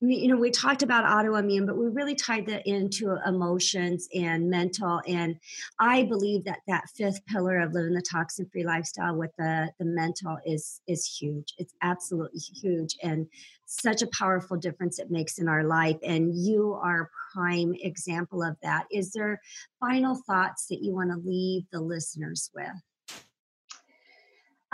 you 0.00 0.28
know 0.28 0.36
we 0.36 0.50
talked 0.50 0.82
about 0.82 1.04
autoimmune 1.04 1.66
but 1.66 1.78
we 1.78 1.86
really 1.88 2.14
tied 2.14 2.46
that 2.46 2.66
into 2.66 3.16
emotions 3.26 4.08
and 4.14 4.50
mental 4.50 5.00
and 5.06 5.36
i 5.78 6.02
believe 6.02 6.44
that 6.44 6.58
that 6.66 6.88
fifth 6.94 7.24
pillar 7.26 7.60
of 7.60 7.72
living 7.72 7.94
the 7.94 8.02
toxin 8.02 8.46
free 8.52 8.64
lifestyle 8.64 9.16
with 9.16 9.30
the 9.38 9.70
the 9.78 9.84
mental 9.84 10.38
is 10.44 10.80
is 10.86 11.04
huge. 11.06 11.54
It's 11.58 11.74
absolutely 11.82 12.40
huge 12.40 12.96
and 13.02 13.26
such 13.66 14.02
a 14.02 14.06
powerful 14.08 14.56
difference 14.56 14.98
it 14.98 15.10
makes 15.10 15.38
in 15.38 15.48
our 15.48 15.64
life 15.64 15.96
and 16.02 16.34
you 16.34 16.78
are 16.82 17.02
a 17.02 17.08
prime 17.32 17.74
example 17.80 18.42
of 18.42 18.56
that. 18.62 18.86
Is 18.90 19.12
there 19.12 19.40
final 19.80 20.16
thoughts 20.26 20.66
that 20.68 20.82
you 20.82 20.94
want 20.94 21.10
to 21.10 21.28
leave 21.28 21.64
the 21.72 21.80
listeners 21.80 22.50
with 22.54 22.66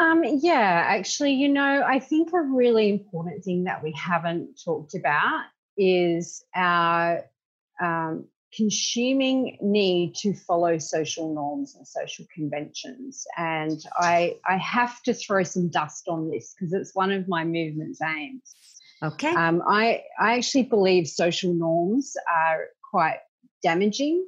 um, 0.00 0.22
yeah, 0.24 0.84
actually, 0.88 1.34
you 1.34 1.48
know, 1.48 1.84
I 1.86 1.98
think 1.98 2.32
a 2.32 2.40
really 2.40 2.88
important 2.88 3.44
thing 3.44 3.64
that 3.64 3.82
we 3.82 3.92
haven't 3.92 4.58
talked 4.64 4.94
about 4.94 5.44
is 5.76 6.42
our 6.54 7.24
um, 7.82 8.24
consuming 8.54 9.58
need 9.60 10.14
to 10.14 10.32
follow 10.32 10.78
social 10.78 11.34
norms 11.34 11.76
and 11.76 11.86
social 11.86 12.24
conventions. 12.34 13.26
And 13.36 13.78
I, 13.96 14.36
I 14.48 14.56
have 14.56 15.02
to 15.02 15.12
throw 15.12 15.42
some 15.42 15.68
dust 15.68 16.08
on 16.08 16.30
this 16.30 16.54
because 16.54 16.72
it's 16.72 16.94
one 16.94 17.12
of 17.12 17.28
my 17.28 17.44
movement's 17.44 18.00
aims. 18.00 18.56
Okay. 19.02 19.34
Um, 19.34 19.62
I, 19.68 20.02
I 20.18 20.36
actually 20.38 20.64
believe 20.64 21.08
social 21.08 21.52
norms 21.52 22.16
are 22.32 22.68
quite 22.90 23.18
damaging 23.62 24.26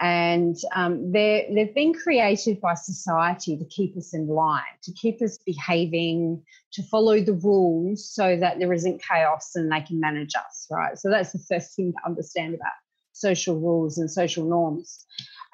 and 0.00 0.56
um, 0.74 1.12
they've 1.12 1.74
been 1.74 1.94
created 1.94 2.60
by 2.60 2.74
society 2.74 3.56
to 3.56 3.64
keep 3.66 3.96
us 3.96 4.12
in 4.12 4.26
line, 4.26 4.62
to 4.82 4.92
keep 4.92 5.22
us 5.22 5.38
behaving, 5.38 6.42
to 6.72 6.82
follow 6.82 7.20
the 7.20 7.34
rules 7.34 8.08
so 8.08 8.36
that 8.36 8.58
there 8.58 8.72
isn't 8.72 9.02
chaos 9.02 9.52
and 9.54 9.70
they 9.70 9.80
can 9.80 10.00
manage 10.00 10.34
us, 10.34 10.66
right? 10.70 10.98
So 10.98 11.10
that's 11.10 11.32
the 11.32 11.38
first 11.38 11.76
thing 11.76 11.92
to 11.92 11.98
understand 12.06 12.54
about 12.54 12.72
social 13.12 13.58
rules 13.58 13.96
and 13.96 14.10
social 14.10 14.48
norms. 14.48 15.04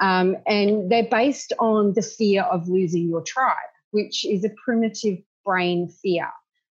Um, 0.00 0.36
and 0.46 0.90
they're 0.90 1.08
based 1.10 1.52
on 1.58 1.92
the 1.92 2.02
fear 2.02 2.42
of 2.44 2.68
losing 2.68 3.08
your 3.08 3.22
tribe, 3.22 3.56
which 3.90 4.24
is 4.24 4.44
a 4.44 4.50
primitive 4.64 5.18
brain 5.44 5.88
fear. 5.88 6.28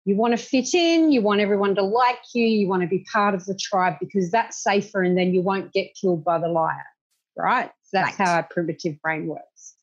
You 0.06 0.18
want 0.18 0.38
to 0.38 0.44
fit 0.44 0.74
in, 0.74 1.14
you 1.14 1.22
want 1.22 1.40
everyone 1.40 1.76
to 1.76 1.82
like 1.82 2.20
you, 2.34 2.46
you 2.46 2.68
want 2.68 2.82
to 2.82 2.90
be 2.90 3.06
part 3.12 3.34
of 3.34 3.46
the 3.46 3.56
tribe 3.56 3.96
because 4.02 4.30
that's 4.32 4.62
safer 4.62 5.02
and 5.02 5.18
then 5.18 5.34
you 5.34 5.42
won't 5.42 5.72
get 5.72 5.96
killed 6.00 6.26
by 6.26 6.40
the 6.40 6.50
lion, 6.50 6.78
right? 7.38 7.70
So 7.84 7.98
that's 8.00 8.20
right. 8.20 8.28
how 8.28 8.36
our 8.36 8.48
primitive 8.50 9.02
brain 9.02 9.28
works. 9.28 9.76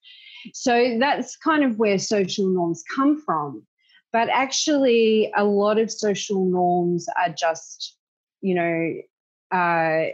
So 0.55 0.97
that's 0.99 1.37
kind 1.37 1.65
of 1.65 1.79
where 1.79 1.99
social 1.99 2.49
norms 2.49 2.83
come 2.95 3.21
from. 3.21 3.67
But 4.13 4.29
actually, 4.29 5.31
a 5.37 5.45
lot 5.45 5.79
of 5.79 5.91
social 5.91 6.45
norms 6.45 7.07
are 7.23 7.33
just, 7.33 7.97
you 8.41 8.55
know, 8.55 9.57
uh, 9.57 10.11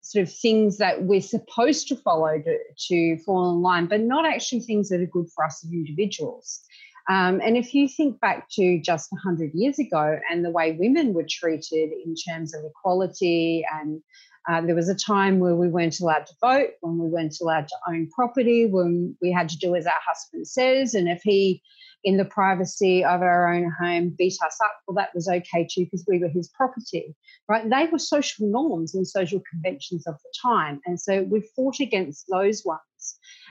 sort 0.00 0.22
of 0.22 0.32
things 0.32 0.78
that 0.78 1.02
we're 1.02 1.20
supposed 1.20 1.88
to 1.88 1.96
follow 1.96 2.38
to, 2.38 2.58
to 2.88 3.18
fall 3.24 3.50
in 3.50 3.62
line, 3.62 3.86
but 3.86 4.00
not 4.00 4.24
actually 4.24 4.60
things 4.60 4.88
that 4.88 5.00
are 5.00 5.06
good 5.06 5.26
for 5.34 5.44
us 5.44 5.64
as 5.64 5.72
individuals. 5.72 6.60
Um, 7.08 7.40
and 7.42 7.56
if 7.56 7.72
you 7.72 7.88
think 7.88 8.20
back 8.20 8.48
to 8.52 8.80
just 8.80 9.12
100 9.12 9.52
years 9.54 9.78
ago 9.78 10.18
and 10.30 10.44
the 10.44 10.50
way 10.50 10.72
women 10.72 11.14
were 11.14 11.26
treated 11.28 11.90
in 12.04 12.14
terms 12.16 12.52
of 12.54 12.64
equality, 12.64 13.64
and 13.72 14.02
uh, 14.48 14.60
there 14.60 14.74
was 14.74 14.88
a 14.88 14.94
time 14.94 15.38
where 15.38 15.56
we 15.56 15.68
weren't 15.68 16.00
allowed 16.00 16.26
to 16.26 16.34
vote, 16.40 16.70
when 16.80 16.98
we 16.98 17.08
weren't 17.08 17.36
allowed 17.40 17.68
to 17.68 17.76
own 17.88 18.08
property, 18.14 18.66
when 18.66 19.16
we 19.20 19.32
had 19.32 19.48
to 19.48 19.58
do 19.58 19.74
as 19.74 19.86
our 19.86 19.92
husband 20.06 20.46
says. 20.46 20.94
And 20.94 21.08
if 21.08 21.20
he 21.22 21.62
in 22.04 22.16
the 22.18 22.24
privacy 22.24 23.04
of 23.04 23.20
our 23.20 23.52
own 23.52 23.72
home 23.80 24.14
beat 24.16 24.36
us 24.46 24.58
up, 24.64 24.72
well, 24.86 24.94
that 24.94 25.12
was 25.12 25.28
okay 25.28 25.66
too 25.68 25.84
because 25.84 26.04
we 26.06 26.20
were 26.20 26.28
his 26.28 26.48
property, 26.48 27.16
right? 27.48 27.68
They 27.68 27.88
were 27.90 27.98
social 27.98 28.48
norms 28.48 28.94
and 28.94 29.06
social 29.06 29.42
conventions 29.50 30.06
of 30.06 30.14
the 30.14 30.32
time. 30.40 30.80
And 30.86 31.00
so 31.00 31.24
we 31.24 31.40
fought 31.56 31.80
against 31.80 32.26
those 32.30 32.64
ones. 32.64 32.80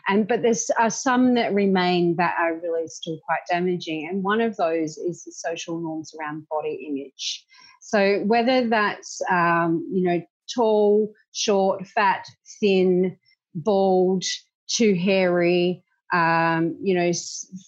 And 0.08 0.26
but 0.28 0.42
there's 0.42 0.70
uh, 0.80 0.90
some 0.90 1.34
that 1.34 1.54
remain 1.54 2.16
that 2.16 2.36
are 2.40 2.58
really 2.58 2.88
still 2.88 3.20
quite 3.26 3.40
damaging. 3.50 4.08
And 4.10 4.24
one 4.24 4.40
of 4.40 4.56
those 4.56 4.98
is 4.98 5.26
the 5.26 5.34
social 5.34 5.80
norms 5.82 6.14
around 6.18 6.48
body 6.50 6.88
image. 6.90 7.46
So 7.82 8.20
whether 8.26 8.70
that's 8.70 9.22
um, 9.30 9.86
you 9.92 10.08
know 10.08 10.22
tall, 10.54 11.12
short, 11.34 11.86
fat, 11.88 12.26
thin, 12.60 13.18
bald, 13.54 14.24
too 14.68 14.96
hairy, 14.96 15.84
um, 16.14 16.78
you 16.82 16.94
know, 16.96 17.12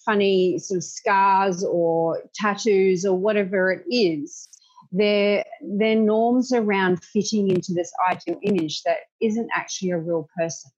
funny 0.04 0.58
sort 0.58 0.78
of 0.78 0.84
scars 0.84 1.64
or 1.64 2.22
tattoos 2.34 3.04
or 3.04 3.16
whatever 3.16 3.72
it 3.72 3.84
is. 3.90 4.48
They're, 4.90 5.44
they're 5.78 5.96
norms 5.96 6.52
around 6.52 7.02
fitting 7.02 7.50
into 7.50 7.74
this 7.74 7.92
ideal 8.10 8.38
image 8.42 8.82
that 8.84 8.98
isn't 9.20 9.50
actually 9.54 9.90
a 9.90 9.98
real 9.98 10.28
person. 10.36 10.70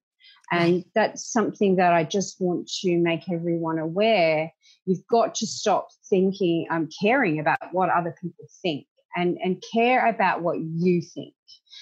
And 0.53 0.84
that's 0.96 1.32
something 1.32 1.76
that 1.76 1.92
I 1.92 2.03
just 2.03 2.40
want 2.40 2.68
to 2.80 2.98
make 2.98 3.30
everyone 3.30 3.78
aware. 3.78 4.53
You've 4.84 5.07
got 5.07 5.36
to 5.36 5.46
stop 5.46 5.88
thinking, 6.09 6.66
um, 6.70 6.88
caring 7.01 7.38
about 7.38 7.59
what 7.70 7.88
other 7.88 8.16
people 8.20 8.46
think 8.61 8.86
and, 9.14 9.38
and 9.44 9.62
care 9.72 10.09
about 10.09 10.42
what 10.42 10.59
you 10.59 11.03
think. 11.03 11.34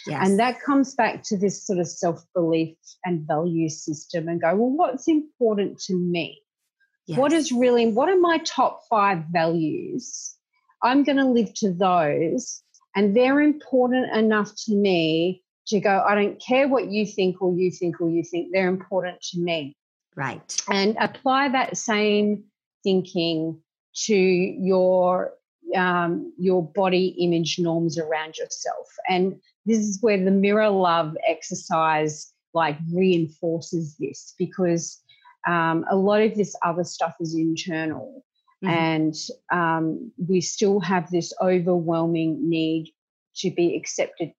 Yes. 0.08 0.26
And 0.26 0.38
that 0.38 0.60
comes 0.60 0.94
back 0.94 1.22
to 1.24 1.36
this 1.36 1.66
sort 1.66 1.78
of 1.78 1.88
self 1.88 2.24
belief 2.34 2.76
and 3.04 3.26
value 3.26 3.68
system 3.68 4.28
and 4.28 4.40
go, 4.40 4.54
well, 4.54 4.70
what's 4.70 5.08
important 5.08 5.78
to 5.80 5.94
me? 5.94 6.40
Yes. 7.06 7.18
What 7.18 7.32
is 7.32 7.52
really, 7.52 7.90
what 7.90 8.08
are 8.08 8.18
my 8.18 8.38
top 8.38 8.82
five 8.88 9.24
values? 9.30 10.34
I'm 10.82 11.04
going 11.04 11.18
to 11.18 11.26
live 11.26 11.52
to 11.54 11.72
those. 11.72 12.62
And 12.94 13.16
they're 13.16 13.40
important 13.40 14.14
enough 14.14 14.52
to 14.64 14.74
me 14.74 15.42
to 15.68 15.80
go, 15.80 16.02
I 16.06 16.14
don't 16.14 16.40
care 16.40 16.68
what 16.68 16.90
you 16.90 17.06
think 17.06 17.40
or 17.40 17.54
you 17.54 17.70
think 17.70 18.00
or 18.00 18.10
you 18.10 18.24
think, 18.24 18.48
they're 18.52 18.68
important 18.68 19.20
to 19.32 19.38
me. 19.38 19.76
Right. 20.16 20.56
And 20.68 20.96
apply 20.98 21.50
that 21.50 21.76
same 21.76 22.44
thinking 22.82 23.60
to 24.06 24.16
your 24.16 25.32
um, 25.76 26.32
your 26.38 26.62
body 26.62 27.08
image 27.18 27.58
norms 27.58 27.98
around 27.98 28.36
yourself. 28.36 28.86
And 29.08 29.38
this 29.66 29.78
is 29.78 29.98
where 30.00 30.22
the 30.22 30.30
mirror 30.30 30.70
love 30.70 31.16
exercise 31.26 32.32
like 32.54 32.78
reinforces 32.92 33.96
this 33.96 34.34
because 34.38 35.00
um, 35.46 35.84
a 35.90 35.96
lot 35.96 36.22
of 36.22 36.34
this 36.34 36.54
other 36.64 36.84
stuff 36.84 37.14
is 37.20 37.34
internal. 37.34 38.24
Mm-hmm. 38.64 38.74
And 38.74 39.14
um, 39.52 40.12
we 40.28 40.40
still 40.40 40.80
have 40.80 41.10
this 41.10 41.32
overwhelming 41.40 42.48
need 42.48 42.92
to 43.36 43.50
be 43.50 43.76
accepted 43.76 44.32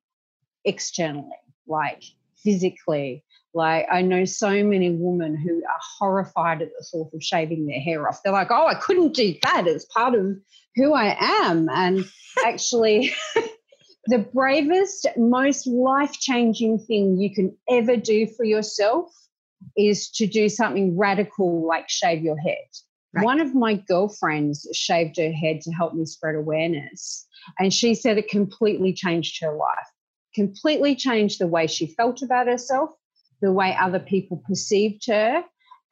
externally, 0.65 1.29
like 1.67 2.03
physically. 2.43 3.23
Like, 3.53 3.87
I 3.91 4.01
know 4.01 4.25
so 4.25 4.63
many 4.63 4.91
women 4.91 5.35
who 5.35 5.57
are 5.57 5.79
horrified 5.97 6.61
at 6.61 6.69
the 6.77 6.85
thought 6.91 7.13
of 7.13 7.23
shaving 7.23 7.65
their 7.65 7.79
hair 7.79 8.07
off. 8.07 8.21
They're 8.23 8.33
like, 8.33 8.51
oh, 8.51 8.67
I 8.67 8.75
couldn't 8.75 9.13
do 9.13 9.35
that. 9.43 9.65
It's 9.65 9.85
part 9.85 10.13
of 10.13 10.37
who 10.79 10.93
I 10.93 11.15
am. 11.19 11.67
And 11.69 12.05
actually, 12.45 13.13
the 14.05 14.19
bravest, 14.19 15.07
most 15.17 15.67
life 15.67 16.13
changing 16.13 16.79
thing 16.79 17.19
you 17.19 17.33
can 17.33 17.55
ever 17.69 17.97
do 17.97 18.27
for 18.27 18.45
yourself 18.45 19.11
is 19.75 20.09
to 20.11 20.25
do 20.25 20.47
something 20.47 20.97
radical 20.97 21.67
like 21.67 21.89
shave 21.89 22.23
your 22.23 22.37
head. 22.37 22.67
Right. 23.13 23.25
One 23.25 23.41
of 23.41 23.53
my 23.53 23.75
girlfriends 23.75 24.67
shaved 24.73 25.17
her 25.17 25.31
head 25.31 25.61
to 25.61 25.71
help 25.71 25.95
me 25.95 26.05
spread 26.05 26.35
awareness. 26.35 27.27
And 27.57 27.73
she 27.73 27.93
said 27.93 28.17
it 28.17 28.29
completely 28.29 28.93
changed 28.93 29.41
her 29.41 29.55
life, 29.55 29.87
completely 30.33 30.95
changed 30.95 31.39
the 31.39 31.47
way 31.47 31.67
she 31.67 31.87
felt 31.87 32.21
about 32.21 32.47
herself, 32.47 32.91
the 33.41 33.51
way 33.51 33.75
other 33.79 33.99
people 33.99 34.41
perceived 34.47 35.07
her, 35.07 35.43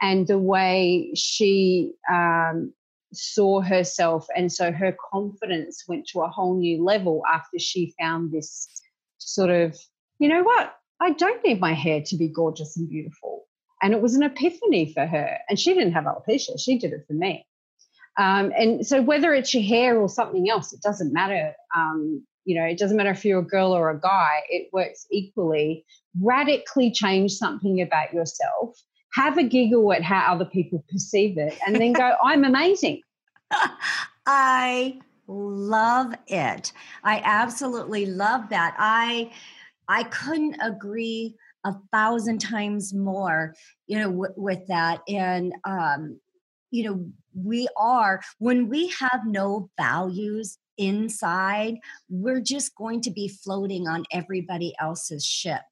and 0.01 0.27
the 0.27 0.38
way 0.38 1.11
she 1.15 1.93
um, 2.09 2.73
saw 3.14 3.62
herself. 3.62 4.28
And 4.36 4.51
so 4.51 4.72
her 4.72 4.95
confidence 5.12 5.84
went 5.88 6.08
to 6.10 6.22
a 6.22 6.30
whole 6.30 6.58
new 6.58 6.84
level 6.84 7.24
after 7.32 7.60
she 7.60 7.93
found 7.99 8.32
this 8.32 8.68
sort 9.18 9.49
of, 9.49 9.78
you 10.20 10.28
know 10.28 10.43
what? 10.43 10.74
I 10.99 11.12
don't 11.12 11.43
need 11.43 11.60
my 11.60 11.74
hair 11.74 12.01
to 12.05 12.18
be 12.18 12.28
gorgeous 12.28 12.78
and 12.78 12.89
beautiful. 12.89 13.43
And 13.82 13.93
it 13.93 14.01
was 14.01 14.16
an 14.16 14.24
epiphany 14.24 14.91
for 14.93 15.05
her. 15.05 15.38
And 15.47 15.60
she 15.60 15.74
didn't 15.74 15.93
have 15.93 16.05
alopecia, 16.05 16.60
she 16.60 16.80
did 16.80 16.93
it 16.93 17.05
for 17.08 17.14
me. 17.14 17.45
Um, 18.18 18.51
and 18.58 18.86
so 18.86 19.01
whether 19.01 19.34
it's 19.34 19.53
your 19.53 19.64
hair 19.64 19.99
or 19.99 20.10
something 20.10 20.49
else, 20.49 20.74
it 20.74 20.82
doesn't 20.82 21.14
matter. 21.14 21.53
Um, 21.76 22.26
you 22.45 22.60
know, 22.60 22.66
it 22.66 22.80
doesn't 22.80 22.97
matter 22.97 23.12
if 23.12 23.24
you're 23.24 23.39
a 23.39 23.45
girl 23.45 23.76
or 23.76 23.91
a 23.91 23.99
guy, 23.99 24.41
it 24.49 24.70
works 24.74 25.05
equally. 25.12 25.86
Radically 26.20 26.91
change 26.91 27.34
something 27.34 27.80
about 27.82 28.14
yourself 28.14 28.82
have 29.18 29.39
a 29.39 29.43
giggle 29.43 29.91
at 29.93 30.03
how 30.03 30.32
other 30.32 30.45
people 30.45 30.84
perceive 30.91 31.39
it, 31.39 31.57
and 31.65 31.76
then 31.76 31.93
go, 31.93 32.15
I'm 32.24 32.43
amazing. 32.43 33.01
I 34.28 34.99
love 35.28 36.13
it. 36.28 36.72
I 37.03 37.22
absolutely 37.24 38.05
love 38.05 38.49
that. 38.49 38.76
I 38.78 39.32
I 39.88 40.03
couldn't 40.03 40.57
agree 40.61 41.36
a 41.65 41.74
thousand 41.91 42.39
times 42.39 42.93
more, 42.93 43.55
you 43.88 43.97
know, 43.97 44.11
w- 44.11 44.34
with 44.38 44.68
that. 44.68 45.01
And 45.07 45.53
um, 45.63 46.20
you 46.70 46.84
know, 46.84 47.05
we 47.34 47.68
are 47.76 48.22
when 48.38 48.70
we 48.70 48.89
have 48.99 49.22
no 49.26 49.70
values 49.78 50.59
inside, 50.78 51.76
we're 52.07 52.41
just 52.41 52.76
going 52.76 53.01
to 53.01 53.11
be 53.11 53.28
floating 53.28 53.88
on 53.88 54.03
everybody 54.11 54.76
else's 54.80 55.26
ship 55.26 55.63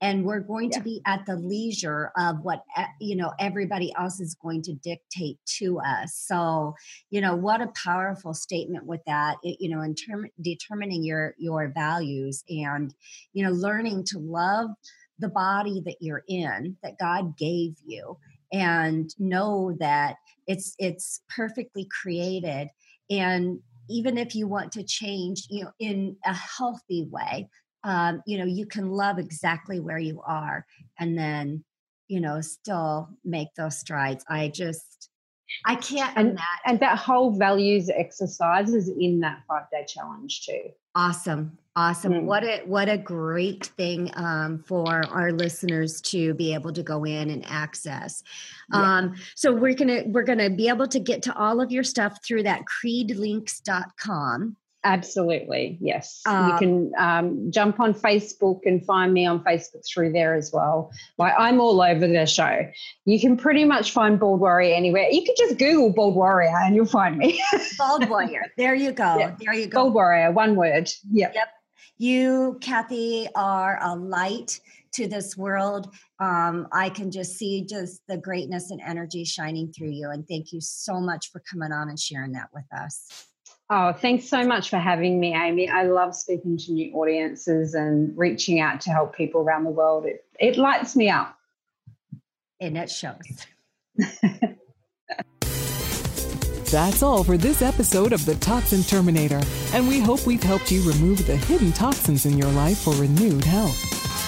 and 0.00 0.24
we're 0.24 0.40
going 0.40 0.70
yeah. 0.70 0.78
to 0.78 0.84
be 0.84 1.02
at 1.06 1.26
the 1.26 1.36
leisure 1.36 2.12
of 2.16 2.40
what 2.42 2.62
eh, 2.76 2.86
you 3.00 3.16
know 3.16 3.32
everybody 3.38 3.92
else 3.98 4.20
is 4.20 4.34
going 4.34 4.62
to 4.62 4.72
dictate 4.74 5.38
to 5.46 5.78
us 5.80 6.14
so 6.14 6.74
you 7.10 7.20
know 7.20 7.34
what 7.34 7.60
a 7.60 7.72
powerful 7.84 8.34
statement 8.34 8.86
with 8.86 9.00
that 9.06 9.36
eh, 9.44 9.54
you 9.58 9.68
know 9.68 9.82
in 9.82 9.94
term 9.94 10.26
determining 10.40 11.02
your 11.02 11.34
your 11.38 11.72
values 11.74 12.44
and 12.48 12.94
you 13.32 13.44
know 13.44 13.52
learning 13.52 14.04
to 14.04 14.18
love 14.18 14.70
the 15.18 15.28
body 15.28 15.82
that 15.84 15.96
you're 16.00 16.24
in 16.28 16.76
that 16.82 16.98
god 16.98 17.36
gave 17.36 17.74
you 17.84 18.16
and 18.52 19.14
know 19.18 19.76
that 19.78 20.16
it's 20.46 20.74
it's 20.78 21.22
perfectly 21.28 21.86
created 22.00 22.68
and 23.10 23.58
even 23.90 24.18
if 24.18 24.34
you 24.34 24.46
want 24.46 24.70
to 24.72 24.82
change 24.82 25.46
you 25.50 25.64
know 25.64 25.70
in 25.80 26.16
a 26.24 26.34
healthy 26.34 27.06
way 27.10 27.48
um, 27.84 28.22
you 28.26 28.38
know 28.38 28.44
you 28.44 28.66
can 28.66 28.90
love 28.90 29.18
exactly 29.18 29.80
where 29.80 29.98
you 29.98 30.20
are 30.26 30.66
and 30.98 31.16
then 31.18 31.64
you 32.08 32.20
know 32.20 32.40
still 32.40 33.08
make 33.24 33.48
those 33.56 33.78
strides 33.78 34.24
i 34.28 34.48
just 34.48 35.10
i 35.66 35.74
can't 35.74 36.16
and 36.16 36.36
that 36.36 36.60
and 36.66 36.80
that 36.80 36.98
whole 36.98 37.30
values 37.30 37.90
exercise 37.90 38.74
is 38.74 38.88
in 38.88 39.20
that 39.20 39.42
five 39.48 39.64
day 39.70 39.84
challenge 39.86 40.44
too 40.44 40.70
Awesome. 40.98 41.56
Awesome. 41.76 42.12
Mm. 42.12 42.22
What 42.24 42.42
a 42.42 42.62
what 42.64 42.88
a 42.88 42.98
great 42.98 43.66
thing 43.66 44.10
um, 44.14 44.58
for 44.66 45.06
our 45.06 45.30
listeners 45.30 46.00
to 46.00 46.34
be 46.34 46.52
able 46.52 46.72
to 46.72 46.82
go 46.82 47.04
in 47.04 47.30
and 47.30 47.44
access. 47.46 48.24
Yeah. 48.72 48.96
Um, 48.96 49.14
so 49.36 49.52
we're 49.52 49.74
gonna 49.74 50.02
we're 50.06 50.24
gonna 50.24 50.50
be 50.50 50.68
able 50.68 50.88
to 50.88 50.98
get 50.98 51.22
to 51.22 51.36
all 51.36 51.60
of 51.60 51.70
your 51.70 51.84
stuff 51.84 52.18
through 52.26 52.42
that 52.42 52.62
creedlinks.com. 52.84 54.56
Absolutely, 54.84 55.76
yes. 55.80 56.22
Uh, 56.24 56.50
you 56.52 56.58
can 56.58 56.92
um, 56.98 57.50
jump 57.50 57.80
on 57.80 57.92
Facebook 57.92 58.60
and 58.64 58.84
find 58.86 59.12
me 59.12 59.26
on 59.26 59.42
Facebook 59.42 59.82
through 59.92 60.12
there 60.12 60.34
as 60.34 60.50
well. 60.52 60.92
Like 61.18 61.34
I'm 61.36 61.60
all 61.60 61.82
over 61.82 62.06
the 62.06 62.26
show. 62.26 62.66
You 63.04 63.18
can 63.20 63.36
pretty 63.36 63.64
much 63.64 63.90
find 63.90 64.20
Bald 64.20 64.40
Warrior 64.40 64.74
anywhere. 64.74 65.08
You 65.10 65.24
can 65.24 65.34
just 65.36 65.58
Google 65.58 65.92
Bald 65.92 66.14
Warrior 66.14 66.56
and 66.62 66.76
you'll 66.76 66.86
find 66.86 67.18
me. 67.18 67.42
Bald 67.78 68.08
Warrior. 68.08 68.46
There 68.56 68.74
you 68.74 68.92
go. 68.92 69.18
Yep. 69.18 69.38
There 69.40 69.54
you 69.54 69.66
go. 69.66 69.82
Bald 69.82 69.94
Warrior, 69.94 70.30
one 70.30 70.54
word. 70.54 70.88
Yep. 71.10 71.34
Yep. 71.34 71.48
You, 71.98 72.58
Kathi, 72.60 73.26
are 73.34 73.80
a 73.82 73.96
light 73.96 74.60
to 74.92 75.08
this 75.08 75.36
world. 75.36 75.92
Um, 76.20 76.68
I 76.72 76.90
can 76.90 77.10
just 77.10 77.36
see 77.36 77.64
just 77.64 78.00
the 78.08 78.16
greatness 78.16 78.70
and 78.70 78.80
energy 78.80 79.24
shining 79.24 79.72
through 79.72 79.90
you. 79.90 80.10
And 80.10 80.26
thank 80.26 80.52
you 80.52 80.60
so 80.60 81.00
much 81.00 81.30
for 81.32 81.42
coming 81.50 81.72
on 81.72 81.88
and 81.88 81.98
sharing 81.98 82.32
that 82.32 82.48
with 82.54 82.64
us. 82.72 83.26
Oh, 83.70 83.92
thanks 83.92 84.26
so 84.26 84.46
much 84.46 84.70
for 84.70 84.78
having 84.78 85.20
me, 85.20 85.34
Aimee. 85.34 85.68
I 85.68 85.82
love 85.82 86.14
speaking 86.14 86.56
to 86.56 86.72
new 86.72 86.90
audiences 86.94 87.74
and 87.74 88.16
reaching 88.16 88.60
out 88.60 88.80
to 88.82 88.90
help 88.90 89.14
people 89.14 89.42
around 89.42 89.64
the 89.64 89.70
world. 89.70 90.06
It, 90.06 90.24
it 90.40 90.56
lights 90.56 90.96
me 90.96 91.10
up. 91.10 91.36
And 92.60 92.78
it 92.78 92.90
shows. 92.90 93.46
That's 96.70 97.02
all 97.02 97.24
for 97.24 97.38
this 97.38 97.62
episode 97.62 98.12
of 98.12 98.26
The 98.26 98.34
Toxin 98.36 98.82
Terminator, 98.82 99.40
and 99.72 99.88
we 99.88 100.00
hope 100.00 100.26
we've 100.26 100.42
helped 100.42 100.70
you 100.70 100.82
remove 100.82 101.26
the 101.26 101.36
hidden 101.36 101.72
toxins 101.72 102.26
in 102.26 102.36
your 102.36 102.50
life 102.50 102.80
for 102.80 102.94
renewed 102.94 103.44
health. 103.44 103.87